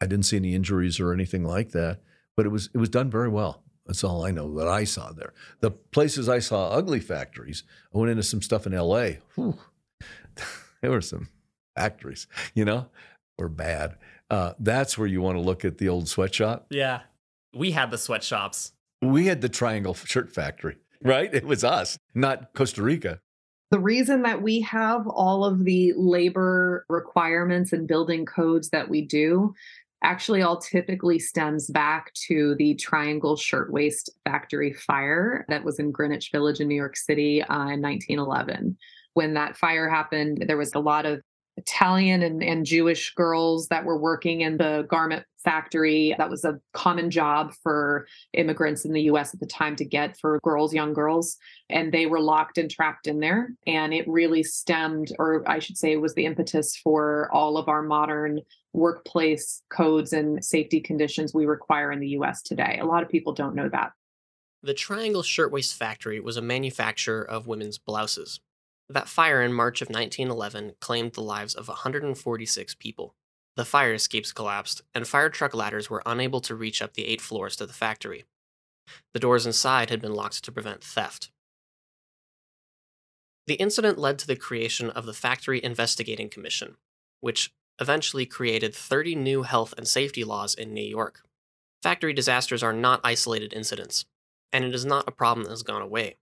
I 0.02 0.06
didn't 0.06 0.26
see 0.26 0.36
any 0.36 0.54
injuries 0.54 1.00
or 1.00 1.14
anything 1.14 1.46
like 1.46 1.72
that, 1.72 2.02
but 2.36 2.46
it 2.46 2.50
was 2.50 2.70
it 2.74 2.78
was 2.78 2.90
done 2.90 3.10
very 3.10 3.30
well. 3.30 3.64
That's 3.86 4.04
all 4.04 4.26
I 4.26 4.32
know 4.32 4.54
that 4.56 4.68
I 4.68 4.84
saw 4.84 5.14
there. 5.14 5.34
The 5.62 5.72
places 5.72 6.28
I 6.28 6.40
saw 6.40 6.72
ugly 6.72 7.00
factories, 7.00 7.64
I 7.96 8.00
went 8.00 8.12
into 8.12 8.24
some 8.24 8.42
stuff 8.42 8.68
in 8.68 8.74
LA. 8.74 9.12
Whew, 9.36 9.58
there 10.82 10.92
were 10.92 11.00
some 11.00 11.30
factories, 11.74 12.28
you 12.54 12.66
know, 12.66 12.88
were 13.38 13.48
bad 13.48 13.96
uh, 14.32 14.54
that's 14.60 14.98
where 14.98 15.08
you 15.08 15.22
want 15.22 15.38
to 15.38 15.42
look 15.42 15.66
at 15.66 15.78
the 15.78 15.90
old 15.90 16.08
sweatshop. 16.08 16.68
Yeah. 16.72 17.02
We 17.54 17.72
had 17.72 17.92
the 17.92 17.98
sweatshops. 17.98 18.72
We 19.02 19.26
had 19.26 19.42
the 19.42 19.50
Triangle 19.50 19.94
Shirt 19.94 20.34
Factory, 20.34 20.78
right? 21.04 21.34
It 21.34 21.46
was 21.46 21.64
us, 21.66 21.98
not 22.16 22.54
Costa 22.54 22.82
Rica. 22.82 23.20
The 23.72 23.80
reason 23.80 24.22
that 24.22 24.42
we 24.42 24.62
have 24.62 25.06
all 25.08 25.44
of 25.44 25.66
the 25.66 25.94
labor 25.98 26.86
requirements 26.88 27.74
and 27.74 27.88
building 27.88 28.26
codes 28.26 28.70
that 28.70 28.90
we 28.90 29.02
do 29.02 29.54
actually 30.04 30.42
all 30.42 30.58
typically 30.58 31.20
stems 31.20 31.70
back 31.70 32.14
to 32.14 32.56
the 32.56 32.76
Triangle 32.76 33.36
Shirtwaist 33.36 34.10
Factory 34.26 34.74
fire 34.74 35.46
that 35.50 35.64
was 35.64 35.78
in 35.78 35.92
Greenwich 35.92 36.30
Village 36.32 36.60
in 36.60 36.68
New 36.68 36.76
York 36.76 36.96
City 36.96 37.44
uh, 37.44 37.68
in 37.68 37.82
1911. 37.82 38.78
When 39.14 39.34
that 39.34 39.58
fire 39.58 39.90
happened, 39.90 40.46
there 40.48 40.58
was 40.58 40.74
a 40.74 40.80
lot 40.80 41.06
of 41.06 41.22
Italian 41.62 42.24
and, 42.24 42.44
and 42.44 42.66
Jewish 42.66 43.14
girls 43.14 43.68
that 43.68 43.86
were 43.86 43.98
working 43.98 44.42
in 44.42 44.58
the 44.58 44.86
garment 44.90 45.26
factory. 45.44 46.16
That 46.18 46.30
was 46.30 46.44
a 46.46 46.60
common 46.74 47.10
job 47.12 47.54
for 47.64 48.08
immigrants 48.34 48.86
in 48.86 48.94
the 48.94 49.04
US 49.04 49.34
at 49.34 49.40
the 49.40 49.46
time 49.46 49.76
to 49.78 49.86
get 49.86 50.18
for 50.20 50.40
girls, 50.44 50.74
young 50.74 50.94
girls. 50.94 51.38
And 51.70 51.92
they 51.92 52.06
were 52.06 52.20
locked 52.20 52.58
and 52.58 52.70
trapped 52.70 53.08
in 53.08 53.20
there. 53.20 53.50
And 53.66 53.94
it 53.94 54.08
really 54.08 54.44
stemmed, 54.44 55.12
or 55.20 55.44
I 55.48 55.60
should 55.60 55.78
say, 55.78 55.96
was 55.98 56.14
the 56.14 56.26
impetus 56.26 56.76
for 56.76 57.30
all 57.32 57.58
of 57.58 57.70
our 57.70 57.82
modern 57.82 58.42
workplace 58.74 59.62
codes 59.70 60.14
and 60.14 60.44
safety 60.44 60.80
conditions 60.80 61.34
we 61.34 61.46
require 61.46 61.92
in 61.92 62.00
the 62.00 62.10
US 62.10 62.42
today. 62.42 62.80
A 62.82 62.86
lot 62.86 63.04
of 63.04 63.10
people 63.10 63.34
don't 63.34 63.56
know 63.56 63.70
that. 63.70 63.92
The 64.64 64.74
Triangle 64.76 65.24
Shirtwaist 65.24 65.76
Factory 65.76 66.20
was 66.20 66.38
a 66.38 66.42
manufacturer 66.42 67.24
of 67.24 67.48
women's 67.48 67.80
blouses. 67.80 68.40
That 68.92 69.08
fire 69.08 69.42
in 69.42 69.54
March 69.54 69.82
of 69.82 69.88
1911 69.88 70.74
claimed 70.82 71.14
the 71.14 71.22
lives 71.22 71.56
of 71.56 71.70
146 71.70 72.76
people. 72.76 73.16
The 73.56 73.64
fire 73.64 73.94
escapes 73.94 74.34
collapsed, 74.34 74.82
and 74.94 75.08
fire 75.08 75.30
truck 75.30 75.54
ladders 75.54 75.90
were 75.90 76.04
unable 76.06 76.42
to 76.42 76.56
reach 76.56 76.82
up 76.82 76.94
the 76.94 77.06
eight 77.06 77.22
floors 77.22 77.56
to 77.58 77.66
the 77.66 77.74
factory. 77.74 78.26
The 79.14 79.20
doors 79.20 79.46
inside 79.46 79.90
had 79.90 80.02
been 80.02 80.14
locked 80.14 80.44
to 80.44 80.52
prevent 80.52 80.84
theft. 80.84 81.32
The 83.48 83.54
incident 83.56 83.98
led 83.98 84.20
to 84.20 84.28
the 84.28 84.36
creation 84.36 84.90
of 84.90 85.06
the 85.06 85.14
Factory 85.14 85.64
Investigating 85.64 86.30
Commission, 86.30 86.76
which 87.22 87.54
eventually 87.80 88.26
created 88.26 88.76
30 88.76 89.16
new 89.16 89.44
health 89.44 89.74
and 89.78 89.88
safety 89.88 90.26
laws 90.26 90.54
in 90.54 90.74
New 90.74 90.84
York. 90.84 91.24
Factory 91.82 92.14
disasters 92.14 92.62
are 92.62 92.74
not 92.74 93.00
isolated 93.06 93.54
incidents, 93.54 94.06
and 94.52 94.66
it 94.66 94.76
is 94.76 94.86
not 94.86 95.08
a 95.08 95.12
problem 95.12 95.46
that 95.46 95.50
has 95.50 95.64
gone 95.64 95.82
away. 95.82 96.18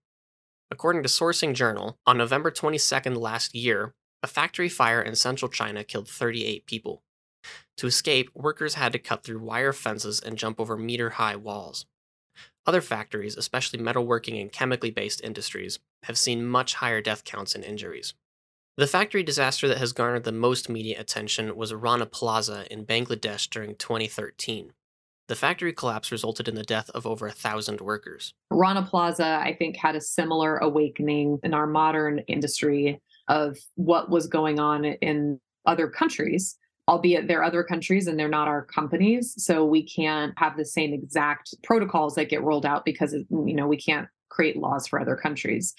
According 0.72 1.02
to 1.02 1.10
Sourcing 1.10 1.56
Journal, 1.56 1.98
on 2.06 2.18
November 2.18 2.52
22nd 2.52 3.18
last 3.18 3.56
year, 3.56 3.96
a 4.22 4.28
factory 4.28 4.70
fire 4.70 5.02
in 5.02 5.16
central 5.16 5.50
China 5.50 5.84
killed 5.84 6.08
38 6.08 6.68
people. 6.68 7.02
To 7.78 7.88
escape, 7.88 8.30
workers 8.36 8.76
had 8.76 8.92
to 8.94 9.00
cut 9.00 9.24
through 9.24 9.40
wire 9.40 9.74
fences 9.74 10.20
and 10.20 10.38
jump 10.38 10.60
over 10.60 10.78
meter 10.78 11.12
high 11.12 11.36
walls. 11.36 11.88
Other 12.68 12.82
factories, 12.82 13.36
especially 13.36 13.80
metalworking 13.80 14.40
and 14.40 14.52
chemically 14.52 14.92
based 14.92 15.24
industries, 15.24 15.80
have 16.04 16.20
seen 16.20 16.46
much 16.46 16.76
higher 16.76 17.02
death 17.02 17.24
counts 17.24 17.56
and 17.56 17.64
injuries. 17.64 18.14
The 18.78 18.86
factory 18.86 19.24
disaster 19.24 19.68
that 19.68 19.80
has 19.80 19.92
garnered 19.92 20.24
the 20.24 20.32
most 20.32 20.70
media 20.70 21.00
attention 21.00 21.56
was 21.56 21.74
Rana 21.74 22.06
Plaza 22.06 22.72
in 22.72 22.86
Bangladesh 22.86 23.50
during 23.50 23.76
2013. 23.76 24.74
The 25.30 25.36
factory 25.36 25.74
collapse 25.74 26.12
resulted 26.12 26.48
in 26.48 26.56
the 26.56 26.64
death 26.64 26.90
of 26.96 27.06
over 27.06 27.28
a 27.28 27.32
thousand 27.32 27.82
workers. 27.82 28.34
Rana 28.50 28.82
Plaza, 28.82 29.40
I 29.40 29.56
think, 29.56 29.78
had 29.78 29.96
a 29.96 30.02
similar 30.02 30.58
awakening 30.58 31.38
in 31.44 31.54
our 31.54 31.68
modern 31.68 32.18
industry 32.28 33.00
of 33.28 33.56
what 33.76 34.10
was 34.10 34.26
going 34.26 34.60
on 34.60 34.86
in 34.86 35.40
other 35.68 35.88
countries, 35.88 36.58
albeit 36.88 37.28
they're 37.28 37.44
other 37.44 37.64
countries 37.64 38.08
and 38.08 38.18
they're 38.18 38.28
not 38.28 38.48
our 38.48 38.66
companies. 38.66 39.36
So 39.38 39.64
we 39.64 39.84
can't 39.84 40.34
have 40.38 40.58
the 40.58 40.66
same 40.66 40.96
exact 40.96 41.54
protocols 41.62 42.16
that 42.16 42.30
get 42.30 42.42
rolled 42.42 42.66
out 42.66 42.84
because, 42.84 43.14
you 43.14 43.54
know, 43.54 43.68
we 43.68 43.78
can't 43.78 44.08
create 44.30 44.58
laws 44.58 44.88
for 44.88 45.00
other 45.00 45.16
countries. 45.16 45.76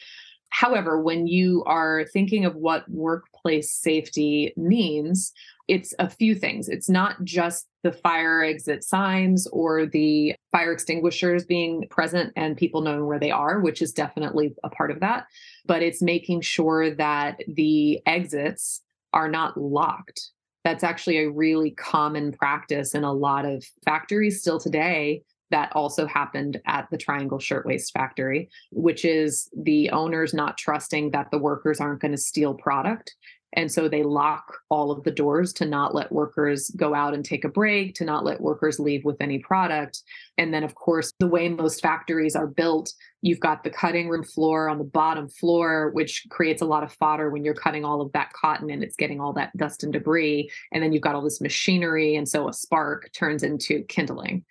However, 0.51 1.01
when 1.01 1.27
you 1.27 1.65
are 1.65 2.05
thinking 2.13 2.45
of 2.45 2.55
what 2.55 2.89
workplace 2.89 3.73
safety 3.73 4.53
means, 4.57 5.33
it's 5.71 5.95
a 6.01 6.11
few 6.11 6.35
things. 6.35 6.69
It's 6.69 6.89
not 6.89 7.23
just 7.23 7.69
the 7.85 7.93
fire 7.93 8.43
exit 8.43 8.83
signs 8.83 9.47
or 9.53 9.87
the 9.87 10.35
fire 10.51 10.73
extinguishers 10.73 11.45
being 11.45 11.87
present 11.91 12.33
and 12.35 12.57
people 12.57 12.81
knowing 12.81 13.07
where 13.07 13.21
they 13.21 13.31
are, 13.31 13.61
which 13.61 13.81
is 13.81 13.93
definitely 13.93 14.53
a 14.65 14.69
part 14.69 14.91
of 14.91 14.99
that. 14.99 15.27
But 15.67 15.85
it's 15.85 16.03
making 16.03 16.41
sure 16.41 16.93
that 16.97 17.37
the 17.47 18.01
exits 18.05 18.83
are 19.13 19.29
not 19.29 19.57
locked. 19.57 20.33
That's 20.65 20.83
actually 20.83 21.19
a 21.19 21.31
really 21.31 21.71
common 21.71 22.33
practice 22.33 22.93
in 22.93 23.05
a 23.05 23.13
lot 23.13 23.45
of 23.45 23.65
factories 23.85 24.41
still 24.41 24.59
today 24.59 25.23
that 25.53 25.71
also 25.73 26.05
happened 26.07 26.61
at 26.67 26.89
the 26.91 26.99
Triangle 26.99 27.39
Shirtwaist 27.39 27.93
Factory, 27.93 28.49
which 28.73 29.05
is 29.05 29.49
the 29.57 29.91
owners 29.91 30.35
not 30.35 30.59
trusting 30.59 31.13
that 31.13 31.31
the 31.31 31.39
workers 31.39 31.81
aren't 31.81 32.01
going 32.01 32.13
to 32.13 32.19
steal 32.19 32.55
product 32.55 33.15
and 33.55 33.71
so 33.71 33.89
they 33.89 34.03
lock 34.03 34.59
all 34.69 34.91
of 34.91 35.03
the 35.03 35.11
doors 35.11 35.53
to 35.55 35.67
not 35.67 35.95
let 35.95 36.13
workers 36.13 36.71
go 36.77 36.95
out 36.95 37.15
and 37.15 37.25
take 37.25 37.45
a 37.45 37.49
break, 37.49 37.95
to 37.97 38.05
not 38.05 38.25
let 38.25 38.41
workers 38.41 38.79
leave 38.79 39.05
with 39.05 39.21
any 39.21 39.39
product. 39.39 40.03
And 40.39 40.55
then, 40.55 40.63
of 40.63 40.75
course, 40.75 41.13
the 41.19 41.27
way 41.27 41.49
most 41.49 41.83
factories 41.83 42.37
are 42.37 42.47
built, 42.47 42.93
you've 43.23 43.41
got 43.41 43.65
the 43.65 43.71
cutting 43.71 44.09
room 44.09 44.23
floor 44.23 44.69
on 44.69 44.79
the 44.79 44.85
bottom 44.85 45.29
floor, 45.29 45.91
which 45.91 46.27
creates 46.31 46.63
a 46.63 46.67
lot 46.67 46.85
of 46.85 46.93
fodder 46.93 47.31
when 47.31 47.45
you're 47.45 47.55
cutting 47.55 47.85
all 47.85 48.01
of 48.01 48.13
that 48.13 48.33
cotton 48.33 48.71
and 48.71 48.85
it's 48.85 48.97
getting 48.97 49.21
all 49.21 49.33
that 49.33 49.57
dust 49.57 49.83
and 49.83 49.93
debris. 49.93 50.51
And 50.73 50.83
then 50.83 50.93
you've 50.93 51.03
got 51.03 51.15
all 51.15 51.23
this 51.23 51.41
machinery. 51.41 52.15
And 52.15 52.29
so 52.29 52.49
a 52.49 52.53
spark 52.53 53.11
turns 53.13 53.43
into 53.43 53.83
kindling 53.85 54.45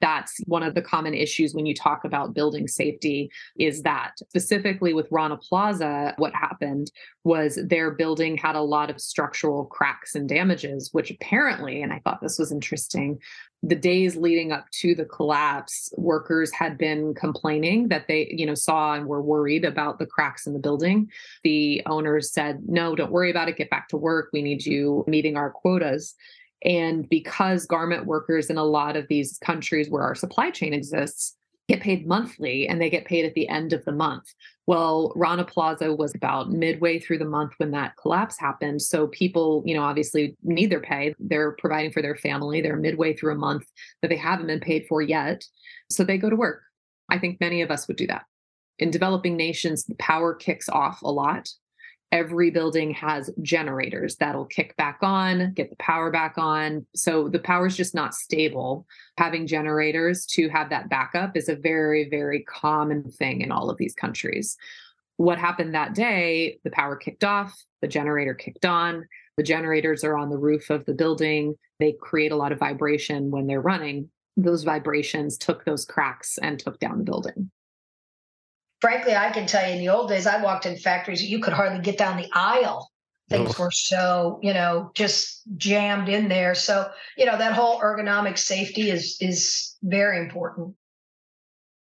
that's 0.00 0.38
one 0.46 0.62
of 0.62 0.74
the 0.74 0.82
common 0.82 1.14
issues 1.14 1.54
when 1.54 1.66
you 1.66 1.74
talk 1.74 2.04
about 2.04 2.34
building 2.34 2.68
safety 2.68 3.30
is 3.58 3.82
that 3.82 4.12
specifically 4.28 4.92
with 4.92 5.08
Rana 5.10 5.36
Plaza, 5.36 6.14
what 6.18 6.34
happened 6.34 6.90
was 7.24 7.58
their 7.66 7.90
building 7.90 8.36
had 8.36 8.56
a 8.56 8.60
lot 8.60 8.90
of 8.90 9.00
structural 9.00 9.64
cracks 9.64 10.14
and 10.14 10.28
damages, 10.28 10.90
which 10.92 11.10
apparently, 11.10 11.82
and 11.82 11.92
I 11.92 12.00
thought 12.04 12.20
this 12.20 12.38
was 12.38 12.52
interesting, 12.52 13.18
the 13.62 13.74
days 13.74 14.16
leading 14.16 14.52
up 14.52 14.66
to 14.70 14.94
the 14.94 15.04
collapse, 15.04 15.92
workers 15.96 16.52
had 16.52 16.78
been 16.78 17.14
complaining 17.14 17.88
that 17.88 18.06
they, 18.06 18.28
you 18.30 18.46
know, 18.46 18.54
saw 18.54 18.94
and 18.94 19.06
were 19.06 19.22
worried 19.22 19.64
about 19.64 19.98
the 19.98 20.06
cracks 20.06 20.46
in 20.46 20.52
the 20.52 20.58
building. 20.58 21.10
The 21.42 21.82
owners 21.86 22.32
said, 22.32 22.60
no, 22.66 22.94
don't 22.94 23.10
worry 23.10 23.30
about 23.30 23.48
it. 23.48 23.56
Get 23.56 23.70
back 23.70 23.88
to 23.88 23.96
work. 23.96 24.28
We 24.32 24.42
need 24.42 24.64
you 24.64 25.04
meeting 25.08 25.36
our 25.36 25.50
quotas. 25.50 26.14
And 26.64 27.08
because 27.08 27.66
garment 27.66 28.06
workers 28.06 28.50
in 28.50 28.58
a 28.58 28.64
lot 28.64 28.96
of 28.96 29.06
these 29.08 29.38
countries 29.38 29.90
where 29.90 30.02
our 30.02 30.14
supply 30.14 30.50
chain 30.50 30.72
exists 30.72 31.36
get 31.68 31.80
paid 31.80 32.06
monthly 32.06 32.68
and 32.68 32.80
they 32.80 32.88
get 32.88 33.04
paid 33.04 33.24
at 33.24 33.34
the 33.34 33.48
end 33.48 33.72
of 33.72 33.84
the 33.84 33.92
month. 33.92 34.32
Well, 34.66 35.12
Rana 35.16 35.44
Plaza 35.44 35.92
was 35.92 36.14
about 36.14 36.50
midway 36.50 36.98
through 36.98 37.18
the 37.18 37.24
month 37.24 37.54
when 37.58 37.72
that 37.72 37.96
collapse 37.96 38.38
happened. 38.38 38.82
So 38.82 39.08
people, 39.08 39.62
you 39.66 39.74
know, 39.74 39.82
obviously 39.82 40.36
need 40.42 40.70
their 40.70 40.80
pay. 40.80 41.14
They're 41.18 41.52
providing 41.52 41.90
for 41.90 42.02
their 42.02 42.16
family. 42.16 42.60
They're 42.60 42.76
midway 42.76 43.14
through 43.14 43.32
a 43.32 43.38
month 43.38 43.64
that 44.00 44.08
they 44.08 44.16
haven't 44.16 44.46
been 44.46 44.60
paid 44.60 44.86
for 44.88 45.02
yet. 45.02 45.44
So 45.90 46.04
they 46.04 46.18
go 46.18 46.30
to 46.30 46.36
work. 46.36 46.62
I 47.10 47.18
think 47.18 47.40
many 47.40 47.62
of 47.62 47.70
us 47.70 47.88
would 47.88 47.96
do 47.96 48.06
that. 48.08 48.24
In 48.78 48.90
developing 48.90 49.36
nations, 49.36 49.84
the 49.84 49.94
power 49.96 50.34
kicks 50.34 50.68
off 50.68 51.02
a 51.02 51.10
lot 51.10 51.48
every 52.12 52.50
building 52.50 52.92
has 52.92 53.30
generators 53.42 54.16
that'll 54.16 54.46
kick 54.46 54.76
back 54.76 54.98
on, 55.02 55.52
get 55.54 55.70
the 55.70 55.76
power 55.76 56.10
back 56.10 56.34
on. 56.36 56.86
So 56.94 57.28
the 57.28 57.38
power 57.38 57.66
is 57.66 57.76
just 57.76 57.94
not 57.94 58.14
stable. 58.14 58.86
Having 59.18 59.48
generators 59.48 60.24
to 60.26 60.48
have 60.48 60.70
that 60.70 60.88
backup 60.88 61.36
is 61.36 61.48
a 61.48 61.56
very, 61.56 62.08
very 62.08 62.42
common 62.44 63.10
thing 63.10 63.40
in 63.40 63.50
all 63.50 63.70
of 63.70 63.78
these 63.78 63.94
countries. 63.94 64.56
What 65.16 65.38
happened 65.38 65.74
that 65.74 65.94
day, 65.94 66.58
the 66.62 66.70
power 66.70 66.96
kicked 66.96 67.24
off, 67.24 67.58
the 67.82 67.88
generator 67.88 68.34
kicked 68.34 68.64
on. 68.64 69.06
The 69.36 69.42
generators 69.42 70.02
are 70.02 70.16
on 70.16 70.30
the 70.30 70.38
roof 70.38 70.70
of 70.70 70.86
the 70.86 70.94
building. 70.94 71.56
They 71.78 71.92
create 72.00 72.32
a 72.32 72.36
lot 72.36 72.52
of 72.52 72.58
vibration 72.58 73.30
when 73.30 73.46
they're 73.46 73.60
running. 73.60 74.08
Those 74.36 74.64
vibrations 74.64 75.36
took 75.36 75.64
those 75.64 75.84
cracks 75.84 76.38
and 76.38 76.58
took 76.58 76.78
down 76.78 76.98
the 76.98 77.04
building 77.04 77.50
frankly, 78.80 79.14
I 79.14 79.30
can 79.30 79.46
tell 79.46 79.66
you 79.66 79.74
in 79.74 79.78
the 79.78 79.88
old 79.88 80.08
days, 80.08 80.26
I 80.26 80.42
walked 80.42 80.66
in 80.66 80.76
factories, 80.76 81.22
you 81.22 81.40
could 81.40 81.52
hardly 81.52 81.80
get 81.80 81.98
down 81.98 82.16
the 82.16 82.28
aisle. 82.32 82.90
Things 83.28 83.54
oh. 83.58 83.64
were 83.64 83.70
so, 83.72 84.38
you 84.42 84.54
know, 84.54 84.92
just 84.94 85.42
jammed 85.56 86.08
in 86.08 86.28
there. 86.28 86.54
So, 86.54 86.88
you 87.16 87.26
know, 87.26 87.36
that 87.36 87.54
whole 87.54 87.80
ergonomic 87.80 88.38
safety 88.38 88.90
is 88.90 89.16
is 89.20 89.76
very 89.82 90.20
important. 90.20 90.76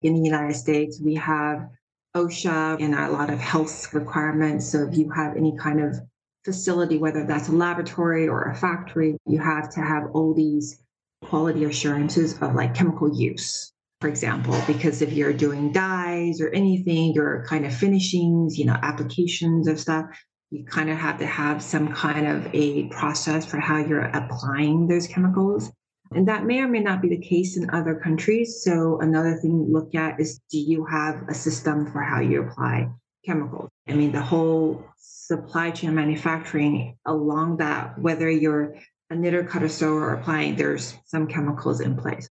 In 0.02 0.16
the 0.16 0.22
United 0.22 0.56
States, 0.56 1.00
we 1.00 1.14
have 1.16 1.70
OSHA 2.16 2.82
and 2.82 2.96
a 2.96 3.10
lot 3.10 3.30
of 3.30 3.40
health 3.40 3.94
requirements. 3.94 4.68
So 4.68 4.88
if 4.88 4.98
you 4.98 5.10
have 5.12 5.38
any 5.38 5.56
kind 5.58 5.82
of 5.82 6.00
facility, 6.44 6.98
whether 6.98 7.26
that's 7.26 7.50
a 7.50 7.52
laboratory 7.52 8.28
or 8.28 8.46
a 8.46 8.56
factory, 8.56 9.18
you 9.28 9.40
have 9.40 9.70
to 9.72 9.82
have 9.82 10.10
all 10.14 10.34
these 10.34 10.82
quality 11.26 11.66
assurances 11.66 12.40
of 12.42 12.56
like 12.56 12.74
chemical 12.74 13.16
use 13.16 13.72
for 14.02 14.10
example, 14.10 14.62
because 14.68 15.02
if 15.02 15.14
you're 15.14 15.34
doing 15.34 15.72
dyes 15.72 16.42
or 16.42 16.50
anything, 16.50 17.14
your 17.14 17.46
kind 17.48 17.66
of 17.66 17.74
finishings, 17.74 18.58
you 18.58 18.66
know, 18.66 18.78
applications 18.82 19.68
of 19.68 19.80
stuff, 19.80 20.06
you 20.52 20.66
kind 20.66 20.90
of 20.90 20.98
have 20.98 21.18
to 21.20 21.26
have 21.26 21.62
some 21.62 21.94
kind 21.94 22.28
of 22.28 22.48
a 22.54 22.88
process 22.90 23.46
for 23.46 23.58
how 23.58 23.78
you're 23.78 24.02
applying 24.02 24.88
those 24.88 25.08
chemicals. 25.08 25.72
And 26.12 26.28
that 26.28 26.46
may 26.46 26.60
or 26.60 26.68
may 26.68 26.82
not 26.82 27.02
be 27.02 27.10
the 27.10 27.18
case 27.18 27.58
in 27.58 27.70
other 27.72 27.96
countries. 27.96 28.62
So 28.64 29.00
another 29.02 29.36
thing 29.36 29.66
to 29.66 29.72
look 29.72 29.96
at 29.96 30.20
is 30.20 30.40
do 30.52 30.60
you 30.60 30.86
have 30.86 31.24
a 31.28 31.34
system 31.34 31.92
for 31.92 32.02
how 32.02 32.20
you 32.20 32.44
apply 32.44 32.90
chemicals? 33.26 33.70
I 33.88 33.94
mean, 33.94 34.12
the 34.12 34.22
whole 34.22 34.86
supply 34.98 35.72
chain 35.72 35.96
manufacturing 35.96 36.98
along 37.06 37.58
that, 37.58 37.98
whether 37.98 38.30
you're 38.30 38.76
a 39.10 39.16
knitter, 39.16 39.44
cutter, 39.44 39.70
sewer, 39.70 40.02
or 40.02 40.14
applying, 40.14 40.56
there's 40.56 40.96
some 41.06 41.28
chemicals 41.28 41.82
in 41.82 41.96
place. 41.96 42.30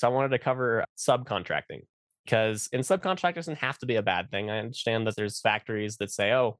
So 0.00 0.08
I 0.08 0.12
wanted 0.12 0.30
to 0.30 0.38
cover 0.38 0.82
subcontracting 0.96 1.82
because 2.24 2.70
in 2.72 2.80
subcontract 2.80 3.34
doesn't 3.34 3.58
have 3.58 3.76
to 3.80 3.86
be 3.86 3.96
a 3.96 4.02
bad 4.02 4.30
thing. 4.30 4.48
I 4.48 4.60
understand 4.60 5.06
that 5.06 5.14
there's 5.14 5.42
factories 5.42 5.98
that 5.98 6.10
say, 6.10 6.32
oh, 6.32 6.58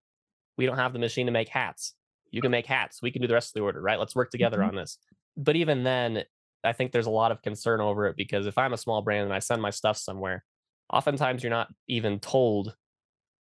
we 0.59 0.67
don't 0.67 0.77
have 0.77 0.93
the 0.93 0.99
machine 0.99 1.25
to 1.25 1.33
make 1.33 1.49
hats. 1.49 1.95
You 2.31 2.43
can 2.43 2.51
make 2.51 2.67
hats. 2.67 3.01
We 3.01 3.11
can 3.11 3.23
do 3.23 3.29
the 3.29 3.33
rest 3.33 3.49
of 3.49 3.55
the 3.55 3.63
order, 3.63 3.81
right? 3.81 3.99
Let's 3.99 4.15
work 4.15 4.31
together 4.31 4.59
mm-hmm. 4.59 4.69
on 4.69 4.75
this. 4.75 4.99
But 5.39 5.57
even 5.57 5.85
then, 5.85 6.25
I 6.65 6.75
think 6.75 6.93
there's 6.93 7.07
a 7.07 7.11
lot 7.11 7.33
of 7.33 7.41
concern 7.41 7.81
over 7.81 8.09
it 8.09 8.17
because 8.17 8.45
if 8.45 8.59
I'm 8.59 8.75
a 8.75 8.77
small 8.77 9.01
brand 9.01 9.25
and 9.25 9.33
I 9.33 9.39
send 9.39 9.63
my 9.63 9.71
stuff 9.71 9.97
somewhere, 9.97 10.45
oftentimes 10.93 11.43
you're 11.43 11.49
not 11.49 11.69
even 11.89 12.21
told 12.21 12.77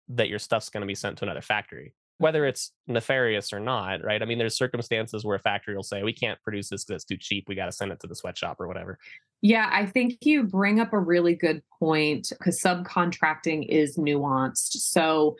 that 0.10 0.30
your 0.30 0.38
stuff's 0.38 0.70
going 0.70 0.82
to 0.82 0.88
be 0.88 0.94
sent 0.94 1.18
to 1.18 1.26
another 1.26 1.42
factory 1.42 1.96
whether 2.20 2.46
it's 2.46 2.72
nefarious 2.88 3.54
or 3.54 3.60
not, 3.60 4.04
right? 4.04 4.22
I 4.22 4.26
mean, 4.26 4.40
there's 4.40 4.58
circumstances 4.58 5.24
where 5.24 5.36
a 5.36 5.40
factory 5.40 5.76
will 5.76 5.84
say, 5.84 6.02
we 6.02 6.14
can't 6.14 6.42
produce 6.42 6.70
this 6.70 6.84
because 6.84 7.04
it's 7.04 7.06
too 7.06 7.18
cheap. 7.18 7.46
We 7.48 7.56
got 7.56 7.68
to 7.68 7.72
send 7.72 7.92
it 7.92 8.00
to 8.00 8.08
the 8.08 8.16
sweatshop 8.16 8.60
or 8.60 8.68
whatever. 8.68 8.98
Yeah, 9.42 9.70
I 9.72 9.86
think 9.86 10.18
you 10.22 10.44
bring 10.44 10.80
up 10.80 10.94
a 10.94 11.00
really 11.00 11.36
good 11.36 11.62
point 11.80 12.30
because 12.32 12.60
subcontracting 12.60 13.68
is 13.68 13.98
nuanced. 13.98 14.78
So, 14.78 15.38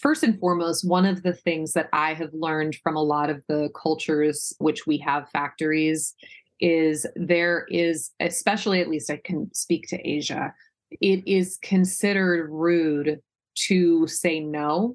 first 0.00 0.22
and 0.22 0.38
foremost, 0.38 0.88
one 0.88 1.04
of 1.04 1.24
the 1.24 1.32
things 1.32 1.72
that 1.72 1.88
I 1.92 2.14
have 2.14 2.32
learned 2.32 2.76
from 2.76 2.96
a 2.96 3.02
lot 3.02 3.28
of 3.28 3.42
the 3.48 3.70
cultures 3.80 4.52
which 4.58 4.86
we 4.86 4.98
have 4.98 5.28
factories 5.30 6.14
is 6.60 7.06
there 7.16 7.66
is, 7.70 8.10
especially 8.20 8.80
at 8.80 8.88
least 8.88 9.10
I 9.10 9.20
can 9.24 9.52
speak 9.52 9.88
to 9.88 10.08
Asia, 10.08 10.54
it 11.00 11.26
is 11.26 11.58
considered 11.60 12.50
rude 12.50 13.20
to 13.66 14.06
say 14.06 14.38
no 14.38 14.94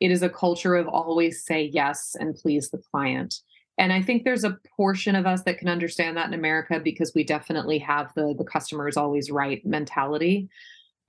it 0.00 0.10
is 0.10 0.22
a 0.22 0.28
culture 0.28 0.74
of 0.74 0.88
always 0.88 1.44
say 1.44 1.64
yes 1.72 2.16
and 2.18 2.34
please 2.34 2.70
the 2.70 2.78
client. 2.78 3.40
And 3.78 3.92
I 3.92 4.00
think 4.00 4.24
there's 4.24 4.44
a 4.44 4.58
portion 4.76 5.14
of 5.14 5.26
us 5.26 5.42
that 5.42 5.58
can 5.58 5.68
understand 5.68 6.16
that 6.16 6.28
in 6.28 6.34
America 6.34 6.80
because 6.80 7.12
we 7.14 7.24
definitely 7.24 7.78
have 7.78 8.12
the 8.14 8.34
the 8.36 8.44
customer 8.44 8.88
is 8.88 8.96
always 8.96 9.30
right 9.30 9.64
mentality. 9.66 10.48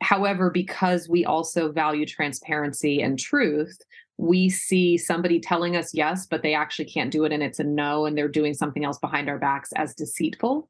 However, 0.02 0.52
because 0.52 1.10
we 1.10 1.26
also 1.26 1.72
value 1.72 2.06
transparency 2.06 3.02
and 3.02 3.18
truth, 3.18 3.80
we 4.18 4.50
see 4.50 4.98
somebody 4.98 5.40
telling 5.40 5.76
us 5.76 5.94
yes, 5.94 6.28
but 6.28 6.44
they 6.44 6.54
actually 6.54 6.86
can't 6.86 7.12
do 7.12 7.24
it 7.24 7.32
and 7.32 7.42
it's 7.42 7.60
a 7.60 7.64
no, 7.64 8.06
and 8.06 8.18
they're 8.18 8.28
doing 8.28 8.54
something 8.54 8.84
else 8.84 9.00
behind 9.00 9.30
our 9.30 9.40
backs 9.40 9.72
as 9.76 9.96
deceitful. 9.96 10.70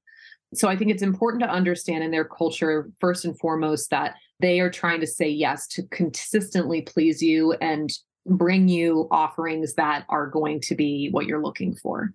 So 0.53 0.69
I 0.69 0.77
think 0.77 0.91
it's 0.91 1.03
important 1.03 1.43
to 1.43 1.49
understand 1.49 2.03
in 2.03 2.11
their 2.11 2.23
culture, 2.23 2.89
first 3.01 3.25
and 3.25 3.37
foremost, 3.37 3.89
that 3.89 4.15
they 4.39 4.59
are 4.59 4.69
trying 4.69 4.99
to 5.01 5.07
say 5.07 5.29
yes 5.29 5.67
to 5.67 5.83
consistently 5.87 6.81
please 6.81 7.21
you 7.21 7.53
and 7.53 7.91
bring 8.25 8.67
you 8.67 9.07
offerings 9.09 9.73
that 9.75 10.05
are 10.09 10.27
going 10.27 10.59
to 10.61 10.75
be 10.75 11.09
what 11.11 11.25
you're 11.25 11.43
looking 11.43 11.75
for. 11.75 12.13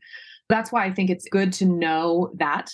That's 0.49 0.71
why 0.71 0.85
I 0.85 0.93
think 0.93 1.11
it's 1.11 1.29
good 1.29 1.53
to 1.55 1.67
know 1.67 2.31
that 2.37 2.71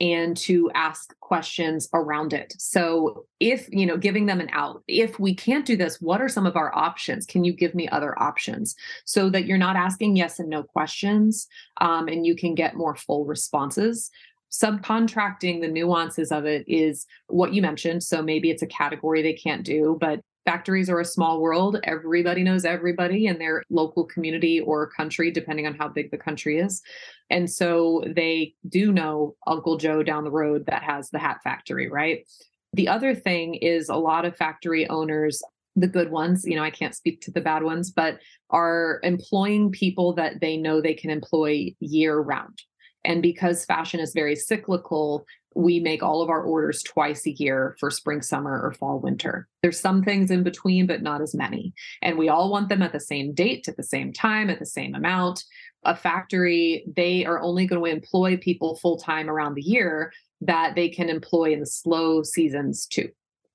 and 0.00 0.36
to 0.36 0.70
ask 0.74 1.12
questions 1.20 1.88
around 1.92 2.32
it. 2.32 2.54
So, 2.58 3.26
if, 3.40 3.68
you 3.70 3.84
know, 3.84 3.96
giving 3.96 4.26
them 4.26 4.40
an 4.40 4.48
out, 4.52 4.82
if 4.86 5.18
we 5.18 5.34
can't 5.34 5.66
do 5.66 5.76
this, 5.76 6.00
what 6.00 6.22
are 6.22 6.28
some 6.28 6.46
of 6.46 6.56
our 6.56 6.74
options? 6.76 7.26
Can 7.26 7.42
you 7.42 7.52
give 7.52 7.74
me 7.74 7.88
other 7.88 8.16
options 8.20 8.76
so 9.04 9.28
that 9.30 9.46
you're 9.46 9.58
not 9.58 9.74
asking 9.76 10.16
yes 10.16 10.38
and 10.38 10.48
no 10.48 10.62
questions 10.62 11.48
um, 11.80 12.06
and 12.06 12.24
you 12.24 12.36
can 12.36 12.54
get 12.54 12.76
more 12.76 12.94
full 12.94 13.24
responses? 13.24 14.10
Subcontracting, 14.50 15.60
the 15.60 15.68
nuances 15.68 16.32
of 16.32 16.46
it 16.46 16.64
is 16.66 17.06
what 17.26 17.52
you 17.52 17.62
mentioned. 17.62 18.02
So, 18.02 18.22
maybe 18.22 18.50
it's 18.50 18.62
a 18.62 18.66
category 18.66 19.22
they 19.22 19.34
can't 19.34 19.64
do, 19.64 19.96
but 20.00 20.20
factories 20.48 20.88
are 20.88 21.00
a 21.00 21.04
small 21.04 21.42
world. 21.42 21.78
Everybody 21.84 22.42
knows 22.42 22.64
everybody 22.64 23.26
in 23.26 23.38
their 23.38 23.62
local 23.68 24.04
community 24.04 24.60
or 24.60 24.88
country, 24.88 25.30
depending 25.30 25.66
on 25.66 25.74
how 25.74 25.88
big 25.88 26.10
the 26.10 26.16
country 26.16 26.58
is. 26.58 26.80
And 27.28 27.50
so 27.50 28.02
they 28.16 28.54
do 28.66 28.90
know 28.90 29.36
Uncle 29.46 29.76
Joe 29.76 30.02
down 30.02 30.24
the 30.24 30.30
road 30.30 30.64
that 30.64 30.82
has 30.82 31.10
the 31.10 31.18
hat 31.18 31.40
factory, 31.44 31.90
right? 31.90 32.26
The 32.72 32.88
other 32.88 33.14
thing 33.14 33.56
is 33.56 33.90
a 33.90 33.96
lot 33.96 34.24
of 34.24 34.38
factory 34.38 34.88
owners, 34.88 35.42
the 35.76 35.86
good 35.86 36.10
ones, 36.10 36.46
you 36.46 36.56
know, 36.56 36.64
I 36.64 36.70
can't 36.70 36.94
speak 36.94 37.20
to 37.22 37.30
the 37.30 37.42
bad 37.42 37.62
ones, 37.62 37.90
but 37.90 38.18
are 38.48 39.00
employing 39.02 39.70
people 39.70 40.14
that 40.14 40.40
they 40.40 40.56
know 40.56 40.80
they 40.80 40.94
can 40.94 41.10
employ 41.10 41.74
year 41.80 42.18
round. 42.18 42.62
And 43.04 43.22
because 43.22 43.64
fashion 43.64 44.00
is 44.00 44.12
very 44.12 44.36
cyclical, 44.36 45.24
we 45.54 45.80
make 45.80 46.02
all 46.02 46.22
of 46.22 46.28
our 46.28 46.42
orders 46.42 46.82
twice 46.82 47.26
a 47.26 47.32
year 47.32 47.76
for 47.80 47.90
spring, 47.90 48.22
summer, 48.22 48.60
or 48.60 48.72
fall, 48.72 49.00
winter. 49.00 49.48
There's 49.62 49.80
some 49.80 50.02
things 50.02 50.30
in 50.30 50.42
between, 50.42 50.86
but 50.86 51.02
not 51.02 51.20
as 51.20 51.34
many. 51.34 51.72
And 52.02 52.18
we 52.18 52.28
all 52.28 52.50
want 52.50 52.68
them 52.68 52.82
at 52.82 52.92
the 52.92 53.00
same 53.00 53.32
date, 53.34 53.66
at 53.66 53.76
the 53.76 53.82
same 53.82 54.12
time, 54.12 54.50
at 54.50 54.58
the 54.58 54.66
same 54.66 54.94
amount. 54.94 55.44
A 55.84 55.96
factory, 55.96 56.84
they 56.96 57.24
are 57.24 57.40
only 57.40 57.66
going 57.66 57.82
to 57.82 57.90
employ 57.90 58.36
people 58.36 58.76
full 58.76 58.98
time 58.98 59.30
around 59.30 59.54
the 59.54 59.62
year 59.62 60.12
that 60.40 60.74
they 60.74 60.88
can 60.88 61.08
employ 61.08 61.52
in 61.52 61.60
the 61.60 61.66
slow 61.66 62.22
seasons 62.22 62.86
too. 62.86 63.08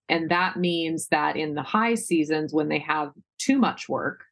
And 0.09 0.29
that 0.29 0.57
means 0.57 1.07
that 1.07 1.37
in 1.37 1.53
the 1.53 1.63
high 1.63 1.95
seasons, 1.95 2.53
when 2.53 2.67
they 2.67 2.79
have 2.79 3.11
too 3.37 3.57
much 3.57 3.87
work, 3.87 4.25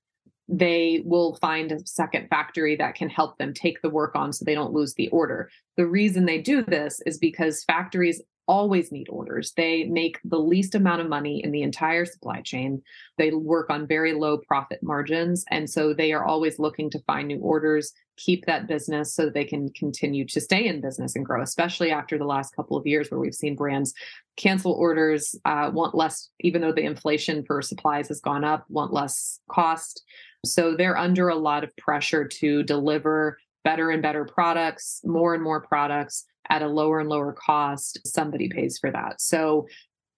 they 0.52 1.02
will 1.06 1.36
find 1.36 1.72
a 1.72 1.80
second 1.88 2.28
factory 2.28 2.76
that 2.76 2.93
can 2.93 3.10
help 3.10 3.38
them 3.38 3.54
take 3.54 3.82
the 3.82 3.89
work 3.89 4.16
on 4.16 4.34
so 4.34 4.43
they 4.43 4.54
don't 4.54 4.74
lose 4.74 4.93
the 4.95 5.08
order. 5.08 5.49
The 5.78 5.88
reason 5.88 6.26
they 6.26 6.41
do 6.41 6.62
this 6.62 7.02
is 7.06 7.18
because 7.18 7.64
factories 7.64 8.22
always 8.47 8.91
need 8.91 9.08
orders. 9.10 9.54
They 9.56 9.86
make 9.86 10.20
the 10.26 10.39
least 10.39 10.76
amount 10.76 10.99
of 10.99 11.08
money 11.08 11.41
in 11.41 11.52
the 11.52 11.62
entire 11.62 12.04
supply 12.04 12.41
chain. 12.41 12.82
They 13.18 13.32
work 13.32 13.70
on 13.70 13.88
very 13.88 14.12
low 14.12 14.39
profit 14.39 14.80
margins. 14.84 15.45
And 15.49 15.70
so 15.70 15.93
they 15.93 16.12
are 16.12 16.26
always 16.26 16.60
looking 16.60 16.89
to 16.89 16.99
find 17.08 17.30
new 17.30 17.39
orders, 17.39 17.93
keep 18.18 18.45
that 18.47 18.68
business 18.68 19.16
so 19.16 19.30
they 19.30 19.45
can 19.45 19.70
continue 19.70 20.26
to 20.28 20.41
stay 20.41 20.68
in 20.68 20.82
business 20.82 21.16
and 21.16 21.26
grow, 21.26 21.41
especially 21.41 21.91
after 21.91 22.18
the 22.18 22.26
last 22.26 22.54
couple 22.54 22.76
of 22.76 22.86
years 22.86 23.10
where 23.10 23.22
we've 23.22 23.34
seen 23.34 23.56
brands 23.56 23.93
cancel 24.36 24.74
orders, 24.74 25.36
uh, 25.45 25.70
want 25.74 25.95
less, 25.95 26.30
even 26.41 26.62
though 26.62 26.74
the 26.74 26.84
inflation 26.84 27.45
for 27.45 27.62
supplies 27.62 28.10
has 28.10 28.20
gone 28.20 28.43
up, 28.43 28.66
want 28.70 28.91
less 28.91 29.39
cost. 29.49 30.04
So 30.46 30.76
they're 30.76 30.98
under 30.98 31.30
a 31.30 31.36
lot 31.36 31.64
of 31.64 31.76
pressure 31.78 32.28
to 32.28 32.64
deliver 32.64 33.38
better 33.64 33.92
and 33.92 34.02
better 34.02 34.26
products, 34.26 35.02
more 35.04 35.34
and 35.34 35.44
more 35.44 35.62
products 35.62 36.26
at 36.50 36.64
a 36.64 36.68
lower 36.68 37.00
and 37.00 37.10
lower 37.10 37.34
cost. 37.34 38.00
Somebody 38.06 38.50
pays 38.50 38.78
for 38.80 38.92
that. 38.92 39.22
So 39.22 39.68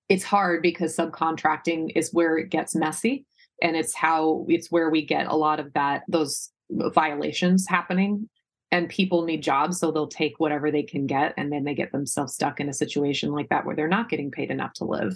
it's 0.09 0.23
hard 0.23 0.61
because 0.61 0.95
subcontracting 0.95 1.91
is 1.95 2.13
where 2.13 2.37
it 2.37 2.49
gets 2.49 2.75
messy 2.75 3.25
and 3.61 3.75
it's 3.75 3.93
how 3.93 4.45
it's 4.47 4.71
where 4.71 4.89
we 4.89 5.05
get 5.05 5.27
a 5.27 5.35
lot 5.35 5.59
of 5.59 5.71
that 5.73 6.03
those 6.07 6.49
violations 6.69 7.67
happening 7.67 8.29
and 8.71 8.89
people 8.89 9.23
need 9.23 9.43
jobs 9.43 9.79
so 9.79 9.91
they'll 9.91 10.07
take 10.07 10.33
whatever 10.37 10.71
they 10.71 10.83
can 10.83 11.05
get 11.05 11.33
and 11.37 11.51
then 11.51 11.63
they 11.63 11.75
get 11.75 11.91
themselves 11.91 12.33
stuck 12.33 12.59
in 12.59 12.69
a 12.69 12.73
situation 12.73 13.31
like 13.31 13.49
that 13.49 13.65
where 13.65 13.75
they're 13.75 13.87
not 13.87 14.09
getting 14.09 14.31
paid 14.31 14.49
enough 14.49 14.73
to 14.73 14.85
live 14.85 15.15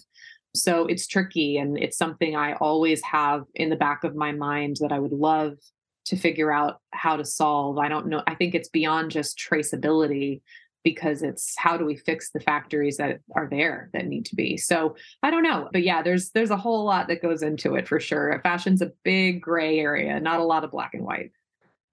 so 0.56 0.86
it's 0.86 1.08
tricky 1.08 1.58
and 1.58 1.78
it's 1.78 1.98
something 1.98 2.36
I 2.36 2.54
always 2.54 3.02
have 3.04 3.44
in 3.56 3.70
the 3.70 3.76
back 3.76 4.04
of 4.04 4.16
my 4.16 4.32
mind 4.32 4.78
that 4.82 4.92
I 4.92 5.00
would 5.00 5.12
love 5.12 5.58
to 6.06 6.16
figure 6.16 6.52
out 6.52 6.80
how 6.92 7.18
to 7.18 7.26
solve. 7.26 7.78
I 7.78 7.90
don't 7.90 8.08
know. 8.08 8.24
I 8.28 8.36
think 8.36 8.56
it's 8.56 8.70
beyond 8.70 9.12
just 9.12 9.38
traceability 9.38 10.42
because 10.84 11.22
it's 11.22 11.54
how 11.58 11.76
do 11.76 11.84
we 11.86 11.98
fix 11.98 12.32
the 12.32 12.40
factories 12.40 12.96
that 12.96 13.20
are 13.36 13.48
there 13.50 13.90
that 13.92 14.06
need 14.06 14.26
to 14.26 14.36
be. 14.36 14.56
So 14.56 14.96
I 15.22 15.30
don't 15.30 15.44
know. 15.44 15.68
But 15.74 15.84
yeah, 15.84 16.02
there's 16.02 16.30
there's 16.30 16.50
a 16.50 16.58
whole 16.58 16.86
lot 16.86 17.10
that 17.10 17.22
goes 17.22 17.44
into 17.44 17.76
it 17.76 17.88
for 17.88 18.00
sure. 18.00 18.40
Fashion's 18.42 18.82
a 18.82 18.94
big 19.04 19.42
gray 19.42 19.80
area, 19.80 20.18
not 20.20 20.40
a 20.40 20.46
lot 20.46 20.64
of 20.64 20.72
black 20.72 20.94
and 20.94 21.04
white. 21.04 21.32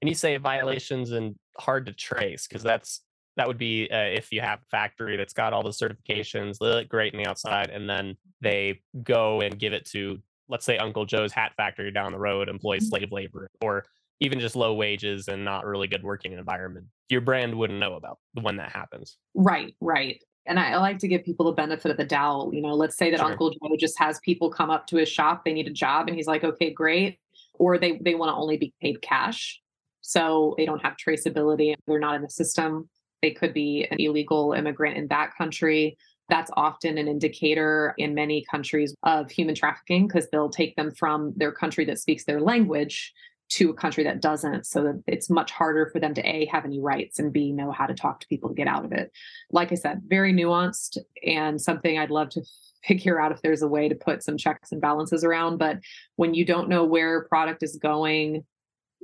And 0.01 0.09
you 0.09 0.15
say 0.15 0.37
violations 0.37 1.11
and 1.11 1.35
hard 1.59 1.87
to 1.87 1.93
trace 1.93 2.47
because 2.47 2.63
that's 2.63 3.01
that 3.37 3.49
would 3.49 3.59
be 3.59 3.89
uh, 3.91 3.97
if 3.99 4.33
you 4.33 4.41
have 4.41 4.61
a 4.61 4.67
factory 4.71 5.17
that's 5.17 5.33
got 5.33 5.53
all 5.53 5.63
the 5.63 5.71
certifications, 5.71 6.59
they 6.59 6.67
look 6.67 6.89
great 6.89 7.15
on 7.15 7.23
the 7.23 7.29
outside, 7.29 7.71
and 7.71 7.89
then 7.89 8.17
they 8.41 8.81
go 9.03 9.41
and 9.41 9.59
give 9.59 9.73
it 9.73 9.85
to, 9.87 10.19
let's 10.49 10.65
say, 10.65 10.79
Uncle 10.79 11.05
Joe's 11.05 11.33
hat 11.33 11.53
factory 11.57 11.91
down 11.91 12.13
the 12.13 12.19
road, 12.19 12.49
employ 12.49 12.77
mm-hmm. 12.77 12.87
slave 12.87 13.13
labor, 13.13 13.49
or 13.61 13.85
even 14.21 14.39
just 14.39 14.55
low 14.55 14.75
wages 14.75 15.29
and 15.29 15.45
not 15.45 15.67
really 15.67 15.89
good 15.89 16.03
working 16.03 16.33
environment. 16.33 16.87
Your 17.09 17.21
brand 17.21 17.55
wouldn't 17.55 17.81
know 17.81 17.95
about 17.95 18.19
when 18.41 18.57
that 18.57 18.71
happens. 18.71 19.17
Right, 19.35 19.75
right. 19.81 20.23
And 20.47 20.61
I, 20.61 20.77
like 20.77 20.99
to 20.99 21.09
give 21.09 21.25
people 21.25 21.47
the 21.47 21.53
benefit 21.53 21.91
of 21.91 21.97
the 21.97 22.05
doubt. 22.05 22.51
You 22.53 22.61
know, 22.61 22.75
let's 22.75 22.97
say 22.97 23.11
that 23.11 23.21
sure. 23.21 23.31
Uncle 23.31 23.51
Joe 23.51 23.77
just 23.79 23.99
has 23.99 24.21
people 24.21 24.51
come 24.51 24.71
up 24.71 24.87
to 24.89 24.97
his 24.97 25.09
shop, 25.09 25.45
they 25.45 25.53
need 25.53 25.67
a 25.67 25.73
job, 25.73 26.07
and 26.07 26.17
he's 26.17 26.27
like, 26.27 26.45
okay, 26.45 26.71
great. 26.71 27.19
Or 27.55 27.79
they 27.79 27.99
they 27.99 28.15
want 28.15 28.31
to 28.31 28.35
only 28.35 28.57
be 28.57 28.75
paid 28.81 29.01
cash. 29.01 29.61
So 30.03 30.55
they 30.59 30.67
don't 30.67 30.83
have 30.83 30.97
traceability. 30.97 31.75
They're 31.87 31.99
not 31.99 32.17
in 32.17 32.23
the 32.23 32.29
system 32.29 32.91
they 33.25 33.31
could 33.31 33.55
be 33.55 33.87
an 33.91 33.99
illegal 34.01 34.53
immigrant 34.53 34.99
in 34.99 35.09
that 35.09 35.35
country. 35.35 35.97
That's 36.29 36.51
often 36.59 36.99
an 36.99 37.09
indicator 37.09 37.95
in 37.97 38.13
many 38.15 38.45
countries 38.51 38.95
of 39.03 39.31
human 39.31 39.55
trafficking 39.55 40.07
because 40.07 40.29
they'll 40.29 40.51
take 40.51 40.77
them 40.77 40.91
from 40.95 41.33
their 41.35 41.51
country 41.51 41.87
that 41.87 41.99
speaks 41.99 42.27
their 42.27 42.39
language 42.39 43.15
to 43.51 43.71
a 43.71 43.75
country 43.75 44.05
that 44.05 44.21
doesn't 44.21 44.67
so 44.67 44.83
that 44.83 45.03
it's 45.07 45.31
much 45.31 45.53
harder 45.53 45.89
for 45.91 46.01
them 46.01 46.13
to 46.15 46.23
a 46.23 46.45
have 46.47 46.65
any 46.65 46.81
rights 46.81 47.19
and 47.19 47.31
b 47.31 47.53
know 47.53 47.71
how 47.71 47.85
to 47.85 47.93
talk 47.93 48.19
to 48.19 48.27
people 48.29 48.49
to 48.49 48.55
get 48.55 48.67
out 48.67 48.87
of 48.87 48.93
it 48.93 49.13
like 49.51 49.71
i 49.71 49.75
said 49.75 50.01
very 50.07 50.33
nuanced 50.33 50.97
and 51.27 51.61
something 51.61 51.99
i'd 51.99 52.11
love 52.11 52.31
to 52.31 52.41
figure 52.85 53.21
out 53.21 53.33
if 53.33 53.43
there's 53.43 53.61
a 53.61 53.69
way 53.69 53.87
to 53.87 53.95
put 53.95 54.23
some 54.23 54.39
checks 54.39 54.73
and 54.73 54.81
balances 54.81 55.25
around 55.25 55.59
but 55.59 55.79
when 56.17 56.33
you 56.33 56.43
don't 56.43 56.71
know 56.71 56.85
where 56.85 57.25
product 57.25 57.63
is 57.63 57.77
going 57.77 58.43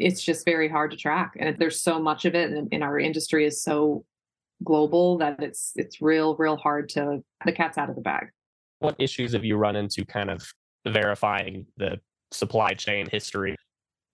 it's 0.00 0.22
just 0.22 0.46
very 0.46 0.68
hard 0.68 0.90
to 0.90 0.96
track 0.96 1.34
and 1.38 1.56
there's 1.58 1.82
so 1.82 2.00
much 2.00 2.24
of 2.24 2.34
it 2.34 2.50
and, 2.50 2.68
and 2.72 2.82
our 2.82 2.98
industry 2.98 3.44
is 3.44 3.62
so 3.62 4.04
global 4.64 5.18
that 5.18 5.42
it's 5.42 5.72
it's 5.76 6.02
real 6.02 6.36
real 6.36 6.56
hard 6.56 6.88
to 6.88 7.22
the 7.44 7.52
cat's 7.52 7.78
out 7.78 7.88
of 7.88 7.94
the 7.94 8.02
bag 8.02 8.28
what 8.80 8.96
issues 8.98 9.32
have 9.32 9.44
you 9.44 9.56
run 9.56 9.76
into 9.76 10.04
kind 10.04 10.30
of 10.30 10.42
verifying 10.86 11.66
the 11.76 12.00
supply 12.32 12.72
chain 12.74 13.08
history 13.10 13.56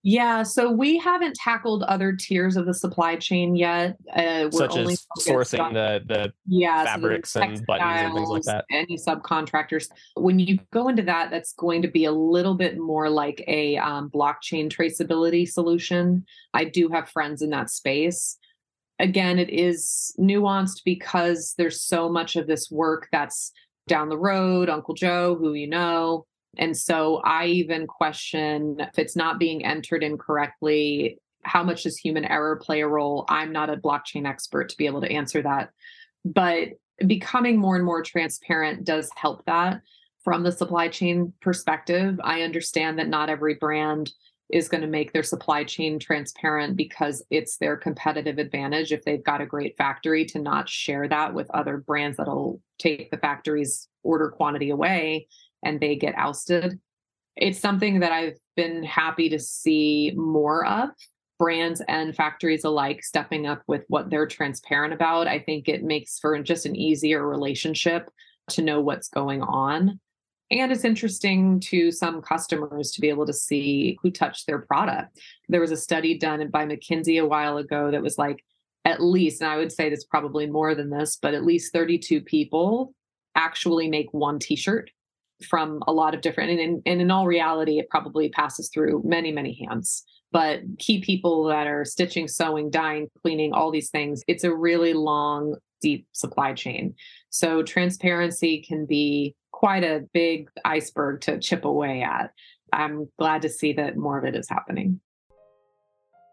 Yeah, 0.03 0.43
so 0.43 0.71
we 0.71 0.97
haven't 0.97 1.35
tackled 1.35 1.83
other 1.83 2.13
tiers 2.13 2.55
of 2.55 2.65
the 2.65 2.73
supply 2.73 3.15
chain 3.17 3.55
yet. 3.55 3.97
Uh, 4.15 4.49
Such 4.51 4.77
as 4.77 5.05
sourcing 5.19 5.73
the 5.73 6.01
the 6.07 6.31
yeah, 6.45 6.85
fabrics 6.85 7.31
so 7.31 7.41
and 7.41 7.65
buttons 7.65 8.01
and 8.03 8.13
things 8.13 8.29
like 8.29 8.43
that. 8.43 8.65
Any 8.71 8.95
subcontractors. 8.95 9.89
When 10.15 10.39
you 10.39 10.59
go 10.71 10.87
into 10.87 11.03
that, 11.03 11.29
that's 11.29 11.53
going 11.53 11.81
to 11.81 11.89
be 11.89 12.05
a 12.05 12.11
little 12.11 12.55
bit 12.55 12.77
more 12.77 13.09
like 13.09 13.43
a 13.47 13.77
um, 13.77 14.09
blockchain 14.09 14.69
traceability 14.69 15.49
solution. 15.49 16.25
I 16.53 16.63
do 16.63 16.87
have 16.89 17.09
friends 17.09 17.41
in 17.41 17.49
that 17.49 17.69
space. 17.69 18.37
Again, 18.99 19.39
it 19.39 19.49
is 19.49 20.15
nuanced 20.19 20.81
because 20.83 21.53
there's 21.57 21.81
so 21.81 22.09
much 22.09 22.35
of 22.35 22.47
this 22.47 22.71
work 22.71 23.07
that's 23.11 23.51
down 23.87 24.09
the 24.09 24.17
road, 24.17 24.69
Uncle 24.69 24.95
Joe, 24.95 25.35
who 25.35 25.53
you 25.53 25.67
know, 25.67 26.25
and 26.57 26.75
so 26.75 27.17
I 27.23 27.45
even 27.47 27.87
question 27.87 28.77
if 28.79 28.97
it's 28.97 29.15
not 29.15 29.39
being 29.39 29.65
entered 29.65 30.03
incorrectly, 30.03 31.19
how 31.43 31.63
much 31.63 31.83
does 31.83 31.97
human 31.97 32.25
error 32.25 32.57
play 32.57 32.81
a 32.81 32.87
role? 32.87 33.25
I'm 33.29 33.51
not 33.51 33.69
a 33.69 33.77
blockchain 33.77 34.27
expert 34.27 34.69
to 34.69 34.77
be 34.77 34.85
able 34.85 35.01
to 35.01 35.11
answer 35.11 35.41
that. 35.43 35.69
But 36.25 36.69
becoming 37.05 37.57
more 37.57 37.75
and 37.75 37.85
more 37.85 38.01
transparent 38.01 38.83
does 38.83 39.09
help 39.15 39.45
that 39.45 39.81
from 40.23 40.43
the 40.43 40.51
supply 40.51 40.89
chain 40.89 41.31
perspective. 41.41 42.19
I 42.23 42.41
understand 42.41 42.99
that 42.99 43.07
not 43.07 43.29
every 43.29 43.53
brand 43.53 44.11
is 44.49 44.69
going 44.69 44.81
to 44.81 44.87
make 44.87 45.11
their 45.11 45.23
supply 45.23 45.63
chain 45.63 45.99
transparent 45.99 46.77
because 46.77 47.23
it's 47.29 47.57
their 47.57 47.75
competitive 47.75 48.37
advantage 48.37 48.93
if 48.93 49.03
they've 49.03 49.23
got 49.23 49.41
a 49.41 49.45
great 49.45 49.75
factory 49.77 50.23
to 50.23 50.39
not 50.39 50.69
share 50.69 51.07
that 51.07 51.33
with 51.33 51.49
other 51.51 51.77
brands 51.77 52.17
that'll 52.17 52.61
take 52.79 53.11
the 53.11 53.17
factory's 53.17 53.89
order 54.03 54.29
quantity 54.29 54.69
away 54.69 55.27
and 55.63 55.79
they 55.79 55.95
get 55.95 56.15
ousted. 56.17 56.79
It's 57.35 57.59
something 57.59 57.99
that 57.99 58.11
I've 58.11 58.37
been 58.55 58.83
happy 58.83 59.29
to 59.29 59.39
see 59.39 60.13
more 60.15 60.65
of 60.65 60.89
brands 61.37 61.81
and 61.87 62.15
factories 62.15 62.63
alike 62.63 63.03
stepping 63.03 63.45
up 63.45 63.61
with 63.67 63.83
what 63.89 64.09
they're 64.09 64.25
transparent 64.25 64.93
about. 64.93 65.27
I 65.27 65.39
think 65.39 65.67
it 65.67 65.83
makes 65.83 66.19
for 66.19 66.41
just 66.41 66.65
an 66.65 66.75
easier 66.75 67.27
relationship 67.27 68.09
to 68.51 68.61
know 68.61 68.81
what's 68.81 69.09
going 69.09 69.41
on. 69.41 69.99
And 70.49 70.71
it's 70.71 70.85
interesting 70.85 71.59
to 71.61 71.91
some 71.91 72.21
customers 72.21 72.91
to 72.91 73.01
be 73.01 73.09
able 73.09 73.25
to 73.25 73.33
see 73.33 73.97
who 74.01 74.09
touched 74.09 74.47
their 74.47 74.59
product. 74.59 75.19
There 75.49 75.59
was 75.59 75.71
a 75.71 75.77
study 75.77 76.17
done 76.17 76.49
by 76.49 76.65
McKinsey 76.65 77.21
a 77.21 77.27
while 77.27 77.57
ago 77.57 77.91
that 77.91 78.01
was 78.01 78.17
like, 78.17 78.43
at 78.85 79.03
least, 79.03 79.41
and 79.41 79.51
I 79.51 79.57
would 79.57 79.73
say 79.73 79.89
that's 79.89 80.05
probably 80.05 80.47
more 80.47 80.73
than 80.73 80.89
this, 80.89 81.17
but 81.21 81.33
at 81.33 81.43
least 81.43 81.73
32 81.73 82.21
people 82.21 82.93
actually 83.35 83.89
make 83.89 84.07
one 84.13 84.39
t 84.39 84.55
shirt 84.55 84.89
from 85.47 85.83
a 85.87 85.93
lot 85.93 86.15
of 86.15 86.21
different 86.21 86.51
and 86.51 86.59
in, 86.59 86.81
and 86.85 87.01
in 87.01 87.11
all 87.11 87.27
reality 87.27 87.77
it 87.77 87.89
probably 87.89 88.27
passes 88.29 88.69
through 88.69 89.01
many 89.05 89.31
many 89.31 89.63
hands 89.67 90.03
but 90.31 90.61
key 90.79 90.99
people 90.99 91.43
that 91.43 91.67
are 91.67 91.85
stitching 91.85 92.27
sewing 92.27 92.71
dyeing 92.71 93.07
cleaning 93.21 93.53
all 93.53 93.71
these 93.71 93.91
things 93.91 94.23
it's 94.27 94.43
a 94.43 94.55
really 94.55 94.93
long 94.93 95.55
deep 95.79 96.07
supply 96.11 96.53
chain 96.53 96.93
so 97.29 97.61
transparency 97.61 98.65
can 98.67 98.85
be 98.85 99.35
quite 99.57 99.83
a 99.83 100.03
big 100.13 100.51
iceberg 100.63 101.19
to 101.19 101.39
chip 101.39 101.65
away 101.65 102.03
at. 102.03 102.31
I'm 102.71 103.09
glad 103.17 103.41
to 103.41 103.49
see 103.49 103.73
that 103.73 103.97
more 103.97 104.19
of 104.19 104.23
it 104.23 104.35
is 104.35 104.47
happening. 104.47 104.99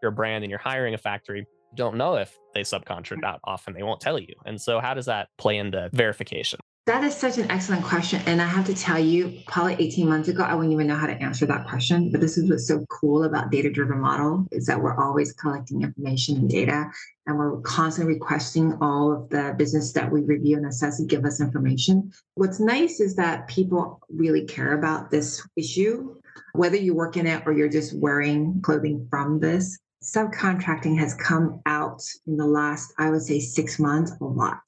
Your 0.03 0.11
brand 0.11 0.43
and 0.43 0.51
you're 0.51 0.59
hiring 0.59 0.93
a 0.93 0.99
factory 0.99 1.47
don't 1.75 1.97
know 1.97 2.17
if 2.17 2.37
they 2.53 2.61
subcontract 2.61 3.21
mm. 3.21 3.25
out 3.25 3.39
often. 3.43 3.73
They 3.73 3.81
won't 3.81 3.99
tell 3.99 4.19
you. 4.19 4.35
And 4.45 4.61
so 4.61 4.79
how 4.79 4.93
does 4.93 5.07
that 5.07 5.29
play 5.39 5.57
into 5.57 5.89
verification 5.91 6.59
that 6.85 7.03
is 7.03 7.15
such 7.15 7.39
an 7.39 7.49
excellent 7.49 7.83
question. 7.83 8.21
And 8.27 8.39
I 8.39 8.45
have 8.45 8.65
to 8.67 8.73
tell 8.75 8.99
you, 8.99 9.39
probably 9.47 9.75
18 9.79 10.07
months 10.07 10.29
ago, 10.29 10.43
I 10.43 10.53
wouldn't 10.53 10.71
even 10.71 10.85
know 10.85 10.95
how 10.95 11.07
to 11.07 11.19
answer 11.19 11.47
that 11.47 11.67
question. 11.67 12.11
But 12.11 12.21
this 12.21 12.37
is 12.37 12.47
what's 12.47 12.67
so 12.67 12.85
cool 12.91 13.23
about 13.23 13.49
data 13.49 13.71
driven 13.71 13.99
model 13.99 14.45
is 14.51 14.67
that 14.67 14.79
we're 14.79 14.95
always 15.03 15.33
collecting 15.33 15.81
information 15.81 16.37
and 16.37 16.49
data 16.49 16.85
and 17.25 17.39
we're 17.39 17.59
constantly 17.61 18.13
requesting 18.13 18.77
all 18.81 19.11
of 19.11 19.29
the 19.29 19.55
business 19.57 19.93
that 19.93 20.11
we 20.11 20.21
review 20.21 20.57
and 20.57 20.67
assess 20.67 20.97
to 20.97 21.05
give 21.05 21.25
us 21.25 21.41
information. 21.41 22.11
What's 22.35 22.59
nice 22.59 22.99
is 22.99 23.15
that 23.15 23.47
people 23.47 23.99
really 24.09 24.45
care 24.45 24.73
about 24.73 25.09
this 25.09 25.41
issue, 25.55 26.13
whether 26.53 26.77
you 26.77 26.93
work 26.93 27.17
in 27.17 27.25
it 27.25 27.41
or 27.47 27.53
you're 27.53 27.67
just 27.67 27.97
wearing 27.97 28.61
clothing 28.61 29.07
from 29.09 29.39
this. 29.39 29.79
Subcontracting 30.03 30.99
has 30.99 31.15
come 31.15 31.61
out 31.65 32.03
in 32.27 32.37
the 32.37 32.45
last, 32.45 32.93
I 32.99 33.09
would 33.09 33.23
say, 33.23 33.39
six 33.39 33.79
months 33.79 34.11
a 34.21 34.23
lot 34.23 34.59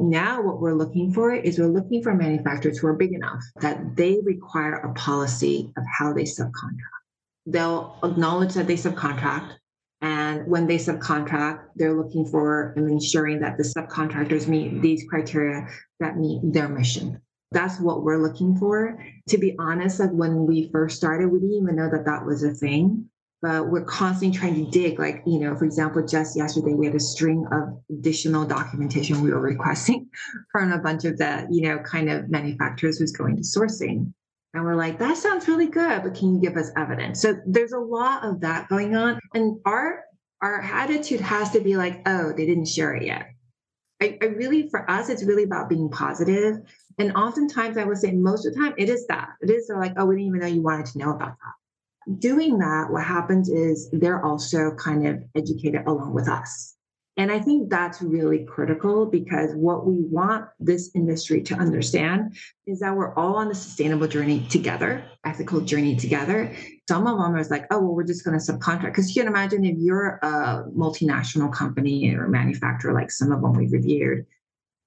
now, 0.00 0.42
what 0.42 0.60
we're 0.60 0.74
looking 0.74 1.12
for 1.12 1.34
is 1.34 1.58
we're 1.58 1.66
looking 1.66 2.02
for 2.02 2.14
manufacturers 2.14 2.78
who 2.78 2.86
are 2.86 2.94
big 2.94 3.12
enough 3.12 3.42
that 3.60 3.96
they 3.96 4.18
require 4.22 4.74
a 4.74 4.94
policy 4.94 5.72
of 5.76 5.82
how 5.98 6.12
they 6.12 6.22
subcontract. 6.22 6.98
They'll 7.46 7.98
acknowledge 8.04 8.54
that 8.54 8.68
they 8.68 8.76
subcontract. 8.76 9.54
And 10.00 10.46
when 10.46 10.68
they 10.68 10.76
subcontract, 10.76 11.70
they're 11.74 11.96
looking 12.00 12.26
for 12.26 12.74
and 12.76 12.88
ensuring 12.88 13.40
that 13.40 13.56
the 13.56 13.64
subcontractors 13.64 14.46
meet 14.46 14.80
these 14.80 15.04
criteria 15.08 15.66
that 15.98 16.16
meet 16.16 16.40
their 16.44 16.68
mission. 16.68 17.20
That's 17.50 17.80
what 17.80 18.04
we're 18.04 18.22
looking 18.22 18.56
for. 18.56 19.04
To 19.30 19.38
be 19.38 19.56
honest, 19.58 19.98
like 19.98 20.10
when 20.10 20.46
we 20.46 20.70
first 20.70 20.96
started, 20.96 21.28
we 21.28 21.40
didn't 21.40 21.62
even 21.62 21.74
know 21.74 21.90
that 21.90 22.04
that 22.04 22.24
was 22.24 22.44
a 22.44 22.52
thing 22.52 23.10
but 23.40 23.70
we're 23.70 23.84
constantly 23.84 24.36
trying 24.36 24.64
to 24.64 24.70
dig. 24.70 24.98
Like, 24.98 25.22
you 25.26 25.38
know, 25.38 25.54
for 25.56 25.64
example, 25.64 26.04
just 26.04 26.36
yesterday 26.36 26.74
we 26.74 26.86
had 26.86 26.94
a 26.94 27.00
string 27.00 27.46
of 27.52 27.80
additional 27.90 28.44
documentation 28.44 29.22
we 29.22 29.30
were 29.30 29.40
requesting 29.40 30.08
from 30.52 30.72
a 30.72 30.78
bunch 30.78 31.04
of 31.04 31.18
the, 31.18 31.46
you 31.50 31.62
know, 31.62 31.78
kind 31.78 32.10
of 32.10 32.28
manufacturers 32.28 32.98
who's 32.98 33.12
going 33.12 33.36
to 33.36 33.42
sourcing. 33.42 34.12
And 34.54 34.64
we're 34.64 34.74
like, 34.74 34.98
that 34.98 35.16
sounds 35.16 35.46
really 35.46 35.68
good, 35.68 36.02
but 36.02 36.14
can 36.14 36.34
you 36.34 36.40
give 36.40 36.56
us 36.56 36.70
evidence? 36.76 37.20
So 37.22 37.36
there's 37.46 37.72
a 37.72 37.78
lot 37.78 38.24
of 38.24 38.40
that 38.40 38.68
going 38.68 38.96
on. 38.96 39.20
And 39.34 39.60
our 39.64 40.04
our 40.40 40.60
attitude 40.62 41.20
has 41.20 41.50
to 41.50 41.60
be 41.60 41.76
like, 41.76 42.00
oh, 42.06 42.32
they 42.32 42.46
didn't 42.46 42.66
share 42.66 42.94
it 42.94 43.04
yet. 43.04 43.26
I, 44.00 44.16
I 44.22 44.26
really, 44.26 44.68
for 44.68 44.88
us, 44.88 45.08
it's 45.08 45.24
really 45.24 45.42
about 45.42 45.68
being 45.68 45.90
positive. 45.90 46.58
And 46.96 47.12
oftentimes 47.16 47.76
I 47.76 47.84
would 47.84 47.98
say 47.98 48.12
most 48.12 48.46
of 48.46 48.54
the 48.54 48.60
time 48.60 48.74
it 48.78 48.88
is 48.88 49.04
that. 49.08 49.30
It 49.42 49.50
is 49.50 49.68
like, 49.74 49.94
oh, 49.96 50.06
we 50.06 50.14
didn't 50.14 50.28
even 50.28 50.40
know 50.40 50.46
you 50.46 50.62
wanted 50.62 50.86
to 50.86 50.98
know 50.98 51.10
about 51.10 51.30
that 51.30 51.57
doing 52.18 52.58
that, 52.58 52.90
what 52.90 53.04
happens 53.04 53.48
is 53.48 53.90
they're 53.92 54.24
also 54.24 54.74
kind 54.76 55.06
of 55.06 55.22
educated 55.34 55.86
along 55.86 56.14
with 56.14 56.28
us. 56.28 56.74
And 57.16 57.32
I 57.32 57.40
think 57.40 57.68
that's 57.68 58.00
really 58.00 58.44
critical 58.44 59.04
because 59.04 59.50
what 59.56 59.84
we 59.84 60.02
want 60.02 60.46
this 60.60 60.92
industry 60.94 61.42
to 61.42 61.54
understand 61.54 62.36
is 62.64 62.78
that 62.78 62.94
we're 62.94 63.12
all 63.16 63.34
on 63.34 63.50
a 63.50 63.54
sustainable 63.54 64.06
journey 64.06 64.46
together, 64.48 65.04
ethical 65.24 65.60
journey 65.60 65.96
together. 65.96 66.54
Some 66.88 67.08
of 67.08 67.18
them 67.18 67.34
are 67.34 67.44
like, 67.44 67.66
oh, 67.72 67.80
well, 67.80 67.94
we're 67.94 68.04
just 68.04 68.24
going 68.24 68.38
to 68.38 68.52
subcontract. 68.52 68.82
Because 68.82 69.14
you 69.16 69.22
can 69.22 69.32
imagine 69.32 69.64
if 69.64 69.76
you're 69.78 70.20
a 70.22 70.66
multinational 70.76 71.52
company 71.52 72.14
or 72.14 72.28
manufacturer, 72.28 72.92
like 72.92 73.10
some 73.10 73.32
of 73.32 73.42
them 73.42 73.52
we've 73.52 73.72
reviewed, 73.72 74.24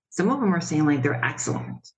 some 0.09 0.29
of 0.29 0.39
them 0.39 0.55
are 0.55 0.61
saying 0.61 0.85
like 0.85 1.03
they're 1.03 1.23
excellent 1.25 1.91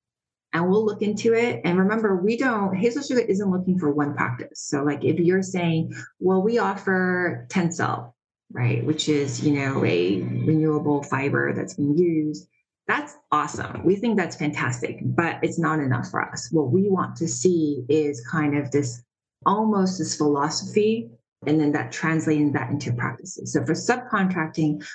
and 0.54 0.70
we'll 0.70 0.86
look 0.86 1.02
into 1.02 1.34
it. 1.34 1.62
And 1.66 1.78
remember, 1.80 2.16
we 2.16 2.38
don't, 2.38 2.76
Hey 2.76 2.92
Social 2.92 3.18
Good 3.18 3.30
isn't 3.30 3.52
looking 3.52 3.80
for 3.80 3.92
one 3.92 4.14
practice. 4.14 4.62
So, 4.62 4.84
like 4.84 5.04
if 5.04 5.20
you're 5.20 5.42
saying, 5.42 5.94
well, 6.20 6.42
we 6.42 6.60
offer 6.60 7.48
Tencel, 7.50 8.14
right, 8.52 8.86
which 8.86 9.10
is, 9.10 9.44
you 9.44 9.54
know, 9.54 9.84
a 9.84 10.22
renewable 10.22 11.04
fiber 11.04 11.54
that's 11.54 11.74
being 11.74 11.98
used, 11.98 12.48
that's 12.88 13.16
awesome. 13.32 13.84
We 13.84 13.96
think 13.96 14.18
that's 14.18 14.36
fantastic, 14.36 15.00
but 15.04 15.40
it's 15.42 15.58
not 15.58 15.80
enough 15.80 16.10
for 16.10 16.22
us. 16.22 16.50
What 16.52 16.72
we 16.72 16.90
want 16.90 17.16
to 17.18 17.28
see 17.28 17.84
is 17.90 18.26
kind 18.30 18.58
of 18.58 18.72
this 18.72 19.02
almost 19.46 19.98
this 19.98 20.16
philosophy 20.16 21.10
and 21.46 21.60
then 21.60 21.72
that 21.74 21.92
translating 21.92 22.52
that 22.54 22.70
into 22.70 22.94
practices. 22.94 23.54
So 23.54 23.66
for 23.66 23.74
subcontracting, 23.74 24.86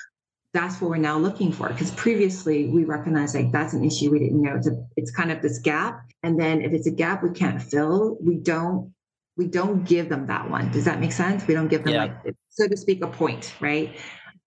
that's 0.53 0.81
what 0.81 0.89
we're 0.89 0.97
now 0.97 1.17
looking 1.17 1.51
for. 1.51 1.67
Because 1.69 1.91
previously 1.91 2.67
we 2.67 2.83
recognized 2.83 3.35
like 3.35 3.51
that's 3.51 3.73
an 3.73 3.83
issue 3.83 4.11
we 4.11 4.19
didn't 4.19 4.41
know. 4.41 4.55
It's, 4.55 4.67
a, 4.67 4.83
it's 4.95 5.11
kind 5.11 5.31
of 5.31 5.41
this 5.41 5.59
gap. 5.59 6.01
And 6.23 6.39
then 6.39 6.61
if 6.61 6.73
it's 6.73 6.87
a 6.87 6.91
gap 6.91 7.23
we 7.23 7.31
can't 7.31 7.61
fill 7.61 8.17
we 8.21 8.35
don't 8.35 8.93
we 9.37 9.47
don't 9.47 9.85
give 9.85 10.09
them 10.09 10.27
that 10.27 10.49
one. 10.49 10.69
Does 10.71 10.85
that 10.85 10.99
make 10.99 11.13
sense? 11.13 11.47
We 11.47 11.53
don't 11.53 11.69
give 11.69 11.83
them 11.83 11.93
yeah. 11.93 12.03
like 12.25 12.35
so 12.49 12.67
to 12.67 12.75
speak 12.75 13.03
a 13.03 13.07
point 13.07 13.53
right? 13.59 13.95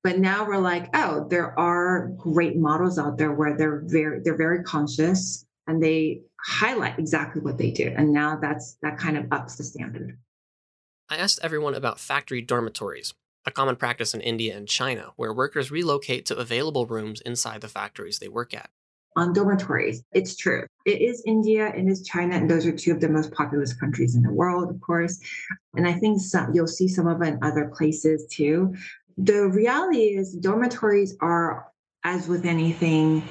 But 0.03 0.18
now 0.18 0.44
we're 0.44 0.59
like 0.59 0.88
oh 0.94 1.26
there 1.30 1.59
are 1.59 2.09
great 2.16 2.57
models 2.57 2.98
out 2.98 3.16
there 3.18 3.32
where 3.32 3.57
they're 3.57 3.82
very 3.86 4.20
they're 4.24 4.36
very 4.36 4.64
conscious 4.64 5.46
and 5.68 5.80
they 5.80 6.22
highlight 6.44 6.98
exactly 6.98 7.40
what 7.40 7.57
they 7.59 7.70
do. 7.70 7.94
And 7.96 8.12
now 8.12 8.38
that's 8.40 8.76
that 8.82 8.98
kind 8.98 9.16
of 9.16 9.26
ups 9.30 9.57
the 9.57 9.64
standard. 9.64 10.18
I 11.09 11.16
asked 11.16 11.38
everyone 11.42 11.74
about 11.74 12.00
factory 12.00 12.42
dormitories 12.42 13.14
a 13.45 13.51
common 13.51 13.76
practice 13.76 14.14
in 14.14 14.20
India 14.20 14.57
and 14.57 14.68
China, 14.68 15.12
where 15.16 15.32
workers 15.32 15.70
relocate 15.70 16.26
to 16.26 16.36
available 16.36 16.86
rooms 16.86 17.20
inside 17.22 17.61
the 17.61 17.68
factories 17.68 18.18
they 18.18 18.28
work 18.28 18.55
at. 18.55 18.70
On 19.16 19.32
dormitories, 19.32 20.03
it's 20.12 20.36
true. 20.36 20.64
It 20.86 21.03
is 21.03 21.22
India 21.26 21.70
and 21.74 21.90
it's 21.90 22.03
China, 22.03 22.34
and 22.34 22.51
those 22.51 22.64
are 22.64 22.72
two 22.72 22.93
of 22.93 23.01
the 23.01 23.09
most 23.09 23.30
populous 23.32 23.74
countries 23.74 24.14
in 24.14 24.22
the 24.22 24.32
world, 24.32 24.70
of 24.70 24.80
course. 24.80 25.20
And 25.74 25.86
I 25.86 25.93
think 25.93 26.20
some, 26.20 26.55
you'll 26.55 26.66
see 26.66 26.88
some 26.88 27.07
of 27.07 27.20
it 27.20 27.28
in 27.28 27.38
other 27.43 27.70
places 27.76 28.26
too. 28.30 28.74
The 29.18 29.49
reality 29.49 30.16
is, 30.16 30.34
dormitories 30.34 31.14
are, 31.20 31.68
as 32.05 32.26
with 32.26 32.47
anything, 32.47 33.22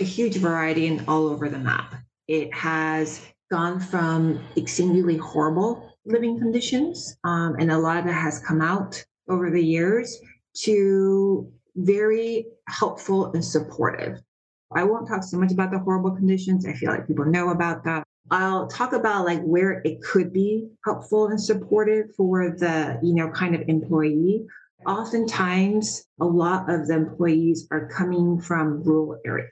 a 0.00 0.04
huge 0.04 0.36
variety 0.36 0.86
and 0.86 1.04
all 1.06 1.26
over 1.26 1.50
the 1.50 1.58
map. 1.58 1.94
It 2.28 2.52
has 2.54 3.20
gone 3.50 3.78
from 3.78 4.40
exceedingly 4.56 5.18
horrible 5.18 5.92
living 6.06 6.38
conditions. 6.38 7.16
Um, 7.24 7.56
and 7.58 7.70
a 7.70 7.78
lot 7.78 7.98
of 7.98 8.04
that 8.06 8.12
has 8.12 8.38
come 8.38 8.62
out 8.62 9.04
over 9.28 9.50
the 9.50 9.62
years 9.64 10.18
to 10.62 11.50
very 11.76 12.46
helpful 12.68 13.32
and 13.32 13.44
supportive. 13.44 14.20
I 14.74 14.84
won't 14.84 15.08
talk 15.08 15.22
so 15.22 15.38
much 15.38 15.52
about 15.52 15.70
the 15.70 15.78
horrible 15.78 16.10
conditions. 16.10 16.66
I 16.66 16.72
feel 16.72 16.90
like 16.90 17.06
people 17.06 17.24
know 17.24 17.50
about 17.50 17.84
that. 17.84 18.02
I'll 18.30 18.66
talk 18.66 18.92
about 18.92 19.24
like 19.24 19.40
where 19.42 19.82
it 19.84 20.02
could 20.02 20.32
be 20.32 20.68
helpful 20.84 21.28
and 21.28 21.40
supportive 21.40 22.14
for 22.16 22.50
the, 22.50 22.98
you 23.02 23.14
know, 23.14 23.30
kind 23.30 23.54
of 23.54 23.62
employee. 23.68 24.46
Oftentimes, 24.84 26.04
a 26.20 26.24
lot 26.24 26.68
of 26.68 26.88
the 26.88 26.94
employees 26.94 27.68
are 27.70 27.88
coming 27.88 28.40
from 28.40 28.82
rural 28.82 29.20
areas 29.24 29.50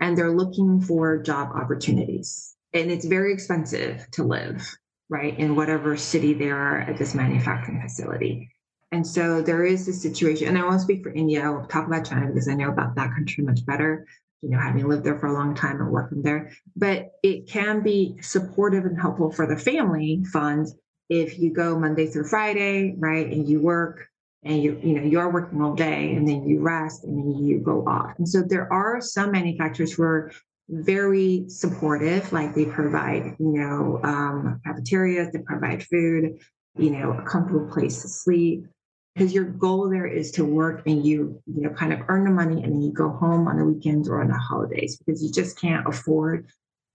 and 0.00 0.16
they're 0.16 0.34
looking 0.34 0.80
for 0.80 1.18
job 1.22 1.50
opportunities. 1.54 2.54
And 2.72 2.90
it's 2.90 3.04
very 3.04 3.32
expensive 3.32 4.06
to 4.12 4.24
live, 4.24 4.76
right, 5.08 5.36
in 5.38 5.56
whatever 5.56 5.96
city 5.96 6.34
they 6.34 6.50
are 6.50 6.80
at 6.80 6.96
this 6.98 7.14
manufacturing 7.14 7.80
facility. 7.82 8.53
And 8.94 9.06
so 9.06 9.42
there 9.42 9.64
is 9.64 9.86
this 9.86 10.00
situation, 10.00 10.48
and 10.48 10.56
I 10.56 10.62
won't 10.62 10.80
speak 10.80 11.02
for 11.02 11.10
India, 11.10 11.42
I'll 11.42 11.66
talk 11.66 11.86
about 11.86 12.04
China 12.04 12.28
because 12.28 12.48
I 12.48 12.54
know 12.54 12.68
about 12.68 12.94
that 12.94 13.10
country 13.10 13.42
much 13.42 13.66
better 13.66 14.06
you 14.44 14.50
know, 14.50 14.58
having 14.58 14.86
lived 14.86 15.04
there 15.04 15.18
for 15.18 15.28
a 15.28 15.32
long 15.32 15.54
time 15.54 15.80
and 15.80 15.90
working 15.90 16.20
there. 16.20 16.52
But 16.76 17.12
it 17.22 17.48
can 17.48 17.82
be 17.82 18.16
supportive 18.20 18.84
and 18.84 19.00
helpful 19.00 19.32
for 19.32 19.46
the 19.46 19.56
family 19.56 20.22
funds 20.30 20.74
if 21.08 21.38
you 21.38 21.50
go 21.50 21.78
Monday 21.78 22.06
through 22.08 22.28
Friday, 22.28 22.94
right? 22.98 23.26
And 23.26 23.48
you 23.48 23.62
work 23.62 24.06
and 24.42 24.62
you, 24.62 24.78
you 24.82 24.94
know, 24.96 25.02
you're 25.02 25.32
working 25.32 25.62
all 25.62 25.74
day 25.74 26.14
and 26.14 26.28
then 26.28 26.46
you 26.46 26.60
rest 26.60 27.04
and 27.04 27.18
then 27.18 27.42
you 27.42 27.60
go 27.60 27.86
off. 27.86 28.12
And 28.18 28.28
so 28.28 28.42
there 28.42 28.70
are 28.70 29.00
some 29.00 29.32
manufacturers 29.32 29.94
who 29.94 30.02
are 30.02 30.30
very 30.68 31.46
supportive, 31.48 32.30
like 32.30 32.54
they 32.54 32.66
provide, 32.66 33.36
you 33.38 33.52
know, 33.54 34.00
um, 34.04 34.60
cafeterias, 34.66 35.32
they 35.32 35.38
provide 35.38 35.82
food, 35.84 36.38
you 36.76 36.90
know, 36.90 37.12
a 37.12 37.22
comfortable 37.22 37.72
place 37.72 38.02
to 38.02 38.08
sleep 38.08 38.66
because 39.14 39.32
your 39.32 39.44
goal 39.44 39.88
there 39.88 40.06
is 40.06 40.30
to 40.32 40.44
work 40.44 40.82
and 40.86 41.06
you 41.06 41.40
you 41.46 41.62
know 41.62 41.70
kind 41.70 41.92
of 41.92 42.00
earn 42.08 42.24
the 42.24 42.30
money 42.30 42.62
and 42.62 42.72
then 42.72 42.82
you 42.82 42.92
go 42.92 43.10
home 43.10 43.46
on 43.46 43.56
the 43.56 43.64
weekends 43.64 44.08
or 44.08 44.20
on 44.20 44.28
the 44.28 44.34
holidays 44.34 44.96
because 44.96 45.22
you 45.22 45.30
just 45.30 45.58
can't 45.60 45.86
afford 45.86 46.46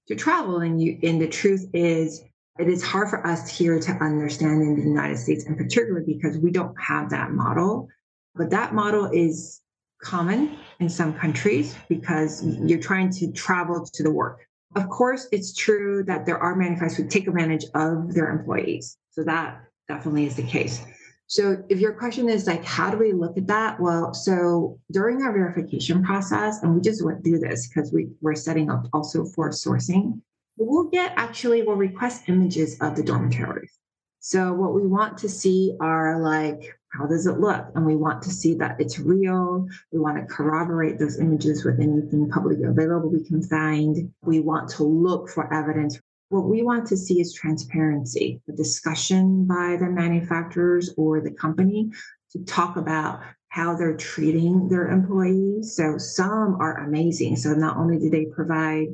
to 0.07 0.15
travel. 0.15 0.59
And 0.59 0.81
you 0.81 0.99
and 1.03 1.21
the 1.21 1.27
truth 1.27 1.69
is 1.73 2.21
it 2.57 2.67
is 2.67 2.83
hard 2.83 3.09
for 3.09 3.25
us 3.25 3.47
here 3.49 3.79
to 3.79 3.91
understand 3.93 4.61
in 4.61 4.75
the 4.75 4.81
united 4.81 5.17
states 5.17 5.45
in 5.45 5.55
particular 5.55 6.01
because 6.05 6.37
we 6.37 6.51
don't 6.51 6.75
have 6.79 7.09
that 7.11 7.31
model. 7.31 7.87
But 8.35 8.49
that 8.49 8.73
model 8.73 9.09
is 9.11 9.61
common 10.01 10.57
in 10.79 10.89
some 10.89 11.13
countries 11.13 11.75
because 11.87 12.45
you're 12.45 12.79
trying 12.79 13.11
to 13.11 13.31
travel 13.31 13.85
to 13.93 14.03
the 14.03 14.11
work. 14.11 14.45
Of 14.75 14.89
course 14.89 15.27
it's 15.31 15.55
true 15.55 16.03
that 16.03 16.25
there 16.25 16.37
are 16.37 16.55
manufacturers 16.55 16.97
who 16.97 17.07
take 17.07 17.27
advantage 17.27 17.65
of 17.75 18.13
their 18.13 18.29
employees. 18.29 18.97
So 19.11 19.23
that 19.23 19.61
definitely 19.87 20.25
is 20.25 20.35
the 20.35 20.43
case 20.43 20.81
so 21.29 21.63
if 21.69 21.79
your 21.79 21.93
question 21.93 22.27
is 22.27 22.47
like, 22.47 22.65
how 22.65 22.89
do 22.89 22.97
we 22.97 23.13
look 23.13 23.37
at 23.37 23.45
that? 23.45 23.79
Well, 23.79 24.15
so 24.15 24.79
during 24.91 25.21
our 25.21 25.31
verification 25.31 26.03
process, 26.03 26.63
and 26.63 26.73
we 26.73 26.81
just 26.81 27.05
went 27.05 27.23
through 27.23 27.37
this 27.37 27.67
because 27.67 27.93
we 27.93 28.07
were 28.19 28.33
setting 28.33 28.71
up 28.71 28.87
also 28.93 29.23
for 29.25 29.51
sourcing, 29.51 30.19
we'll 30.57 30.89
get 30.89 31.13
actually, 31.17 31.61
we'll 31.61 31.75
request 31.75 32.23
images 32.29 32.77
of 32.81 32.95
the 32.95 33.03
dormitories. 33.03 33.77
So 34.21 34.53
what 34.53 34.73
we 34.73 34.87
want 34.87 35.19
to 35.19 35.29
see 35.29 35.77
are 35.79 36.19
like, 36.19 36.75
how 36.93 37.05
does 37.05 37.27
it 37.27 37.39
look? 37.39 37.67
And 37.75 37.85
we 37.85 37.95
want 37.95 38.23
to 38.23 38.31
see 38.31 38.55
that 38.55 38.77
it's 38.79 38.97
real. 38.97 39.67
We 39.91 39.99
want 39.99 40.17
to 40.17 40.33
corroborate 40.33 40.97
those 40.97 41.19
images 41.19 41.63
with 41.63 41.79
anything 41.79 42.27
publicly 42.31 42.63
available 42.63 43.11
we 43.11 43.23
can 43.23 43.43
find. 43.43 44.11
We 44.23 44.39
want 44.39 44.67
to 44.71 44.83
look 44.83 45.29
for 45.29 45.53
evidence 45.53 45.99
what 46.29 46.45
we 46.45 46.61
want 46.61 46.87
to 46.87 46.97
see 46.97 47.19
is 47.19 47.33
transparency, 47.33 48.41
a 48.47 48.51
discussion 48.51 49.45
by 49.45 49.77
the 49.79 49.89
manufacturers 49.89 50.93
or 50.95 51.21
the 51.21 51.31
company 51.31 51.91
to 52.31 52.43
talk 52.45 52.77
about 52.77 53.21
how 53.49 53.75
they're 53.75 53.97
treating 53.97 54.69
their 54.69 54.89
employees. 54.89 55.75
So 55.75 55.97
some 55.97 56.57
are 56.61 56.85
amazing. 56.85 57.35
So 57.35 57.53
not 57.53 57.77
only 57.77 57.97
do 57.97 58.11
they 58.11 58.25
provide 58.25 58.89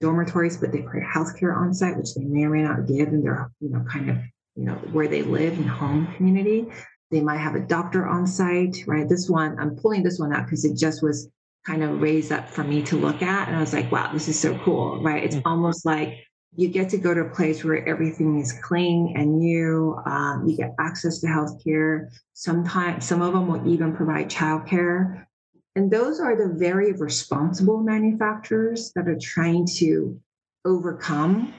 dormitories, 0.00 0.56
but 0.56 0.72
they 0.72 0.82
provide 0.82 1.08
healthcare 1.08 1.56
on 1.56 1.72
site, 1.72 1.96
which 1.96 2.14
they 2.14 2.24
may 2.24 2.44
or 2.44 2.50
may 2.50 2.62
not 2.62 2.86
give 2.88 3.08
in 3.08 3.22
their, 3.22 3.52
you 3.60 3.70
know, 3.70 3.84
kind 3.88 4.10
of, 4.10 4.16
you 4.56 4.64
know, 4.64 4.74
where 4.90 5.06
they 5.06 5.22
live 5.22 5.54
in 5.54 5.68
home 5.68 6.12
community. 6.16 6.66
They 7.12 7.20
might 7.20 7.38
have 7.38 7.54
a 7.54 7.60
doctor 7.60 8.08
on 8.08 8.26
site, 8.26 8.82
right? 8.88 9.08
This 9.08 9.30
one, 9.30 9.56
I'm 9.60 9.76
pulling 9.76 10.02
this 10.02 10.18
one 10.18 10.32
out 10.32 10.46
because 10.46 10.64
it 10.64 10.76
just 10.76 11.00
was 11.00 11.28
kind 11.64 11.84
of 11.84 12.02
raised 12.02 12.32
up 12.32 12.48
for 12.48 12.64
me 12.64 12.82
to 12.82 12.96
look 12.96 13.22
at. 13.22 13.46
And 13.46 13.56
I 13.56 13.60
was 13.60 13.72
like, 13.72 13.92
wow, 13.92 14.12
this 14.12 14.26
is 14.26 14.40
so 14.40 14.58
cool, 14.64 15.00
right? 15.00 15.22
It's 15.22 15.36
mm-hmm. 15.36 15.46
almost 15.46 15.86
like 15.86 16.26
you 16.54 16.68
get 16.68 16.90
to 16.90 16.98
go 16.98 17.14
to 17.14 17.20
a 17.22 17.30
place 17.30 17.64
where 17.64 17.86
everything 17.88 18.38
is 18.38 18.52
clean 18.52 19.14
and 19.16 19.38
new. 19.38 19.98
Um, 20.04 20.46
you 20.46 20.56
get 20.56 20.74
access 20.78 21.20
to 21.20 21.26
healthcare. 21.26 22.10
Sometimes 22.34 23.06
some 23.06 23.22
of 23.22 23.32
them 23.32 23.46
will 23.48 23.66
even 23.66 23.96
provide 23.96 24.28
childcare. 24.28 25.26
And 25.74 25.90
those 25.90 26.20
are 26.20 26.36
the 26.36 26.54
very 26.54 26.92
responsible 26.92 27.82
manufacturers 27.82 28.92
that 28.94 29.08
are 29.08 29.18
trying 29.18 29.66
to 29.78 30.20
overcome, 30.66 31.54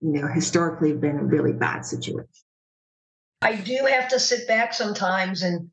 you 0.00 0.12
know, 0.12 0.26
historically 0.26 0.94
been 0.94 1.18
a 1.18 1.24
really 1.24 1.52
bad 1.52 1.84
situation. 1.84 2.28
I 3.42 3.54
do 3.56 3.86
have 3.88 4.08
to 4.08 4.18
sit 4.18 4.48
back 4.48 4.72
sometimes 4.72 5.42
and 5.42 5.70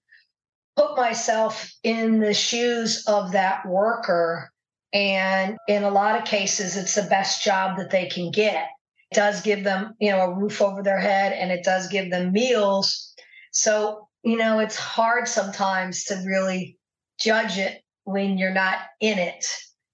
put 0.75 0.97
myself 0.97 1.71
in 1.83 2.19
the 2.19 2.33
shoes 2.33 3.05
of 3.07 3.31
that 3.31 3.65
worker 3.65 4.51
and 4.93 5.57
in 5.67 5.83
a 5.83 5.89
lot 5.89 6.17
of 6.17 6.25
cases, 6.25 6.77
it's 6.77 6.95
the 6.95 7.03
best 7.03 7.43
job 7.43 7.77
that 7.77 7.91
they 7.91 8.07
can 8.07 8.31
get. 8.31 8.67
It 9.11 9.15
does 9.15 9.41
give 9.41 9.63
them, 9.63 9.93
you 9.99 10.11
know, 10.11 10.21
a 10.21 10.33
roof 10.33 10.61
over 10.61 10.81
their 10.81 10.99
head 10.99 11.33
and 11.33 11.51
it 11.51 11.63
does 11.63 11.87
give 11.87 12.09
them 12.11 12.31
meals. 12.31 13.13
So, 13.51 14.07
you 14.23 14.37
know, 14.37 14.59
it's 14.59 14.77
hard 14.77 15.27
sometimes 15.27 16.05
to 16.05 16.23
really 16.25 16.77
judge 17.19 17.57
it 17.57 17.81
when 18.03 18.37
you're 18.37 18.53
not 18.53 18.79
in 18.99 19.19
it. 19.19 19.45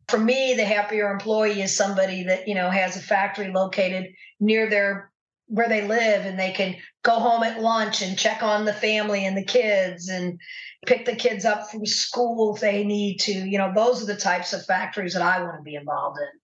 For 0.08 0.18
me, 0.18 0.54
the 0.56 0.66
happier 0.66 1.12
employee 1.12 1.62
is 1.62 1.76
somebody 1.76 2.24
that, 2.24 2.48
you 2.48 2.56
know, 2.56 2.70
has 2.70 2.96
a 2.96 3.02
factory 3.02 3.52
located 3.52 4.08
near 4.40 4.70
their 4.70 5.11
where 5.52 5.68
they 5.68 5.86
live 5.86 6.26
and 6.26 6.40
they 6.40 6.52
can 6.52 6.76
go 7.04 7.20
home 7.20 7.44
at 7.44 7.62
lunch 7.62 8.02
and 8.02 8.18
check 8.18 8.42
on 8.42 8.64
the 8.64 8.72
family 8.72 9.26
and 9.26 9.36
the 9.36 9.44
kids 9.44 10.08
and 10.08 10.40
pick 10.86 11.06
the 11.06 11.16
kids 11.16 11.44
up 11.44 11.70
from 11.70 11.86
school 11.86 12.56
if 12.56 12.62
they 12.62 12.86
need 12.86 13.18
to. 13.18 13.34
You 13.34 13.58
know, 13.58 13.74
those 13.76 14.02
are 14.02 14.06
the 14.06 14.16
types 14.16 14.54
of 14.54 14.66
factories 14.66 15.14
that 15.14 15.22
I 15.22 15.44
want 15.44 15.58
to 15.58 15.62
be 15.62 15.76
involved 15.76 16.20
in. 16.20 16.40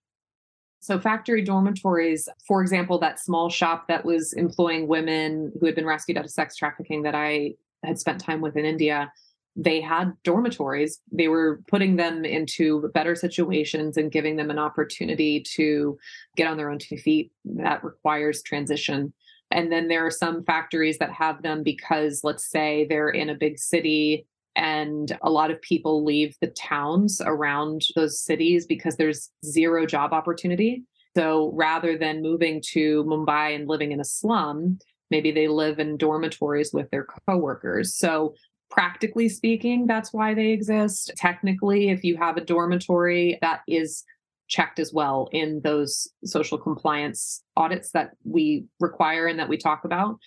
So, 0.82 1.00
factory 1.00 1.42
dormitories, 1.42 2.28
for 2.46 2.62
example, 2.62 3.00
that 3.00 3.20
small 3.20 3.50
shop 3.50 3.88
that 3.88 4.04
was 4.04 4.34
employing 4.34 4.90
women 4.90 5.54
who 5.60 5.66
had 5.66 5.76
been 5.76 5.86
rescued 5.86 6.18
out 6.18 6.26
of 6.26 6.32
sex 6.32 6.58
trafficking 6.58 7.04
that 7.04 7.16
I 7.16 7.54
had 7.86 7.98
spent 8.00 8.20
time 8.20 8.42
with 8.42 8.58
in 8.58 8.66
India, 8.66 9.12
they 9.58 9.82
had 9.82 10.14
dormitories. 10.24 11.02
They 11.12 11.28
were 11.28 11.62
putting 11.68 11.96
them 11.96 12.24
into 12.24 12.90
better 12.94 13.16
situations 13.16 13.98
and 13.98 14.12
giving 14.12 14.36
them 14.36 14.52
an 14.52 14.60
opportunity 14.60 15.44
to 15.56 15.98
get 16.36 16.48
on 16.48 16.58
their 16.58 16.70
own 16.70 16.78
two 16.78 16.98
feet. 16.98 17.32
That 17.44 17.84
requires 17.84 18.44
transition. 18.44 19.14
And 19.50 19.72
then 19.72 19.88
there 19.88 20.06
are 20.06 20.12
some 20.12 20.44
factories 20.44 21.00
that 21.00 21.12
have 21.12 21.42
them 21.42 21.64
because, 21.64 22.22
let's 22.24 22.48
say, 22.50 22.86
they're 22.88 23.10
in 23.10 23.30
a 23.30 23.36
big 23.36 23.58
city 23.58 24.28
and 24.56 25.18
a 25.22 25.30
lot 25.30 25.52
of 25.52 25.62
people 25.62 26.04
leave 26.04 26.36
the 26.42 26.48
towns 26.48 27.22
around 27.24 27.82
those 27.96 28.20
cities 28.20 28.66
because 28.66 28.96
there's 28.96 29.32
zero 29.46 29.86
job 29.86 30.14
opportunity. 30.14 30.84
So 31.16 31.52
rather 31.56 31.98
than 31.98 32.22
moving 32.22 32.62
to 32.74 33.04
Mumbai 33.06 33.56
and 33.56 33.68
living 33.68 33.92
in 33.92 34.00
a 34.00 34.06
slum, 34.06 34.80
maybe 35.10 35.32
they 35.32 35.48
live 35.48 35.80
in 35.80 35.98
dormitories 35.98 36.72
with 36.74 36.90
their 36.90 37.08
coworkers. 37.28 37.96
So 37.96 38.36
practically 38.70 39.30
speaking, 39.30 39.88
that's 39.88 40.14
why 40.14 40.34
they 40.34 40.50
exist. 40.50 41.12
Technically, 41.16 41.90
if 41.90 42.04
you 42.04 42.18
have 42.18 42.38
a 42.38 42.42
dormitory, 42.42 43.38
that 43.42 43.62
is 43.68 44.04
checked 44.48 44.80
as 44.80 44.94
well 44.94 45.30
in 45.32 45.62
those 45.64 46.08
social 46.24 46.58
compliance 46.58 47.44
audits 47.56 47.92
that 47.92 48.12
we 48.24 48.66
require 48.80 49.28
and 49.28 49.40
that 49.40 49.50
we 49.50 49.58
talk 49.58 49.84
about. 49.84 50.18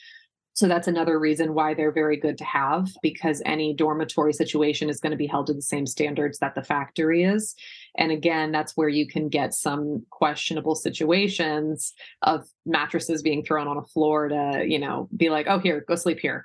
So 0.53 0.69
that's 0.69 0.89
another 0.89 1.19
reason 1.19 1.55
why 1.55 1.73
they're 1.73 1.93
very 1.93 2.19
good 2.19 2.37
to 2.39 2.45
have 2.45 2.89
because 3.03 3.41
any 3.47 3.73
dormitory 3.73 4.35
situation 4.35 4.91
is 4.91 5.01
going 5.01 5.13
to 5.13 5.17
be 5.17 5.27
held 5.27 5.47
to 5.47 5.55
the 5.55 5.63
same 5.63 5.87
standards 5.87 6.39
that 6.41 6.55
the 6.55 6.63
factory 6.63 7.25
is. 7.25 7.55
And 7.97 8.13
again, 8.13 8.53
that's 8.53 8.77
where 8.77 8.89
you 8.89 9.07
can 9.07 9.31
get 9.31 9.55
some 9.55 10.05
questionable 10.11 10.75
situations 10.75 11.95
of 12.23 12.47
mattresses 12.67 13.23
being 13.23 13.43
thrown 13.43 13.69
on 13.69 13.79
a 13.79 13.85
floor 13.85 14.29
to, 14.29 14.65
you 14.67 14.79
know, 14.79 15.09
be 15.17 15.31
like, 15.31 15.47
oh, 15.49 15.61
here, 15.61 15.85
go 15.89 15.95
sleep 15.95 16.19
here. 16.19 16.45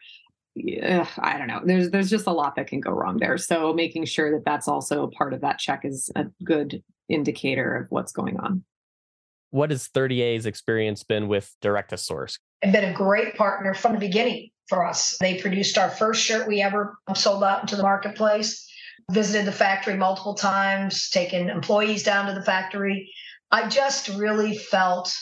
Yeah, 0.55 1.05
I 1.19 1.37
don't 1.37 1.47
know. 1.47 1.61
There's 1.63 1.89
there's 1.91 2.09
just 2.09 2.27
a 2.27 2.31
lot 2.31 2.55
that 2.55 2.67
can 2.67 2.79
go 2.79 2.91
wrong 2.91 3.17
there. 3.17 3.37
So 3.37 3.73
making 3.73 4.05
sure 4.05 4.31
that 4.31 4.45
that's 4.45 4.69
also 4.69 5.03
a 5.03 5.11
part 5.11 5.33
of 5.33 5.41
that 5.41 5.59
check 5.59 5.83
is 5.83 6.09
a 6.15 6.25
good 6.43 6.81
indicator 7.09 7.75
of 7.75 7.87
what's 7.89 8.13
going 8.13 8.37
on. 8.39 8.63
What 9.51 9.69
has 9.71 9.89
30A's 9.89 10.45
experience 10.45 11.03
been 11.03 11.27
with 11.27 11.53
direct 11.61 11.89
to 11.89 11.97
source? 11.97 12.39
And 12.61 12.71
been 12.71 12.85
a 12.85 12.93
great 12.93 13.35
partner 13.35 13.73
from 13.73 13.93
the 13.93 13.99
beginning 13.99 14.49
for 14.69 14.85
us. 14.85 15.17
They 15.19 15.39
produced 15.39 15.77
our 15.77 15.89
first 15.89 16.21
shirt 16.21 16.47
we 16.47 16.61
ever 16.61 16.97
sold 17.15 17.43
out 17.43 17.61
into 17.61 17.75
the 17.75 17.83
marketplace, 17.83 18.67
visited 19.11 19.45
the 19.45 19.51
factory 19.51 19.95
multiple 19.95 20.35
times, 20.35 21.09
taken 21.09 21.49
employees 21.49 22.03
down 22.03 22.27
to 22.27 22.33
the 22.33 22.41
factory. 22.41 23.11
I 23.51 23.69
just 23.69 24.07
really 24.09 24.57
felt 24.57 25.15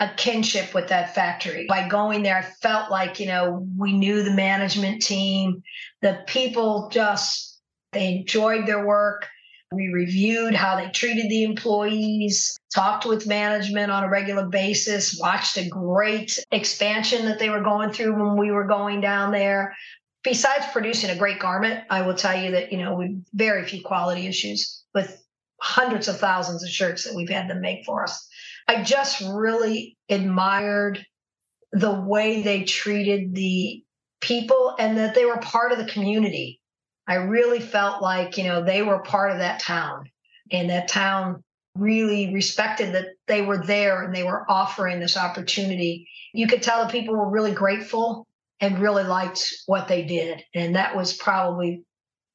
a 0.00 0.08
kinship 0.16 0.74
with 0.74 0.88
that 0.88 1.14
factory. 1.14 1.66
By 1.68 1.86
going 1.86 2.22
there, 2.22 2.38
I 2.38 2.42
felt 2.42 2.90
like, 2.90 3.20
you 3.20 3.26
know, 3.26 3.66
we 3.76 3.92
knew 3.92 4.22
the 4.22 4.32
management 4.32 5.02
team, 5.02 5.62
the 6.00 6.24
people 6.26 6.88
just, 6.90 7.60
they 7.92 8.16
enjoyed 8.16 8.66
their 8.66 8.86
work. 8.86 9.28
We 9.72 9.88
reviewed 9.88 10.54
how 10.54 10.76
they 10.76 10.90
treated 10.90 11.30
the 11.30 11.44
employees, 11.44 12.58
talked 12.74 13.04
with 13.04 13.26
management 13.26 13.92
on 13.92 14.02
a 14.02 14.08
regular 14.08 14.46
basis, 14.46 15.16
watched 15.20 15.58
a 15.58 15.68
great 15.68 16.38
expansion 16.50 17.26
that 17.26 17.38
they 17.38 17.50
were 17.50 17.62
going 17.62 17.92
through 17.92 18.14
when 18.14 18.36
we 18.36 18.50
were 18.50 18.66
going 18.66 19.00
down 19.00 19.30
there. 19.30 19.76
Besides 20.24 20.64
producing 20.72 21.10
a 21.10 21.16
great 21.16 21.38
garment, 21.38 21.84
I 21.88 22.02
will 22.02 22.14
tell 22.14 22.42
you 22.42 22.50
that, 22.52 22.72
you 22.72 22.78
know, 22.78 22.94
we 22.94 23.18
very 23.34 23.64
few 23.64 23.82
quality 23.82 24.26
issues 24.26 24.82
with 24.92 25.22
hundreds 25.60 26.08
of 26.08 26.18
thousands 26.18 26.64
of 26.64 26.70
shirts 26.70 27.04
that 27.04 27.14
we've 27.14 27.28
had 27.28 27.48
them 27.48 27.60
make 27.60 27.84
for 27.84 28.02
us. 28.02 28.28
I 28.70 28.84
just 28.84 29.20
really 29.20 29.98
admired 30.08 31.04
the 31.72 31.92
way 31.92 32.42
they 32.42 32.62
treated 32.62 33.34
the 33.34 33.82
people 34.20 34.76
and 34.78 34.96
that 34.96 35.16
they 35.16 35.24
were 35.24 35.38
part 35.38 35.72
of 35.72 35.78
the 35.78 35.92
community. 35.92 36.60
I 37.04 37.16
really 37.16 37.58
felt 37.58 38.00
like, 38.00 38.38
you 38.38 38.44
know, 38.44 38.62
they 38.62 38.82
were 38.82 39.00
part 39.00 39.32
of 39.32 39.38
that 39.38 39.58
town 39.58 40.04
and 40.52 40.70
that 40.70 40.86
town 40.86 41.42
really 41.74 42.32
respected 42.32 42.94
that 42.94 43.08
they 43.26 43.42
were 43.42 43.58
there 43.58 44.04
and 44.04 44.14
they 44.14 44.22
were 44.22 44.48
offering 44.48 45.00
this 45.00 45.16
opportunity. 45.16 46.08
You 46.32 46.46
could 46.46 46.62
tell 46.62 46.86
the 46.86 46.92
people 46.92 47.16
were 47.16 47.28
really 47.28 47.52
grateful 47.52 48.28
and 48.60 48.78
really 48.78 49.02
liked 49.02 49.52
what 49.66 49.88
they 49.88 50.04
did. 50.04 50.44
And 50.54 50.76
that 50.76 50.94
was 50.94 51.12
probably 51.12 51.82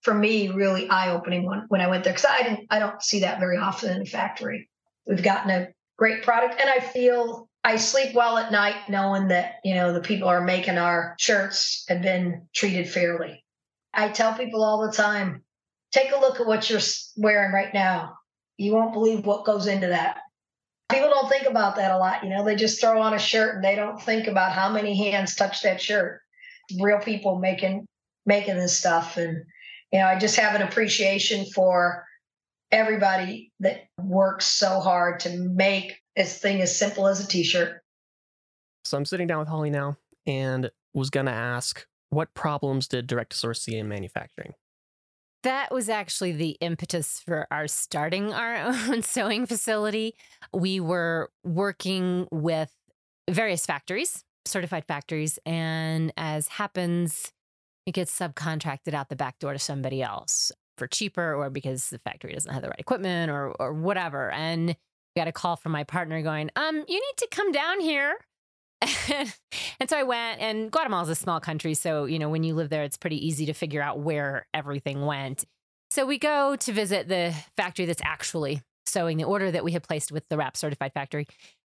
for 0.01 0.13
me 0.13 0.49
really 0.49 0.89
eye-opening 0.89 1.45
when, 1.45 1.63
when 1.69 1.79
I 1.79 1.87
went 1.87 2.03
there 2.03 2.11
because 2.11 2.29
I 2.29 2.43
didn't 2.43 2.67
I 2.69 2.79
don't 2.79 3.01
see 3.01 3.21
that 3.21 3.39
very 3.39 3.57
often 3.57 3.95
in 3.95 4.01
a 4.01 4.05
factory. 4.05 4.67
We've 5.07 5.23
gotten 5.23 5.49
a 5.49 5.67
great 5.97 6.23
product 6.23 6.59
and 6.59 6.69
I 6.69 6.79
feel 6.79 7.49
I 7.63 7.77
sleep 7.77 8.13
well 8.13 8.37
at 8.37 8.51
night 8.51 8.75
knowing 8.89 9.29
that, 9.29 9.55
you 9.63 9.73
know, 9.73 9.91
the 9.91 10.01
people 10.01 10.27
are 10.27 10.41
making 10.41 10.77
our 10.77 11.15
shirts 11.17 11.83
have 11.89 12.01
been 12.01 12.47
treated 12.53 12.87
fairly. 12.87 13.43
I 13.91 14.09
tell 14.09 14.37
people 14.37 14.63
all 14.63 14.85
the 14.85 14.95
time, 14.95 15.43
take 15.91 16.11
a 16.11 16.19
look 16.19 16.39
at 16.39 16.45
what 16.45 16.69
you're 16.69 16.81
wearing 17.17 17.51
right 17.51 17.73
now. 17.73 18.17
You 18.57 18.73
won't 18.73 18.93
believe 18.93 19.25
what 19.25 19.45
goes 19.45 19.65
into 19.65 19.87
that. 19.87 20.17
People 20.91 21.09
don't 21.09 21.27
think 21.27 21.47
about 21.47 21.77
that 21.77 21.91
a 21.91 21.97
lot. 21.97 22.23
You 22.23 22.29
know, 22.29 22.45
they 22.45 22.55
just 22.55 22.79
throw 22.79 23.01
on 23.01 23.15
a 23.15 23.19
shirt 23.19 23.55
and 23.55 23.63
they 23.63 23.75
don't 23.75 23.99
think 24.01 24.27
about 24.27 24.51
how 24.51 24.71
many 24.71 24.95
hands 24.95 25.35
touch 25.35 25.63
that 25.63 25.81
shirt. 25.81 26.21
Real 26.79 26.99
people 26.99 27.39
making 27.39 27.87
making 28.27 28.57
this 28.57 28.77
stuff. 28.77 29.17
And, 29.17 29.43
you 29.91 29.99
know, 29.99 30.05
I 30.05 30.19
just 30.19 30.35
have 30.35 30.55
an 30.55 30.61
appreciation 30.61 31.45
for 31.45 32.05
everybody 32.71 33.51
that 33.59 33.87
works 34.01 34.45
so 34.45 34.79
hard 34.79 35.19
to 35.21 35.29
make 35.37 36.01
this 36.15 36.39
thing 36.39 36.61
as 36.61 36.77
simple 36.77 37.07
as 37.07 37.23
a 37.23 37.27
t-shirt. 37.27 37.81
So 38.85 38.97
I'm 38.97 39.05
sitting 39.05 39.27
down 39.27 39.39
with 39.39 39.47
Holly 39.47 39.69
now 39.69 39.97
and 40.25 40.71
was 40.93 41.09
going 41.09 41.25
to 41.25 41.31
ask 41.31 41.85
what 42.09 42.33
problems 42.33 42.87
did 42.87 43.07
direct 43.07 43.31
to 43.31 43.37
source 43.37 43.61
see 43.61 43.77
in 43.77 43.87
manufacturing? 43.87 44.53
That 45.43 45.71
was 45.71 45.89
actually 45.89 46.31
the 46.31 46.57
impetus 46.61 47.19
for 47.19 47.47
our 47.51 47.67
starting 47.67 48.33
our 48.33 48.55
own 48.89 49.03
sewing 49.03 49.45
facility. 49.45 50.15
We 50.53 50.79
were 50.79 51.29
working 51.43 52.27
with 52.31 52.71
various 53.29 53.65
factories, 53.65 54.23
certified 54.45 54.85
factories, 54.85 55.37
and 55.45 56.11
as 56.17 56.47
happens, 56.47 57.31
it 57.85 57.93
gets 57.93 58.17
subcontracted 58.17 58.93
out 58.93 59.09
the 59.09 59.15
back 59.15 59.39
door 59.39 59.53
to 59.53 59.59
somebody 59.59 60.01
else 60.01 60.51
for 60.77 60.87
cheaper 60.87 61.35
or 61.35 61.49
because 61.49 61.89
the 61.89 61.99
factory 61.99 62.33
doesn't 62.33 62.51
have 62.51 62.61
the 62.61 62.69
right 62.69 62.79
equipment 62.79 63.31
or 63.31 63.51
or 63.59 63.73
whatever. 63.73 64.31
And 64.31 64.75
got 65.15 65.27
a 65.27 65.31
call 65.31 65.55
from 65.55 65.71
my 65.71 65.83
partner 65.83 66.21
going, 66.21 66.49
um, 66.55 66.75
you 66.75 66.95
need 66.95 67.17
to 67.17 67.27
come 67.31 67.51
down 67.51 67.79
here. 67.79 68.15
and 69.09 69.89
so 69.89 69.97
I 69.97 70.03
went, 70.03 70.41
and 70.41 70.71
Guatemala 70.71 71.03
is 71.03 71.09
a 71.09 71.15
small 71.15 71.39
country. 71.39 71.73
So, 71.73 72.05
you 72.05 72.19
know, 72.19 72.29
when 72.29 72.43
you 72.43 72.53
live 72.53 72.69
there, 72.69 72.83
it's 72.83 72.97
pretty 72.97 73.25
easy 73.25 73.45
to 73.45 73.53
figure 73.53 73.81
out 73.81 73.99
where 73.99 74.47
everything 74.53 75.05
went. 75.05 75.45
So 75.89 76.05
we 76.05 76.17
go 76.17 76.55
to 76.57 76.73
visit 76.73 77.07
the 77.07 77.33
factory 77.55 77.85
that's 77.85 78.01
actually 78.03 78.61
sewing 78.85 79.17
the 79.17 79.23
order 79.23 79.49
that 79.51 79.63
we 79.63 79.71
had 79.71 79.83
placed 79.83 80.11
with 80.11 80.27
the 80.29 80.35
WRAP 80.35 80.57
certified 80.57 80.93
factory. 80.93 81.27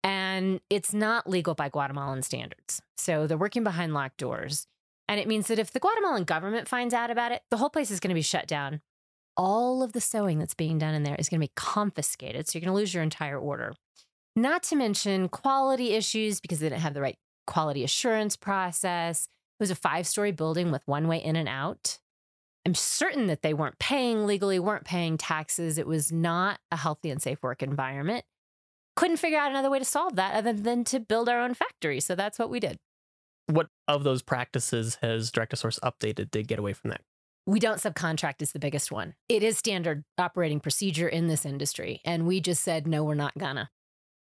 And 0.03 0.61
it's 0.71 0.93
not 0.93 1.29
legal 1.29 1.55
by 1.55 1.69
Guatemalan 1.69 2.23
standards. 2.23 2.81
So 2.97 3.27
they're 3.27 3.39
working 3.39 3.65
behind 3.65 3.95
locked 3.95 4.19
doors. 4.19 4.67
And 5.09 5.19
it 5.19 5.27
means 5.27 5.49
that 5.49 5.59
if 5.59 5.73
the 5.73 5.81
Guatemalan 5.81 6.25
government 6.25 6.69
finds 6.69 6.93
out 6.93 7.11
about 7.11 7.33
it, 7.33 7.43
the 7.51 7.57
whole 7.57 7.71
place 7.71 7.91
is 7.91 7.99
going 7.99 8.11
to 8.11 8.15
be 8.15 8.23
shut 8.23 8.47
down. 8.47 8.83
All 9.37 9.83
of 9.83 9.93
the 9.93 10.01
sewing 10.01 10.39
that's 10.39 10.55
being 10.55 10.79
done 10.79 10.95
in 10.95 11.03
there 11.03 11.17
is 11.19 11.29
going 11.29 11.41
to 11.41 11.47
be 11.47 11.53
confiscated. 11.57 12.47
So 12.47 12.59
you're 12.59 12.65
going 12.65 12.75
to 12.75 12.79
lose 12.79 12.93
your 12.93 13.03
entire 13.03 13.39
order. 13.39 13.73
Not 14.37 14.63
to 14.65 14.77
mention 14.77 15.29
quality 15.29 15.95
issues 15.95 16.41
because 16.41 16.61
they 16.61 16.69
didn't 16.69 16.83
have 16.83 16.95
the 16.95 17.01
right 17.01 17.19
quality 17.47 17.83
assurance 17.83 18.37
process. 18.37 19.29
It 19.59 19.63
was 19.63 19.71
a 19.71 19.75
five 19.75 20.07
story 20.07 20.33
building 20.33 20.71
with 20.71 20.83
one 20.87 21.09
way 21.09 21.19
in 21.19 21.37
and 21.37 21.49
out. 21.49 21.99
I'm 22.67 22.75
certain 22.75 23.29
that 23.29 23.43
they 23.43 23.55
weren't 23.55 23.79
paying 23.79 24.27
legally, 24.27 24.59
weren't 24.59 24.85
paying 24.85 25.17
taxes. 25.17 25.79
It 25.79 25.87
was 25.87 26.13
not 26.13 26.61
a 26.71 26.77
healthy 26.77 27.11
and 27.11 27.23
safe 27.23 27.43
work 27.43 27.63
environment. 27.63 28.25
Couldn't 28.95 29.17
figure 29.17 29.39
out 29.39 29.51
another 29.51 29.71
way 29.71 29.79
to 29.79 29.85
solve 29.85 30.17
that 30.17 30.35
other 30.35 30.53
than 30.53 30.85
to 30.85 31.01
build 31.01 31.29
our 31.29 31.41
own 31.41 31.55
factory. 31.55 32.01
So 32.01 32.15
that's 32.15 32.39
what 32.39 32.51
we 32.51 32.61
did 32.61 32.79
what 33.49 33.69
of 33.87 34.05
those 34.05 34.23
practices 34.23 34.99
has 35.03 35.31
direct 35.31 35.51
to 35.51 35.57
source 35.57 35.79
updated 35.83 36.31
to 36.33 36.43
get 36.43 36.59
away 36.59 36.73
from 36.73 36.91
that? 36.91 37.03
We 37.47 37.61
don't 37.61 37.81
subcontract 37.81 38.43
is 38.43 38.53
the 38.53 38.59
biggest 38.59 38.93
one. 38.93 39.15
It 39.29 39.43
is 39.43 39.57
standard 39.57 40.05
operating 40.19 40.61
procedure 40.61 41.09
in 41.09 41.29
this 41.29 41.47
industry. 41.47 42.03
And 42.05 42.27
we 42.27 42.41
just 42.41 42.63
said, 42.63 42.87
no, 42.87 43.05
we're 43.05 43.15
not 43.15 43.39
gonna. 43.39 43.71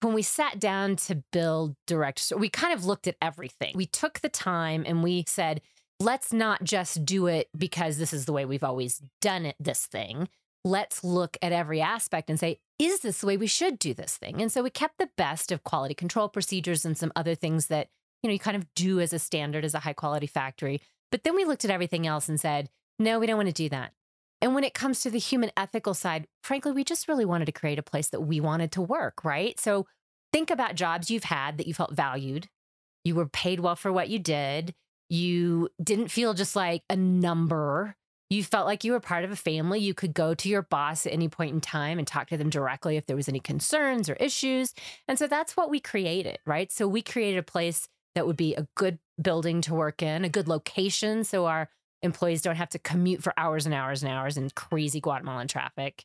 When 0.03 0.13
we 0.13 0.21
sat 0.21 0.61
down 0.61 0.97
to 0.97 1.23
build 1.33 1.77
direct, 1.87 2.31
we 2.37 2.51
kind 2.51 2.75
of 2.75 2.85
looked 2.85 3.07
at 3.07 3.17
everything. 3.23 3.73
We 3.75 3.87
took 3.87 4.21
the 4.21 4.29
time 4.29 4.85
and 4.87 5.03
we 5.03 5.25
said, 5.27 5.63
let's 5.99 6.33
not 6.33 6.63
just 6.63 7.07
do 7.07 7.27
it 7.27 7.49
because 7.57 7.97
this 7.97 8.13
is 8.13 8.27
the 8.27 8.33
way 8.33 8.45
we've 8.45 8.63
always 8.63 9.01
done 9.23 9.47
it, 9.47 9.57
this 9.59 9.87
thing. 9.87 10.29
Let's 10.65 11.03
look 11.03 11.39
at 11.41 11.53
every 11.53 11.81
aspect 11.81 12.29
and 12.29 12.39
say, 12.39 12.59
is 12.79 13.01
this 13.01 13.21
the 13.21 13.27
way 13.27 13.39
we 13.39 13.47
should 13.47 13.79
do 13.79 13.95
this 13.95 14.19
thing? 14.19 14.43
And 14.43 14.53
so 14.53 14.63
we 14.63 14.69
kept 14.69 14.99
the 14.99 15.09
best 15.17 15.51
of 15.51 15.65
quality 15.65 15.95
control 15.95 16.29
procedures 16.29 16.85
and 16.85 16.99
some 16.99 17.13
other 17.17 17.35
things 17.35 17.69
that 17.69 17.89
you 18.27 18.31
know, 18.31 18.33
you 18.33 18.41
kind 18.41 18.57
of 18.57 18.67
do 18.75 18.99
as 18.99 19.13
a 19.13 19.21
standard 19.21 19.65
as 19.65 19.73
a 19.73 19.79
high 19.79 19.93
quality 19.93 20.27
factory. 20.27 20.81
But 21.13 21.23
then 21.23 21.37
we 21.37 21.45
looked 21.45 21.65
at 21.65 21.71
everything 21.71 22.09
else 22.09 22.29
and 22.29 22.41
said, 22.41 22.69
no, 22.99 23.21
we 23.21 23.27
don't 23.27 23.37
want 23.37 23.49
to 23.49 23.53
do 23.53 23.69
that. 23.69 23.93
And 24.43 24.53
when 24.53 24.65
it 24.65 24.75
comes 24.75 25.01
to 25.01 25.11
the 25.11 25.21
human 25.21 25.53
ethical 25.57 25.95
side, 25.95 26.27
frankly, 26.43 26.73
we 26.73 26.83
just 26.83 27.07
really 27.07 27.25
wanted 27.25 27.45
to 27.45 27.53
create 27.53 27.79
a 27.79 27.85
place 27.85 28.09
that 28.09 28.23
we 28.23 28.41
wanted 28.41 28.73
to 28.73 28.83
work, 28.83 29.25
right? 29.25 29.59
So 29.61 29.87
think 30.33 30.51
about 30.51 30.75
jobs 30.75 31.09
you've 31.09 31.25
had 31.25 31.57
that 31.59 31.69
you 31.69 31.75
felt 31.75 31.95
valued. 31.95 32.49
You 33.05 33.15
were 33.15 33.29
paid 33.29 33.61
well 33.61 33.77
for 33.77 33.93
what 33.93 34.09
you 34.09 34.19
did. 34.19 34.75
You 35.09 35.69
didn't 35.81 36.09
feel 36.09 36.35
just 36.35 36.57
like 36.57 36.83
a 36.91 36.97
number. 36.97 37.95
You 38.29 38.43
felt 38.43 38.67
like 38.67 38.83
you 38.83 38.91
were 38.91 39.01
part 39.01 39.25
of 39.25 39.31
a 39.31 39.37
family. 39.37 39.79
You 39.79 39.95
could 39.95 40.13
go 40.13 40.35
to 40.35 40.49
your 40.49 40.63
boss 40.63 41.07
at 41.07 41.13
any 41.13 41.29
point 41.29 41.55
in 41.55 41.61
time 41.61 41.99
and 41.99 42.07
talk 42.07 42.29
to 42.31 42.37
them 42.37 42.51
directly 42.51 42.97
if 42.97 43.07
there 43.07 43.15
was 43.15 43.29
any 43.29 43.39
concerns 43.39 44.11
or 44.11 44.15
issues. 44.15 44.75
And 45.07 45.17
so 45.17 45.29
that's 45.29 45.57
what 45.57 45.71
we 45.71 45.79
created, 45.79 46.41
right? 46.45 46.73
So 46.73 46.89
we 46.89 47.03
created 47.03 47.39
a 47.39 47.45
place 47.45 47.89
that 48.17 48.27
would 48.27 48.37
be 48.37 48.55
a 48.55 48.67
good 48.75 48.99
building 49.21 49.61
to 49.61 49.75
work 49.75 50.03
in, 50.03 50.25
a 50.25 50.29
good 50.29 50.49
location 50.49 51.23
so 51.23 51.45
our 51.45 51.69
employees 52.03 52.41
don't 52.41 52.57
have 52.57 52.71
to 52.71 52.79
commute 52.79 53.23
for 53.23 53.35
hours 53.37 53.67
and 53.67 53.75
hours 53.75 54.03
and 54.03 54.11
hours 54.11 54.39
in 54.39 54.51
crazy 54.51 55.01
Guatemalan 55.01 55.49
traffic. 55.49 56.05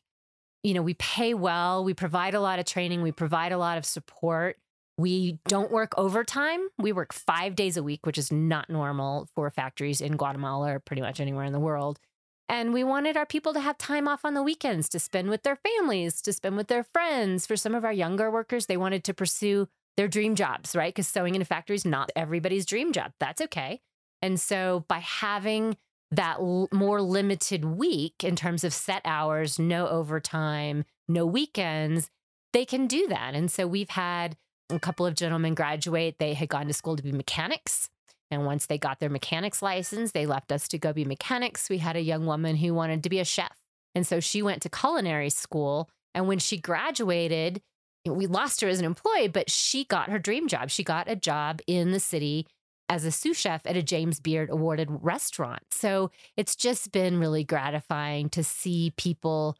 You 0.62 0.74
know, 0.74 0.82
we 0.82 0.94
pay 0.94 1.32
well, 1.32 1.84
we 1.84 1.94
provide 1.94 2.34
a 2.34 2.40
lot 2.40 2.58
of 2.58 2.66
training, 2.66 3.00
we 3.02 3.12
provide 3.12 3.50
a 3.50 3.58
lot 3.58 3.78
of 3.78 3.86
support. 3.86 4.58
We 4.98 5.38
don't 5.48 5.72
work 5.72 5.94
overtime. 5.96 6.68
We 6.78 6.92
work 6.92 7.14
five 7.14 7.56
days 7.56 7.78
a 7.78 7.82
week, 7.82 8.04
which 8.04 8.18
is 8.18 8.30
not 8.30 8.68
normal 8.68 9.26
for 9.34 9.50
factories 9.50 10.02
in 10.02 10.18
Guatemala 10.18 10.74
or 10.74 10.80
pretty 10.80 11.00
much 11.00 11.18
anywhere 11.18 11.44
in 11.44 11.54
the 11.54 11.58
world. 11.58 11.98
And 12.46 12.74
we 12.74 12.84
wanted 12.84 13.16
our 13.16 13.24
people 13.24 13.54
to 13.54 13.60
have 13.60 13.78
time 13.78 14.06
off 14.06 14.26
on 14.26 14.34
the 14.34 14.42
weekends 14.42 14.90
to 14.90 14.98
spend 14.98 15.30
with 15.30 15.44
their 15.44 15.56
families, 15.56 16.20
to 16.20 16.32
spend 16.34 16.58
with 16.58 16.68
their 16.68 16.84
friends. 16.84 17.46
For 17.46 17.56
some 17.56 17.74
of 17.74 17.86
our 17.86 17.92
younger 17.92 18.30
workers, 18.30 18.66
they 18.66 18.76
wanted 18.76 19.02
to 19.04 19.14
pursue 19.14 19.68
their 19.96 20.08
dream 20.08 20.34
jobs, 20.34 20.74
right? 20.74 20.94
Because 20.94 21.08
sewing 21.08 21.34
in 21.34 21.42
a 21.42 21.44
factory 21.44 21.76
is 21.76 21.84
not 21.84 22.10
everybody's 22.16 22.66
dream 22.66 22.92
job. 22.92 23.12
That's 23.20 23.40
okay. 23.42 23.80
And 24.20 24.40
so 24.40 24.84
by 24.88 24.98
having 24.98 25.76
that 26.10 26.38
l- 26.38 26.68
more 26.72 27.02
limited 27.02 27.64
week 27.64 28.22
in 28.22 28.36
terms 28.36 28.64
of 28.64 28.72
set 28.72 29.02
hours, 29.04 29.58
no 29.58 29.88
overtime, 29.88 30.84
no 31.08 31.26
weekends, 31.26 32.10
they 32.52 32.64
can 32.64 32.86
do 32.86 33.08
that. 33.08 33.34
And 33.34 33.50
so 33.50 33.66
we've 33.66 33.90
had 33.90 34.36
a 34.70 34.78
couple 34.78 35.06
of 35.06 35.14
gentlemen 35.14 35.54
graduate. 35.54 36.16
They 36.18 36.34
had 36.34 36.48
gone 36.48 36.66
to 36.66 36.74
school 36.74 36.96
to 36.96 37.02
be 37.02 37.12
mechanics. 37.12 37.88
And 38.30 38.46
once 38.46 38.66
they 38.66 38.78
got 38.78 39.00
their 39.00 39.10
mechanics 39.10 39.60
license, 39.60 40.12
they 40.12 40.24
left 40.24 40.52
us 40.52 40.68
to 40.68 40.78
go 40.78 40.92
be 40.92 41.04
mechanics. 41.04 41.68
We 41.68 41.78
had 41.78 41.96
a 41.96 42.00
young 42.00 42.24
woman 42.24 42.56
who 42.56 42.72
wanted 42.72 43.02
to 43.02 43.10
be 43.10 43.18
a 43.18 43.24
chef. 43.24 43.58
And 43.94 44.06
so 44.06 44.20
she 44.20 44.42
went 44.42 44.62
to 44.62 44.70
culinary 44.70 45.28
school. 45.28 45.90
And 46.14 46.28
when 46.28 46.38
she 46.38 46.58
graduated, 46.58 47.60
we 48.04 48.26
lost 48.26 48.60
her 48.60 48.68
as 48.68 48.78
an 48.78 48.84
employee, 48.84 49.28
but 49.28 49.50
she 49.50 49.84
got 49.84 50.10
her 50.10 50.18
dream 50.18 50.48
job. 50.48 50.70
She 50.70 50.82
got 50.82 51.08
a 51.08 51.16
job 51.16 51.60
in 51.66 51.92
the 51.92 52.00
city 52.00 52.46
as 52.88 53.04
a 53.04 53.10
sous 53.10 53.36
chef 53.36 53.62
at 53.64 53.76
a 53.76 53.82
James 53.82 54.20
Beard 54.20 54.50
awarded 54.50 54.88
restaurant. 54.90 55.62
So 55.70 56.10
it's 56.36 56.56
just 56.56 56.92
been 56.92 57.18
really 57.18 57.44
gratifying 57.44 58.28
to 58.30 58.42
see 58.44 58.92
people 58.96 59.56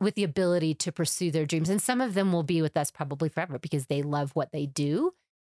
with 0.00 0.14
the 0.14 0.24
ability 0.24 0.74
to 0.74 0.92
pursue 0.92 1.30
their 1.30 1.44
dreams. 1.44 1.68
And 1.68 1.82
some 1.82 2.00
of 2.00 2.14
them 2.14 2.32
will 2.32 2.42
be 2.42 2.62
with 2.62 2.76
us 2.76 2.90
probably 2.90 3.28
forever 3.28 3.58
because 3.58 3.86
they 3.86 4.02
love 4.02 4.30
what 4.34 4.50
they 4.52 4.66
do. 4.66 5.12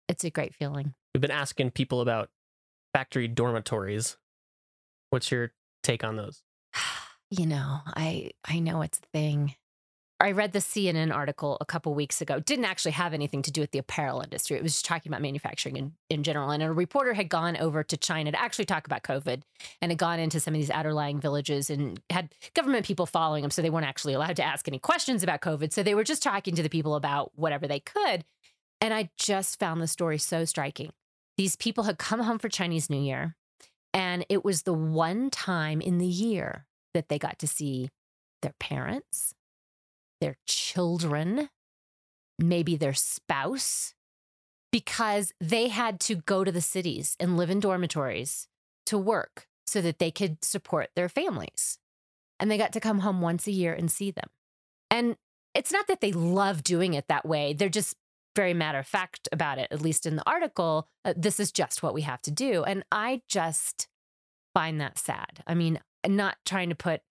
It's 0.08 0.24
a 0.24 0.30
great 0.30 0.54
feeling. 0.54 0.94
We've 1.14 1.22
been 1.22 1.30
asking 1.30 1.70
people 1.70 2.00
about 2.00 2.28
factory 2.92 3.26
dormitories. 3.26 4.18
What's 5.10 5.30
your 5.30 5.52
take 5.82 6.04
on 6.04 6.16
those? 6.16 6.42
you 7.30 7.46
know, 7.46 7.80
I 7.86 8.32
I 8.46 8.58
know 8.58 8.82
it's 8.82 8.98
a 8.98 9.06
thing. 9.16 9.54
I 10.24 10.32
read 10.32 10.52
the 10.52 10.58
CNN 10.58 11.14
article 11.14 11.58
a 11.60 11.66
couple 11.66 11.94
weeks 11.94 12.22
ago. 12.22 12.40
Didn't 12.40 12.64
actually 12.64 12.92
have 12.92 13.12
anything 13.12 13.42
to 13.42 13.50
do 13.50 13.60
with 13.60 13.72
the 13.72 13.78
apparel 13.78 14.22
industry. 14.22 14.56
It 14.56 14.62
was 14.62 14.72
just 14.72 14.86
talking 14.86 15.10
about 15.10 15.20
manufacturing 15.20 15.76
in, 15.76 15.92
in 16.08 16.22
general. 16.22 16.50
And 16.50 16.62
a 16.62 16.72
reporter 16.72 17.12
had 17.12 17.28
gone 17.28 17.58
over 17.58 17.82
to 17.82 17.96
China 17.98 18.32
to 18.32 18.40
actually 18.40 18.64
talk 18.64 18.86
about 18.86 19.02
COVID 19.02 19.42
and 19.82 19.92
had 19.92 19.98
gone 19.98 20.18
into 20.18 20.40
some 20.40 20.54
of 20.54 20.60
these 20.60 20.70
outerlying 20.70 21.20
villages 21.20 21.68
and 21.68 22.00
had 22.08 22.34
government 22.54 22.86
people 22.86 23.04
following 23.04 23.42
them. 23.42 23.50
So 23.50 23.60
they 23.60 23.68
weren't 23.68 23.86
actually 23.86 24.14
allowed 24.14 24.36
to 24.36 24.44
ask 24.44 24.66
any 24.66 24.78
questions 24.78 25.22
about 25.22 25.42
COVID. 25.42 25.74
So 25.74 25.82
they 25.82 25.94
were 25.94 26.04
just 26.04 26.22
talking 26.22 26.54
to 26.54 26.62
the 26.62 26.70
people 26.70 26.94
about 26.94 27.32
whatever 27.34 27.68
they 27.68 27.80
could. 27.80 28.24
And 28.80 28.94
I 28.94 29.10
just 29.18 29.58
found 29.58 29.82
the 29.82 29.86
story 29.86 30.16
so 30.16 30.46
striking. 30.46 30.90
These 31.36 31.56
people 31.56 31.84
had 31.84 31.98
come 31.98 32.20
home 32.20 32.38
for 32.38 32.48
Chinese 32.48 32.88
New 32.88 33.00
Year, 33.00 33.36
and 33.92 34.24
it 34.28 34.44
was 34.44 34.62
the 34.62 34.72
one 34.72 35.28
time 35.30 35.80
in 35.80 35.98
the 35.98 36.06
year 36.06 36.66
that 36.94 37.08
they 37.08 37.18
got 37.18 37.38
to 37.40 37.46
see 37.46 37.90
their 38.40 38.54
parents, 38.60 39.34
their 40.24 40.38
children, 40.46 41.50
maybe 42.38 42.76
their 42.76 42.94
spouse, 42.94 43.92
because 44.72 45.32
they 45.38 45.68
had 45.68 46.00
to 46.00 46.14
go 46.14 46.44
to 46.44 46.50
the 46.50 46.62
cities 46.62 47.14
and 47.20 47.36
live 47.36 47.50
in 47.50 47.60
dormitories 47.60 48.48
to 48.86 48.96
work 48.96 49.46
so 49.66 49.82
that 49.82 49.98
they 49.98 50.10
could 50.10 50.42
support 50.42 50.88
their 50.96 51.10
families. 51.10 51.78
And 52.40 52.50
they 52.50 52.56
got 52.56 52.72
to 52.72 52.80
come 52.80 53.00
home 53.00 53.20
once 53.20 53.46
a 53.46 53.52
year 53.52 53.74
and 53.74 53.90
see 53.90 54.10
them. 54.10 54.28
And 54.90 55.16
it's 55.54 55.70
not 55.70 55.88
that 55.88 56.00
they 56.00 56.12
love 56.12 56.62
doing 56.62 56.94
it 56.94 57.06
that 57.08 57.26
way, 57.26 57.52
they're 57.52 57.68
just 57.68 57.94
very 58.34 58.54
matter 58.54 58.78
of 58.78 58.86
fact 58.86 59.28
about 59.30 59.58
it, 59.58 59.68
at 59.70 59.82
least 59.82 60.06
in 60.06 60.16
the 60.16 60.26
article. 60.26 60.88
Uh, 61.04 61.12
this 61.14 61.38
is 61.38 61.52
just 61.52 61.82
what 61.82 61.92
we 61.92 62.00
have 62.00 62.22
to 62.22 62.30
do. 62.30 62.64
And 62.64 62.82
I 62.90 63.20
just 63.28 63.88
find 64.54 64.80
that 64.80 64.98
sad. 64.98 65.44
I 65.46 65.54
mean, 65.54 65.80
not 66.06 66.38
trying 66.46 66.70
to 66.70 66.74
put 66.74 67.02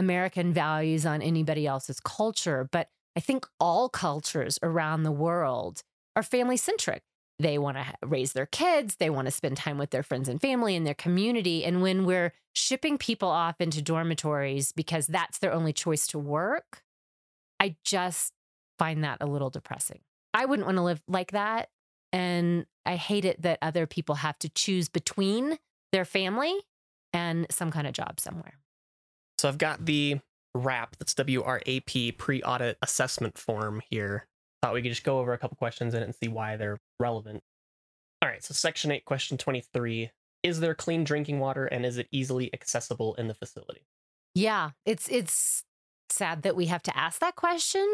American 0.00 0.52
values 0.52 1.04
on 1.04 1.20
anybody 1.20 1.66
else's 1.66 2.00
culture, 2.00 2.66
but 2.72 2.88
I 3.14 3.20
think 3.20 3.46
all 3.60 3.90
cultures 3.90 4.58
around 4.62 5.02
the 5.02 5.12
world 5.12 5.82
are 6.16 6.22
family 6.22 6.56
centric. 6.56 7.02
They 7.38 7.58
want 7.58 7.76
to 7.76 7.84
raise 8.02 8.32
their 8.32 8.46
kids, 8.46 8.96
they 8.96 9.10
want 9.10 9.26
to 9.26 9.30
spend 9.30 9.58
time 9.58 9.76
with 9.76 9.90
their 9.90 10.02
friends 10.02 10.26
and 10.28 10.40
family 10.40 10.74
and 10.74 10.86
their 10.86 10.94
community. 10.94 11.66
And 11.66 11.82
when 11.82 12.06
we're 12.06 12.32
shipping 12.54 12.96
people 12.96 13.28
off 13.28 13.60
into 13.60 13.82
dormitories 13.82 14.72
because 14.72 15.06
that's 15.06 15.38
their 15.38 15.52
only 15.52 15.74
choice 15.74 16.06
to 16.08 16.18
work, 16.18 16.82
I 17.60 17.76
just 17.84 18.32
find 18.78 19.04
that 19.04 19.18
a 19.20 19.26
little 19.26 19.50
depressing. 19.50 20.00
I 20.32 20.46
wouldn't 20.46 20.66
want 20.66 20.78
to 20.78 20.82
live 20.82 21.02
like 21.08 21.32
that. 21.32 21.68
And 22.10 22.64
I 22.86 22.96
hate 22.96 23.26
it 23.26 23.42
that 23.42 23.58
other 23.60 23.86
people 23.86 24.14
have 24.16 24.38
to 24.38 24.48
choose 24.48 24.88
between 24.88 25.58
their 25.92 26.06
family 26.06 26.54
and 27.12 27.46
some 27.50 27.70
kind 27.70 27.86
of 27.86 27.92
job 27.92 28.18
somewhere. 28.18 28.59
So 29.40 29.48
I've 29.48 29.56
got 29.56 29.86
the 29.86 30.18
WRAP, 30.54 30.96
that's 30.98 31.14
WRAP 31.14 32.18
pre 32.18 32.42
audit 32.42 32.76
assessment 32.82 33.38
form 33.38 33.80
here. 33.88 34.26
Thought 34.62 34.74
we 34.74 34.82
could 34.82 34.92
just 34.92 35.02
go 35.02 35.18
over 35.18 35.32
a 35.32 35.38
couple 35.38 35.56
questions 35.56 35.94
in 35.94 36.02
it 36.02 36.04
and 36.04 36.14
see 36.14 36.28
why 36.28 36.56
they're 36.56 36.78
relevant. 36.98 37.42
All 38.20 38.28
right, 38.28 38.44
so 38.44 38.52
section 38.52 38.90
8, 38.90 39.06
question 39.06 39.38
23 39.38 40.10
Is 40.42 40.60
there 40.60 40.74
clean 40.74 41.04
drinking 41.04 41.38
water 41.38 41.64
and 41.64 41.86
is 41.86 41.96
it 41.96 42.06
easily 42.12 42.52
accessible 42.52 43.14
in 43.14 43.28
the 43.28 43.34
facility? 43.34 43.86
Yeah, 44.34 44.72
it's 44.84 45.08
it's 45.08 45.62
sad 46.10 46.42
that 46.42 46.54
we 46.54 46.66
have 46.66 46.82
to 46.82 46.94
ask 46.94 47.20
that 47.20 47.36
question 47.36 47.86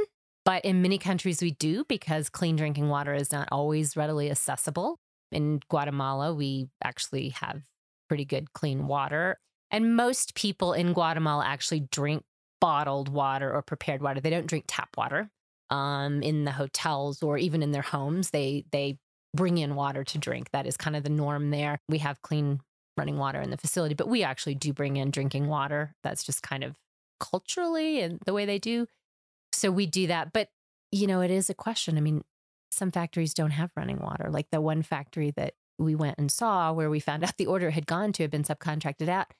but 0.44 0.64
in 0.64 0.82
many 0.82 0.98
countries, 0.98 1.42
we 1.42 1.52
do 1.52 1.84
because 1.84 2.28
clean 2.28 2.56
drinking 2.56 2.88
water 2.88 3.14
is 3.14 3.32
not 3.32 3.48
always 3.50 3.96
readily 3.96 4.30
accessible. 4.30 4.96
In 5.32 5.60
Guatemala, 5.68 6.32
we 6.32 6.68
actually 6.82 7.30
have 7.30 7.62
pretty 8.08 8.24
good 8.24 8.52
clean 8.52 8.86
water. 8.86 9.38
And 9.70 9.96
most 9.96 10.34
people 10.34 10.72
in 10.72 10.92
Guatemala 10.92 11.44
actually 11.44 11.80
drink 11.80 12.24
bottled 12.60 13.08
water 13.08 13.52
or 13.52 13.62
prepared 13.62 14.02
water. 14.02 14.20
They 14.20 14.30
don't 14.30 14.46
drink 14.46 14.64
tap 14.66 14.90
water. 14.96 15.30
Um, 15.68 16.22
in 16.22 16.44
the 16.44 16.52
hotels 16.52 17.24
or 17.24 17.38
even 17.38 17.60
in 17.60 17.72
their 17.72 17.82
homes, 17.82 18.30
they 18.30 18.64
they 18.70 18.98
bring 19.34 19.58
in 19.58 19.74
water 19.74 20.04
to 20.04 20.18
drink. 20.18 20.50
That 20.52 20.66
is 20.66 20.76
kind 20.76 20.94
of 20.94 21.02
the 21.02 21.10
norm 21.10 21.50
there. 21.50 21.78
We 21.88 21.98
have 21.98 22.22
clean 22.22 22.60
running 22.96 23.18
water 23.18 23.40
in 23.40 23.50
the 23.50 23.56
facility, 23.56 23.94
but 23.94 24.08
we 24.08 24.22
actually 24.22 24.54
do 24.54 24.72
bring 24.72 24.96
in 24.96 25.10
drinking 25.10 25.48
water. 25.48 25.94
That's 26.02 26.24
just 26.24 26.42
kind 26.42 26.64
of 26.64 26.76
culturally 27.20 28.00
and 28.00 28.20
the 28.26 28.32
way 28.32 28.46
they 28.46 28.58
do. 28.58 28.86
So 29.52 29.70
we 29.70 29.86
do 29.86 30.06
that. 30.08 30.32
But, 30.32 30.48
you 30.90 31.06
know, 31.06 31.20
it 31.20 31.30
is 31.30 31.50
a 31.50 31.54
question. 31.54 31.96
I 31.96 32.00
mean, 32.00 32.22
some 32.70 32.90
factories 32.90 33.34
don't 33.34 33.50
have 33.50 33.70
running 33.76 33.98
water. 33.98 34.28
Like 34.30 34.48
the 34.50 34.60
one 34.60 34.82
factory 34.82 35.32
that 35.36 35.54
we 35.78 35.94
went 35.94 36.18
and 36.18 36.30
saw 36.30 36.72
where 36.72 36.90
we 36.90 37.00
found 37.00 37.24
out 37.24 37.36
the 37.36 37.46
order 37.46 37.70
had 37.70 37.86
gone 37.86 38.12
to 38.14 38.22
have 38.22 38.30
been 38.30 38.44
subcontracted 38.44 39.08
out, 39.08 39.32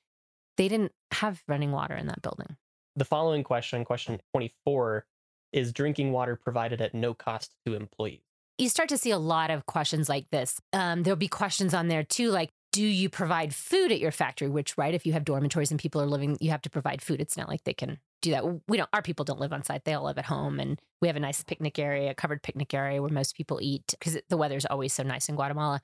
they 0.57 0.69
didn't 0.69 0.93
have 1.13 1.43
running 1.49 1.73
water 1.73 1.95
in 1.95 2.07
that 2.07 2.23
building. 2.23 2.57
The 2.97 3.05
following 3.05 3.45
question, 3.45 3.85
question 3.85 4.19
24, 4.33 5.05
is 5.53 5.73
drinking 5.73 6.13
water 6.13 6.37
provided 6.37 6.81
at 6.81 6.95
no 6.95 7.15
cost 7.15 7.55
to 7.67 7.75
employees? 7.75 8.21
You 8.59 8.69
start 8.69 8.89
to 8.89 8.99
see 8.99 9.11
a 9.11 9.19
lot 9.19 9.51
of 9.51 9.67
questions 9.67 10.09
like 10.09 10.31
this. 10.31 10.61
Um, 10.73 11.03
there'll 11.03 11.17
be 11.17 11.29
questions 11.29 11.75
on 11.75 11.89
there 11.89 12.03
too, 12.03 12.31
like, 12.31 12.51
do 12.73 12.83
you 12.83 13.09
provide 13.09 13.55
food 13.55 13.91
at 13.91 14.01
your 14.01 14.11
factory? 14.11 14.49
Which, 14.49 14.77
right, 14.77 14.93
if 14.93 15.07
you 15.07 15.15
have 15.15 15.25
dormitories 15.25 15.71
and 15.71 15.81
people 15.81 16.01
are 16.01 16.07
living, 16.07 16.37
you 16.41 16.51
have 16.51 16.61
to 16.63 16.71
provide 16.71 17.01
food. 17.01 17.21
It's 17.21 17.37
not 17.37 17.49
like 17.49 17.65
they 17.65 17.73
can 17.73 17.99
do 18.21 18.33
that. 18.33 18.45
We 18.69 18.77
don't, 18.77 18.91
our 18.93 19.01
people 19.01 19.25
don't 19.25 19.41
live 19.41 19.53
on 19.53 19.63
site. 19.63 19.85
They 19.85 19.95
all 19.95 20.05
live 20.05 20.19
at 20.19 20.27
home. 20.27 20.61
And 20.61 20.79
we 21.01 21.09
have 21.09 21.17
a 21.17 21.21
nice 21.21 21.43
picnic 21.43 21.79
area, 21.79 22.11
a 22.11 22.15
covered 22.15 22.43
picnic 22.43 22.75
area 22.75 23.01
where 23.01 23.11
most 23.11 23.35
people 23.35 23.61
eat 23.63 23.95
because 23.99 24.19
the 24.29 24.37
weather's 24.37 24.67
always 24.67 24.93
so 24.93 25.03
nice 25.03 25.29
in 25.29 25.37
Guatemala. 25.37 25.81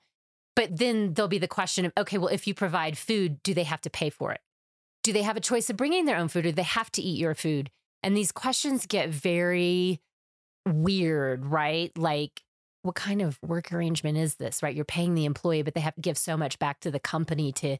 But 0.55 0.77
then 0.77 1.13
there'll 1.13 1.29
be 1.29 1.39
the 1.39 1.47
question 1.47 1.85
of, 1.85 1.93
okay, 1.97 2.19
well, 2.19 2.27
if 2.27 2.45
you 2.45 2.53
provide 2.53 2.95
food, 2.97 3.41
do 3.41 3.55
they 3.55 3.63
have 3.63 3.81
to 3.81 3.89
pay 3.89 4.11
for 4.11 4.31
it? 4.31 4.41
Do 5.03 5.13
they 5.13 5.21
have 5.21 5.37
a 5.37 5.41
choice 5.41 5.69
of 5.69 5.77
bringing 5.77 6.05
their 6.05 6.17
own 6.17 6.29
food 6.29 6.45
or 6.45 6.49
do 6.49 6.55
they 6.55 6.63
have 6.63 6.91
to 6.93 7.01
eat 7.01 7.19
your 7.19 7.35
food? 7.35 7.69
And 8.01 8.15
these 8.15 8.31
questions 8.31 8.85
get 8.85 9.09
very 9.09 10.01
weird, 10.65 11.45
right? 11.45 11.95
Like, 11.97 12.43
what 12.83 12.95
kind 12.95 13.21
of 13.21 13.39
work 13.41 13.71
arrangement 13.71 14.17
is 14.17 14.35
this, 14.35 14.61
right? 14.61 14.75
You're 14.75 14.85
paying 14.85 15.13
the 15.13 15.25
employee, 15.25 15.61
but 15.61 15.73
they 15.73 15.81
have 15.81 15.95
to 15.95 16.01
give 16.01 16.17
so 16.17 16.35
much 16.35 16.59
back 16.59 16.81
to 16.81 16.91
the 16.91 16.99
company 16.99 17.51
to 17.53 17.77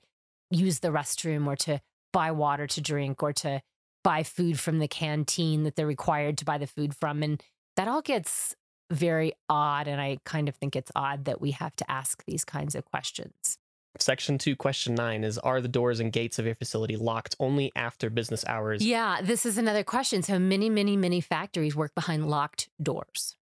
use 0.50 0.80
the 0.80 0.90
restroom 0.90 1.46
or 1.48 1.56
to 1.58 1.82
buy 2.14 2.32
water 2.32 2.68
to 2.68 2.82
drink 2.82 3.22
or 3.22 3.34
to 3.34 3.62
buy 4.04 4.24
food 4.24 4.60
from 4.60 4.80
the 4.80 4.88
canteen 4.88 5.64
that 5.64 5.76
they're 5.76 5.88
required 5.88 6.38
to 6.38 6.46
buy 6.46 6.58
the 6.58 6.68
food 6.68 6.96
from. 6.96 7.24
And 7.24 7.42
that 7.76 7.88
all 7.88 8.02
gets 8.02 8.56
very 8.92 9.34
odd. 9.50 9.88
And 9.88 10.00
I 10.00 10.20
kind 10.26 10.48
of 10.48 10.56
think 10.56 10.76
it's 10.76 10.92
odd 10.96 11.26
that 11.26 11.42
we 11.42 11.52
have 11.52 11.76
to 11.78 11.92
ask 11.92 12.24
these 12.26 12.46
kinds 12.46 12.76
of 12.76 12.86
questions. 12.86 13.58
Section 14.00 14.38
two, 14.38 14.56
question 14.56 14.96
nine 14.96 15.24
is 15.24 15.38
Are 15.38 15.62
the 15.62 15.68
doors 15.68 16.00
and 16.00 16.12
gates 16.12 16.40
of 16.40 16.46
your 16.46 16.56
facility 16.56 16.98
locked 16.98 17.36
only 17.40 17.72
after 17.76 18.10
business 18.10 18.44
hours? 18.48 18.84
Yeah, 18.84 19.22
this 19.22 19.46
is 19.46 19.58
another 19.58 19.84
question. 19.84 20.24
So 20.24 20.40
many, 20.40 20.70
many, 20.70 20.98
many 20.98 21.22
factories 21.22 21.76
work 21.76 21.94
behind 21.96 22.30
locked 22.30 22.70
doors 22.82 23.36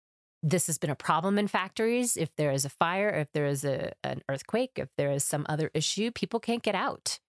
this 0.43 0.67
has 0.67 0.77
been 0.77 0.89
a 0.89 0.95
problem 0.95 1.37
in 1.37 1.47
factories. 1.47 2.17
If 2.17 2.35
there 2.35 2.51
is 2.51 2.65
a 2.65 2.69
fire, 2.69 3.09
if 3.09 3.31
there 3.31 3.45
is 3.45 3.63
a, 3.63 3.91
an 4.03 4.21
earthquake, 4.27 4.71
if 4.75 4.89
there 4.97 5.11
is 5.11 5.23
some 5.23 5.45
other 5.47 5.69
issue, 5.73 6.11
people 6.11 6.39
can't 6.39 6.63
get 6.63 6.75
out. 6.75 7.19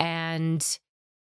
And 0.00 0.78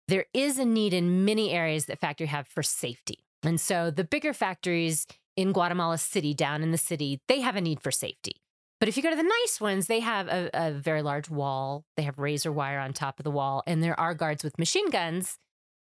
there 0.07 0.25
is 0.33 0.57
a 0.57 0.65
need 0.65 0.93
in 0.93 1.25
many 1.25 1.51
areas 1.51 1.85
that 1.85 1.99
factory 1.99 2.27
have 2.27 2.47
for 2.47 2.63
safety. 2.63 3.19
And 3.43 3.59
so 3.59 3.91
the 3.91 4.03
bigger 4.03 4.33
factories 4.33 5.05
in 5.35 5.51
Guatemala 5.51 5.97
City, 5.97 6.33
down 6.33 6.63
in 6.63 6.71
the 6.71 6.77
city, 6.77 7.19
they 7.27 7.41
have 7.41 7.55
a 7.55 7.61
need 7.61 7.81
for 7.81 7.91
safety. 7.91 8.41
But 8.85 8.89
if 8.89 8.97
you 8.97 9.01
go 9.01 9.09
to 9.09 9.15
the 9.15 9.23
nice 9.23 9.59
ones, 9.59 9.87
they 9.87 9.99
have 10.01 10.27
a, 10.27 10.51
a 10.53 10.71
very 10.71 11.01
large 11.01 11.27
wall. 11.27 11.85
They 11.97 12.03
have 12.03 12.19
razor 12.19 12.51
wire 12.51 12.77
on 12.77 12.93
top 12.93 13.19
of 13.19 13.23
the 13.23 13.31
wall, 13.31 13.63
and 13.65 13.81
there 13.81 13.99
are 13.99 14.13
guards 14.13 14.43
with 14.43 14.59
machine 14.59 14.91
guns 14.91 15.39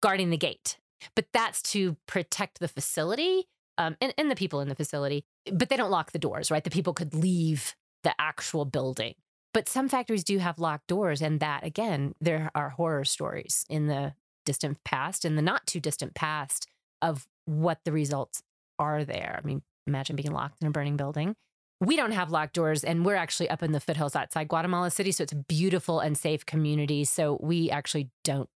guarding 0.03 0.31
the 0.31 0.37
gate. 0.37 0.77
But 1.15 1.27
that's 1.33 1.63
to 1.71 1.97
protect 2.09 2.59
the 2.59 2.67
facility 2.67 3.47
um, 3.79 3.97
and, 4.01 4.13
and 4.19 4.29
the 4.29 4.35
people 4.35 4.59
in 4.59 4.69
the 4.69 4.75
facility, 4.75 5.25
but 5.53 5.69
they 5.69 5.77
don't 5.77 5.93
lock 5.93 6.11
the 6.11 6.19
doors, 6.19 6.51
right? 6.51 6.65
The 6.65 6.69
people 6.69 6.93
could 6.93 7.15
leave 7.15 7.77
the 8.03 8.13
actual 8.21 8.65
building. 8.65 9.15
But 9.55 9.69
some 9.69 9.89
factories 9.89 10.25
do 10.25 10.39
have 10.39 10.59
locked 10.59 10.89
doors. 10.89 11.23
And 11.23 11.39
that, 11.39 11.65
again, 11.65 12.17
there 12.21 12.51
are 12.57 12.71
horror 12.71 13.05
stories 13.05 13.65
in 13.69 13.87
the 13.87 14.15
distant 14.45 14.83
past 14.83 15.25
and 15.25 15.39
the 15.39 15.43
not 15.43 15.65
too 15.65 15.79
distant 15.79 16.17
past 16.17 16.67
of 17.01 17.29
what 17.45 17.79
the 17.85 17.93
results 17.93 18.43
are 18.81 19.05
there. 19.05 19.39
I 19.41 19.47
mean, 19.47 19.63
imagine 19.87 20.17
being 20.17 20.33
locked 20.33 20.61
in 20.61 20.67
a 20.67 20.73
burning 20.73 20.97
building. 20.97 21.37
We 21.81 21.97
don't 21.97 22.13
have 22.13 22.31
locked 22.31 22.55
doors, 22.55 22.85
and 22.85 23.07
we're 23.07 23.15
actually 23.15 23.49
up 23.49 23.63
in 23.63 23.73
the 23.73 23.81
foothills 23.81 24.15
outside 24.15 24.49
Guatemala 24.49 24.91
City. 24.91 25.13
So 25.13 25.23
it's 25.23 25.33
a 25.33 25.37
beautiful 25.37 26.01
and 26.01 26.17
safe 26.17 26.45
community. 26.45 27.05
So 27.05 27.39
we 27.41 27.71
actually 27.71 28.11
don't 28.23 28.51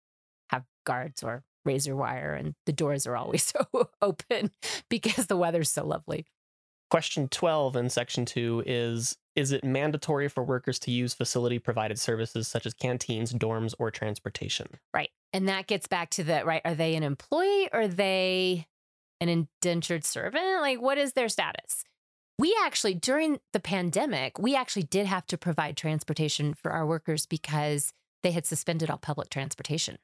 have 0.50 0.64
guards 0.86 1.24
or 1.24 1.44
razor 1.66 1.96
wire 1.96 2.34
and 2.34 2.56
the 2.66 2.74
doors 2.74 3.08
are 3.08 3.16
always 3.16 3.44
so 3.74 3.90
open 4.02 4.52
because 4.90 5.28
the 5.28 5.38
weather's 5.38 5.70
so 5.70 5.86
lovely. 5.86 6.26
Question 6.90 7.28
12 7.28 7.76
in 7.76 7.90
section 7.90 8.26
2 8.26 8.64
is 8.66 9.18
Is 9.36 9.52
it 9.52 9.64
mandatory 9.64 10.28
for 10.28 10.44
workers 10.44 10.78
to 10.80 10.92
use 10.92 11.14
facility 11.14 11.58
provided 11.58 12.00
services 12.00 12.48
such 12.48 12.66
as 12.66 12.74
canteens, 12.74 13.34
dorms, 13.34 13.74
or 13.80 13.90
transportation? 13.90 14.68
Right. 14.94 15.10
And 15.32 15.50
that 15.50 15.66
gets 15.66 15.88
back 15.88 16.12
to 16.12 16.24
the 16.24 16.46
right. 16.46 16.62
Are 16.64 16.76
they 16.76 16.96
an 16.96 17.02
employee 17.02 17.68
or 17.74 17.82
are 17.82 17.88
they 17.88 18.68
an 19.20 19.30
indentured 19.30 20.06
servant? 20.06 20.62
Like, 20.62 20.80
what 20.80 21.00
is 21.00 21.14
their 21.14 21.30
status? 21.30 21.84
We 22.40 22.56
actually, 22.64 22.96
during 22.96 23.40
the 23.52 23.60
pandemic, 23.60 24.40
we 24.40 24.56
actually 24.56 24.84
did 24.84 25.06
have 25.06 25.26
to 25.28 25.38
provide 25.38 25.78
transportation 25.78 26.54
for 26.54 26.72
our 26.72 26.86
workers 26.86 27.26
because 27.26 27.94
they 28.24 28.32
had 28.32 28.46
suspended 28.46 28.90
all 28.90 28.98
public 28.98 29.30
transportation. 29.30 29.98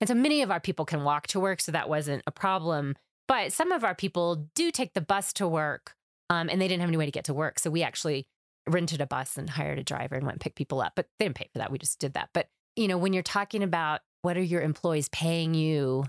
And 0.00 0.08
so 0.08 0.14
many 0.14 0.42
of 0.42 0.50
our 0.50 0.60
people 0.60 0.84
can 0.84 1.04
walk 1.04 1.28
to 1.28 1.40
work, 1.40 1.60
so 1.60 1.72
that 1.72 1.88
wasn't 1.88 2.24
a 2.26 2.32
problem. 2.32 2.96
But 3.28 3.52
some 3.52 3.72
of 3.72 3.84
our 3.84 3.94
people 3.94 4.48
do 4.54 4.70
take 4.70 4.94
the 4.94 5.00
bus 5.00 5.32
to 5.34 5.46
work 5.46 5.94
um, 6.28 6.48
and 6.50 6.60
they 6.60 6.68
didn't 6.68 6.80
have 6.80 6.90
any 6.90 6.96
way 6.96 7.06
to 7.06 7.12
get 7.12 7.24
to 7.26 7.34
work. 7.34 7.58
So 7.58 7.70
we 7.70 7.82
actually 7.82 8.26
rented 8.68 9.00
a 9.00 9.06
bus 9.06 9.36
and 9.36 9.48
hired 9.48 9.78
a 9.78 9.84
driver 9.84 10.16
and 10.16 10.24
went 10.24 10.34
and 10.34 10.40
picked 10.40 10.56
people 10.56 10.80
up. 10.80 10.94
But 10.96 11.06
they 11.18 11.24
didn't 11.24 11.36
pay 11.36 11.48
for 11.52 11.58
that. 11.58 11.70
We 11.70 11.78
just 11.78 11.98
did 11.98 12.14
that. 12.14 12.30
But, 12.34 12.48
you 12.76 12.88
know, 12.88 12.98
when 12.98 13.12
you're 13.12 13.22
talking 13.22 13.62
about 13.62 14.00
what 14.22 14.36
are 14.36 14.42
your 14.42 14.62
employees 14.62 15.08
paying 15.08 15.54
you 15.54 16.04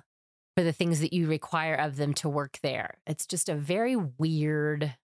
for 0.57 0.63
the 0.63 0.73
things 0.73 0.99
that 0.99 1.13
you 1.13 1.27
require 1.27 1.75
of 1.75 1.95
them 1.95 2.13
to 2.15 2.29
work 2.29 2.59
there, 2.63 2.97
it's 3.05 3.25
just 3.25 3.47
a 3.47 3.55
very 3.55 3.95
weird 3.95 4.95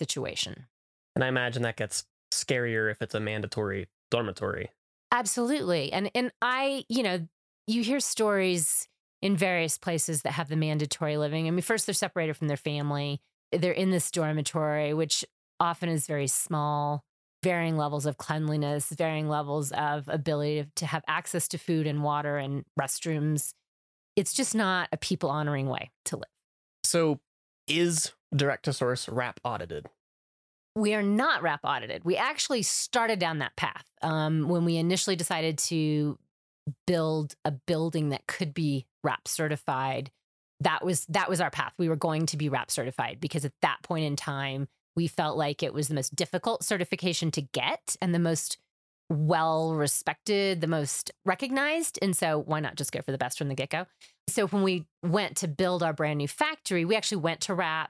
situation. 0.00 0.66
And 1.14 1.24
I 1.24 1.28
imagine 1.28 1.62
that 1.62 1.76
gets 1.76 2.04
scarier 2.32 2.90
if 2.90 3.02
it's 3.02 3.14
a 3.14 3.20
mandatory 3.20 3.88
dormitory. 4.10 4.70
Absolutely. 5.12 5.92
And 5.92 6.10
and 6.14 6.30
I, 6.40 6.84
you 6.88 7.02
know, 7.02 7.26
you 7.66 7.82
hear 7.82 8.00
stories 8.00 8.88
in 9.22 9.36
various 9.36 9.76
places 9.76 10.22
that 10.22 10.32
have 10.32 10.48
the 10.48 10.56
mandatory 10.56 11.16
living. 11.16 11.46
I 11.46 11.50
mean, 11.50 11.62
first 11.62 11.86
they're 11.86 11.94
separated 11.94 12.36
from 12.36 12.48
their 12.48 12.56
family. 12.56 13.20
They're 13.52 13.72
in 13.72 13.90
this 13.90 14.10
dormitory, 14.10 14.94
which 14.94 15.24
often 15.58 15.88
is 15.88 16.06
very 16.06 16.26
small, 16.26 17.04
varying 17.42 17.76
levels 17.76 18.06
of 18.06 18.16
cleanliness, 18.16 18.90
varying 18.90 19.28
levels 19.28 19.72
of 19.72 20.08
ability 20.08 20.66
to 20.76 20.86
have 20.86 21.02
access 21.06 21.48
to 21.48 21.58
food 21.58 21.86
and 21.86 22.02
water 22.02 22.38
and 22.38 22.64
restrooms. 22.80 23.52
It's 24.16 24.32
just 24.32 24.54
not 24.54 24.88
a 24.92 24.96
people 24.96 25.30
honoring 25.30 25.68
way 25.68 25.90
to 26.06 26.16
live. 26.16 26.24
So, 26.84 27.20
is 27.68 28.12
Direct 28.34 28.64
To 28.64 28.72
Source 28.72 29.06
WRAP 29.06 29.40
audited? 29.44 29.86
We 30.76 30.94
are 30.94 31.02
not 31.02 31.42
WRAP 31.42 31.60
audited. 31.64 32.04
We 32.04 32.16
actually 32.16 32.62
started 32.62 33.18
down 33.18 33.38
that 33.38 33.56
path 33.56 33.84
um, 34.02 34.48
when 34.48 34.64
we 34.64 34.76
initially 34.76 35.16
decided 35.16 35.58
to 35.58 36.18
build 36.86 37.34
a 37.44 37.50
building 37.50 38.10
that 38.10 38.26
could 38.26 38.54
be 38.54 38.86
WRAP 39.04 39.26
certified 39.26 40.10
that 40.60 40.84
was 40.84 41.06
that 41.06 41.28
was 41.28 41.40
our 41.40 41.50
path 41.50 41.72
we 41.78 41.88
were 41.88 41.96
going 41.96 42.26
to 42.26 42.36
be 42.36 42.48
WRAP 42.48 42.70
certified 42.70 43.18
because 43.20 43.44
at 43.44 43.52
that 43.62 43.78
point 43.82 44.04
in 44.04 44.14
time 44.14 44.68
we 44.94 45.06
felt 45.06 45.36
like 45.36 45.62
it 45.62 45.74
was 45.74 45.88
the 45.88 45.94
most 45.94 46.14
difficult 46.14 46.62
certification 46.62 47.30
to 47.30 47.40
get 47.40 47.96
and 48.00 48.14
the 48.14 48.18
most 48.18 48.58
well 49.08 49.74
respected 49.74 50.60
the 50.60 50.66
most 50.66 51.10
recognized 51.24 51.98
and 52.00 52.16
so 52.16 52.38
why 52.38 52.60
not 52.60 52.76
just 52.76 52.92
go 52.92 53.00
for 53.02 53.10
the 53.10 53.18
best 53.18 53.38
from 53.38 53.48
the 53.48 53.54
get-go 53.54 53.86
so 54.28 54.46
when 54.48 54.62
we 54.62 54.86
went 55.02 55.36
to 55.36 55.48
build 55.48 55.82
our 55.82 55.92
brand 55.92 56.18
new 56.18 56.28
factory 56.28 56.84
we 56.84 56.94
actually 56.94 57.18
went 57.18 57.40
to 57.40 57.54
WRAP 57.54 57.88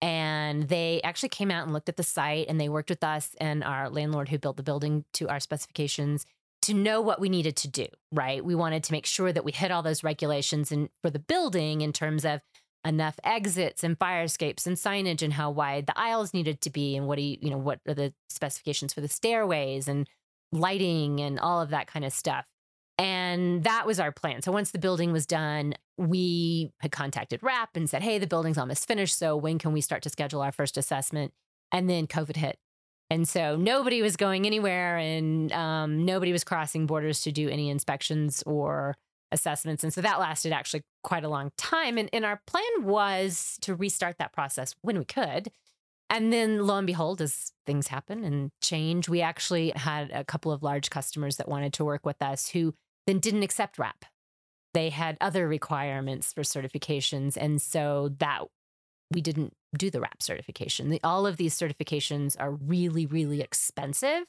and 0.00 0.68
they 0.68 1.00
actually 1.02 1.30
came 1.30 1.50
out 1.50 1.64
and 1.64 1.72
looked 1.72 1.88
at 1.88 1.96
the 1.96 2.02
site 2.02 2.46
and 2.48 2.60
they 2.60 2.68
worked 2.68 2.90
with 2.90 3.02
us 3.02 3.34
and 3.40 3.64
our 3.64 3.90
landlord 3.90 4.28
who 4.28 4.38
built 4.38 4.56
the 4.56 4.62
building 4.62 5.04
to 5.14 5.28
our 5.28 5.40
specifications 5.40 6.24
to 6.62 6.74
know 6.74 7.00
what 7.00 7.20
we 7.20 7.28
needed 7.28 7.56
to 7.56 7.68
do, 7.68 7.86
right? 8.12 8.44
We 8.44 8.54
wanted 8.54 8.84
to 8.84 8.92
make 8.92 9.06
sure 9.06 9.32
that 9.32 9.44
we 9.44 9.52
hit 9.52 9.70
all 9.70 9.82
those 9.82 10.04
regulations 10.04 10.70
and 10.70 10.88
for 11.02 11.10
the 11.10 11.18
building 11.18 11.80
in 11.80 11.92
terms 11.92 12.24
of 12.24 12.40
enough 12.84 13.18
exits 13.24 13.82
and 13.82 13.98
fire 13.98 14.22
escapes 14.22 14.66
and 14.66 14.76
signage 14.76 15.22
and 15.22 15.32
how 15.32 15.50
wide 15.50 15.86
the 15.86 15.98
aisles 15.98 16.32
needed 16.32 16.60
to 16.62 16.70
be 16.70 16.96
and 16.96 17.06
what 17.06 17.16
do 17.16 17.22
you, 17.22 17.36
you 17.40 17.50
know, 17.50 17.58
what 17.58 17.80
are 17.86 17.94
the 17.94 18.12
specifications 18.28 18.92
for 18.92 19.00
the 19.00 19.08
stairways 19.08 19.88
and 19.88 20.08
lighting 20.52 21.20
and 21.20 21.38
all 21.38 21.60
of 21.60 21.70
that 21.70 21.86
kind 21.86 22.04
of 22.04 22.12
stuff. 22.12 22.44
And 22.98 23.62
that 23.62 23.86
was 23.86 24.00
our 24.00 24.10
plan. 24.10 24.42
So 24.42 24.50
once 24.50 24.72
the 24.72 24.78
building 24.78 25.12
was 25.12 25.24
done, 25.24 25.74
we 25.96 26.72
had 26.80 26.90
contacted 26.90 27.40
WRAP 27.40 27.68
and 27.76 27.88
said, 27.88 28.02
hey, 28.02 28.18
the 28.18 28.26
building's 28.26 28.58
almost 28.58 28.88
finished. 28.88 29.16
So 29.16 29.36
when 29.36 29.58
can 29.58 29.72
we 29.72 29.80
start 29.80 30.02
to 30.02 30.10
schedule 30.10 30.42
our 30.42 30.50
first 30.50 30.76
assessment? 30.76 31.32
And 31.70 31.88
then 31.88 32.08
COVID 32.08 32.36
hit. 32.36 32.58
And 33.10 33.26
so 33.26 33.56
nobody 33.56 34.02
was 34.02 34.16
going 34.16 34.46
anywhere 34.46 34.98
and 34.98 35.50
um, 35.52 36.04
nobody 36.04 36.32
was 36.32 36.44
crossing 36.44 36.86
borders 36.86 37.22
to 37.22 37.32
do 37.32 37.48
any 37.48 37.70
inspections 37.70 38.42
or 38.44 38.96
assessments. 39.30 39.84
And 39.84 39.92
so 39.92 40.00
that 40.00 40.18
lasted 40.18 40.52
actually 40.52 40.82
quite 41.02 41.24
a 41.24 41.28
long 41.28 41.52
time. 41.56 41.98
And, 41.98 42.10
and 42.12 42.24
our 42.24 42.42
plan 42.46 42.62
was 42.82 43.58
to 43.62 43.74
restart 43.74 44.18
that 44.18 44.32
process 44.32 44.74
when 44.82 44.98
we 44.98 45.04
could. 45.04 45.50
And 46.10 46.32
then 46.32 46.66
lo 46.66 46.76
and 46.78 46.86
behold, 46.86 47.20
as 47.20 47.52
things 47.66 47.88
happen 47.88 48.24
and 48.24 48.50
change, 48.62 49.08
we 49.08 49.20
actually 49.20 49.72
had 49.76 50.10
a 50.10 50.24
couple 50.24 50.52
of 50.52 50.62
large 50.62 50.90
customers 50.90 51.36
that 51.36 51.48
wanted 51.48 51.74
to 51.74 51.84
work 51.84 52.04
with 52.04 52.20
us 52.22 52.48
who 52.48 52.74
then 53.08 53.18
didn't 53.20 53.42
accept 53.42 53.78
WRAP. 53.78 54.04
They 54.74 54.90
had 54.90 55.16
other 55.18 55.48
requirements 55.48 56.34
for 56.34 56.42
certifications. 56.42 57.38
And 57.38 57.60
so 57.60 58.10
that 58.18 58.42
we 59.10 59.22
didn't 59.22 59.54
do 59.76 59.90
the 59.90 59.98
WRAP 59.98 60.22
certification. 60.22 60.90
The, 60.90 61.00
all 61.02 61.26
of 61.26 61.38
these 61.38 61.58
certifications 61.58 62.36
are 62.38 62.50
really, 62.50 63.06
really 63.06 63.40
expensive. 63.40 64.24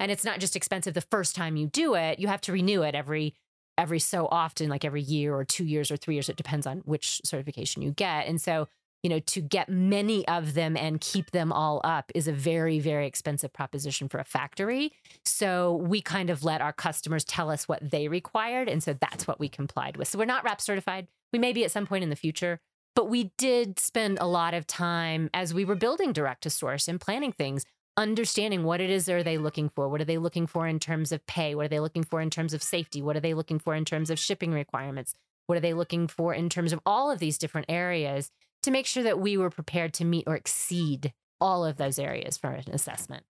And 0.00 0.10
it's 0.10 0.24
not 0.24 0.40
just 0.40 0.56
expensive 0.56 0.94
the 0.94 1.00
first 1.00 1.36
time 1.36 1.56
you 1.56 1.68
do 1.68 1.94
it, 1.94 2.18
you 2.18 2.26
have 2.26 2.40
to 2.42 2.52
renew 2.52 2.82
it 2.82 2.96
every 2.96 3.34
every 3.76 3.98
so 3.98 4.28
often, 4.30 4.68
like 4.68 4.84
every 4.84 5.02
year 5.02 5.34
or 5.34 5.44
two 5.44 5.64
years 5.64 5.90
or 5.90 5.96
three 5.96 6.14
years. 6.14 6.28
It 6.28 6.36
depends 6.36 6.66
on 6.66 6.78
which 6.78 7.20
certification 7.24 7.82
you 7.82 7.90
get. 7.90 8.26
And 8.26 8.40
so, 8.40 8.68
you 9.04 9.10
know, 9.10 9.18
to 9.20 9.42
get 9.42 9.68
many 9.68 10.26
of 10.26 10.54
them 10.54 10.78
and 10.78 10.98
keep 10.98 11.30
them 11.30 11.52
all 11.52 11.82
up 11.84 12.10
is 12.14 12.26
a 12.26 12.32
very, 12.32 12.80
very 12.80 13.06
expensive 13.06 13.52
proposition 13.52 14.08
for 14.08 14.18
a 14.18 14.24
factory. 14.24 14.92
So 15.26 15.74
we 15.74 16.00
kind 16.00 16.30
of 16.30 16.42
let 16.42 16.62
our 16.62 16.72
customers 16.72 17.22
tell 17.22 17.50
us 17.50 17.68
what 17.68 17.90
they 17.90 18.08
required. 18.08 18.66
And 18.66 18.82
so 18.82 18.94
that's 18.94 19.26
what 19.26 19.38
we 19.38 19.50
complied 19.50 19.98
with. 19.98 20.08
So 20.08 20.18
we're 20.18 20.24
not 20.24 20.42
WRAP 20.42 20.58
certified. 20.62 21.06
We 21.34 21.38
may 21.38 21.52
be 21.52 21.64
at 21.64 21.70
some 21.70 21.86
point 21.86 22.02
in 22.02 22.08
the 22.08 22.16
future, 22.16 22.60
but 22.96 23.10
we 23.10 23.30
did 23.36 23.78
spend 23.78 24.16
a 24.22 24.26
lot 24.26 24.54
of 24.54 24.66
time 24.66 25.28
as 25.34 25.52
we 25.52 25.66
were 25.66 25.74
building 25.74 26.14
Direct 26.14 26.42
To 26.44 26.50
Source 26.50 26.88
and 26.88 26.98
planning 26.98 27.32
things, 27.32 27.66
understanding 27.98 28.64
what 28.64 28.80
it 28.80 28.88
is 28.88 29.06
are 29.10 29.22
they 29.22 29.36
looking 29.36 29.68
for? 29.68 29.86
What 29.86 30.00
are 30.00 30.06
they 30.06 30.16
looking 30.16 30.46
for 30.46 30.66
in 30.66 30.80
terms 30.80 31.12
of 31.12 31.26
pay? 31.26 31.54
What 31.54 31.66
are 31.66 31.68
they 31.68 31.80
looking 31.80 32.04
for 32.04 32.22
in 32.22 32.30
terms 32.30 32.54
of 32.54 32.62
safety? 32.62 33.02
What 33.02 33.16
are 33.16 33.20
they 33.20 33.34
looking 33.34 33.58
for 33.58 33.74
in 33.74 33.84
terms 33.84 34.08
of 34.08 34.18
shipping 34.18 34.52
requirements? 34.52 35.14
What 35.46 35.58
are 35.58 35.60
they 35.60 35.74
looking 35.74 36.08
for 36.08 36.32
in 36.32 36.48
terms 36.48 36.72
of 36.72 36.80
all 36.86 37.10
of 37.10 37.18
these 37.18 37.36
different 37.36 37.66
areas 37.68 38.30
to 38.64 38.70
make 38.70 38.86
sure 38.86 39.02
that 39.02 39.20
we 39.20 39.36
were 39.36 39.50
prepared 39.50 39.94
to 39.94 40.04
meet 40.04 40.24
or 40.26 40.34
exceed 40.34 41.12
all 41.40 41.64
of 41.64 41.76
those 41.76 41.98
areas 41.98 42.36
for 42.36 42.50
an 42.50 42.64
assessment? 42.72 43.24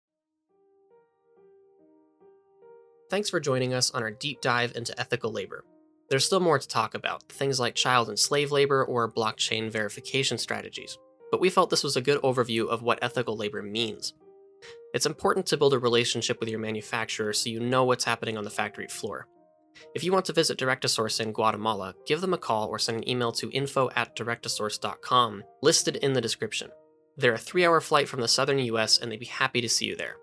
Thanks 3.11 3.30
for 3.30 3.39
joining 3.39 3.74
us 3.74 3.91
on 3.91 4.03
our 4.03 4.11
deep 4.11 4.41
dive 4.41 4.72
into 4.74 4.99
ethical 4.99 5.30
labor. 5.30 5.64
There's 6.09 6.24
still 6.24 6.41
more 6.41 6.59
to 6.59 6.68
talk 6.68 6.95
about, 6.95 7.22
things 7.28 7.61
like 7.61 7.74
child 7.74 8.09
and 8.09 8.18
slave 8.18 8.53
labor 8.53 8.85
or 8.85 9.11
blockchain 9.11 9.70
verification 9.70 10.39
strategies, 10.39 10.99
but 11.30 11.41
we 11.41 11.51
felt 11.51 11.70
this 11.70 11.85
was 11.85 11.97
a 11.97 12.03
good 12.03 12.20
overview 12.22 12.68
of 12.68 12.82
what 12.82 12.99
ethical 13.03 13.37
labor 13.37 13.62
means. 13.62 14.14
It's 14.95 15.07
important 15.07 15.47
to 15.47 15.57
build 15.57 15.74
a 15.74 15.78
relationship 15.78 16.41
with 16.41 16.49
your 16.49 16.61
manufacturer 16.61 17.32
so 17.32 17.51
you 17.51 17.61
know 17.61 17.85
what's 17.85 18.05
happening 18.05 18.39
on 18.39 18.45
the 18.45 18.51
factory 18.51 18.87
floor. 18.87 19.26
If 19.95 20.05
you 20.05 20.12
want 20.12 20.25
to 20.27 20.33
visit 20.33 20.59
Direct 20.59 20.83
To 20.83 20.89
Source 20.89 21.20
in 21.20 21.33
Guatemala, 21.33 21.95
give 22.07 22.20
them 22.20 22.35
a 22.35 22.39
call 22.39 22.68
or 22.68 22.79
send 22.79 22.99
an 22.99 23.09
email 23.09 23.33
to 23.33 23.51
info 23.51 23.91
at 23.95 24.16
direct2source.com, 24.16 25.45
listed 25.62 25.97
in 25.97 26.12
the 26.12 26.20
description. 26.20 26.70
They're 27.16 27.35
a 27.35 27.39
three 27.39 27.64
hour 27.64 27.81
flight 27.81 28.09
from 28.09 28.20
the 28.20 28.29
southern 28.29 28.59
US 28.59 28.99
and 28.99 29.11
they'd 29.11 29.20
be 29.20 29.27
happy 29.27 29.61
to 29.61 29.68
see 29.68 29.87
you 29.87 29.97
there. 29.97 30.16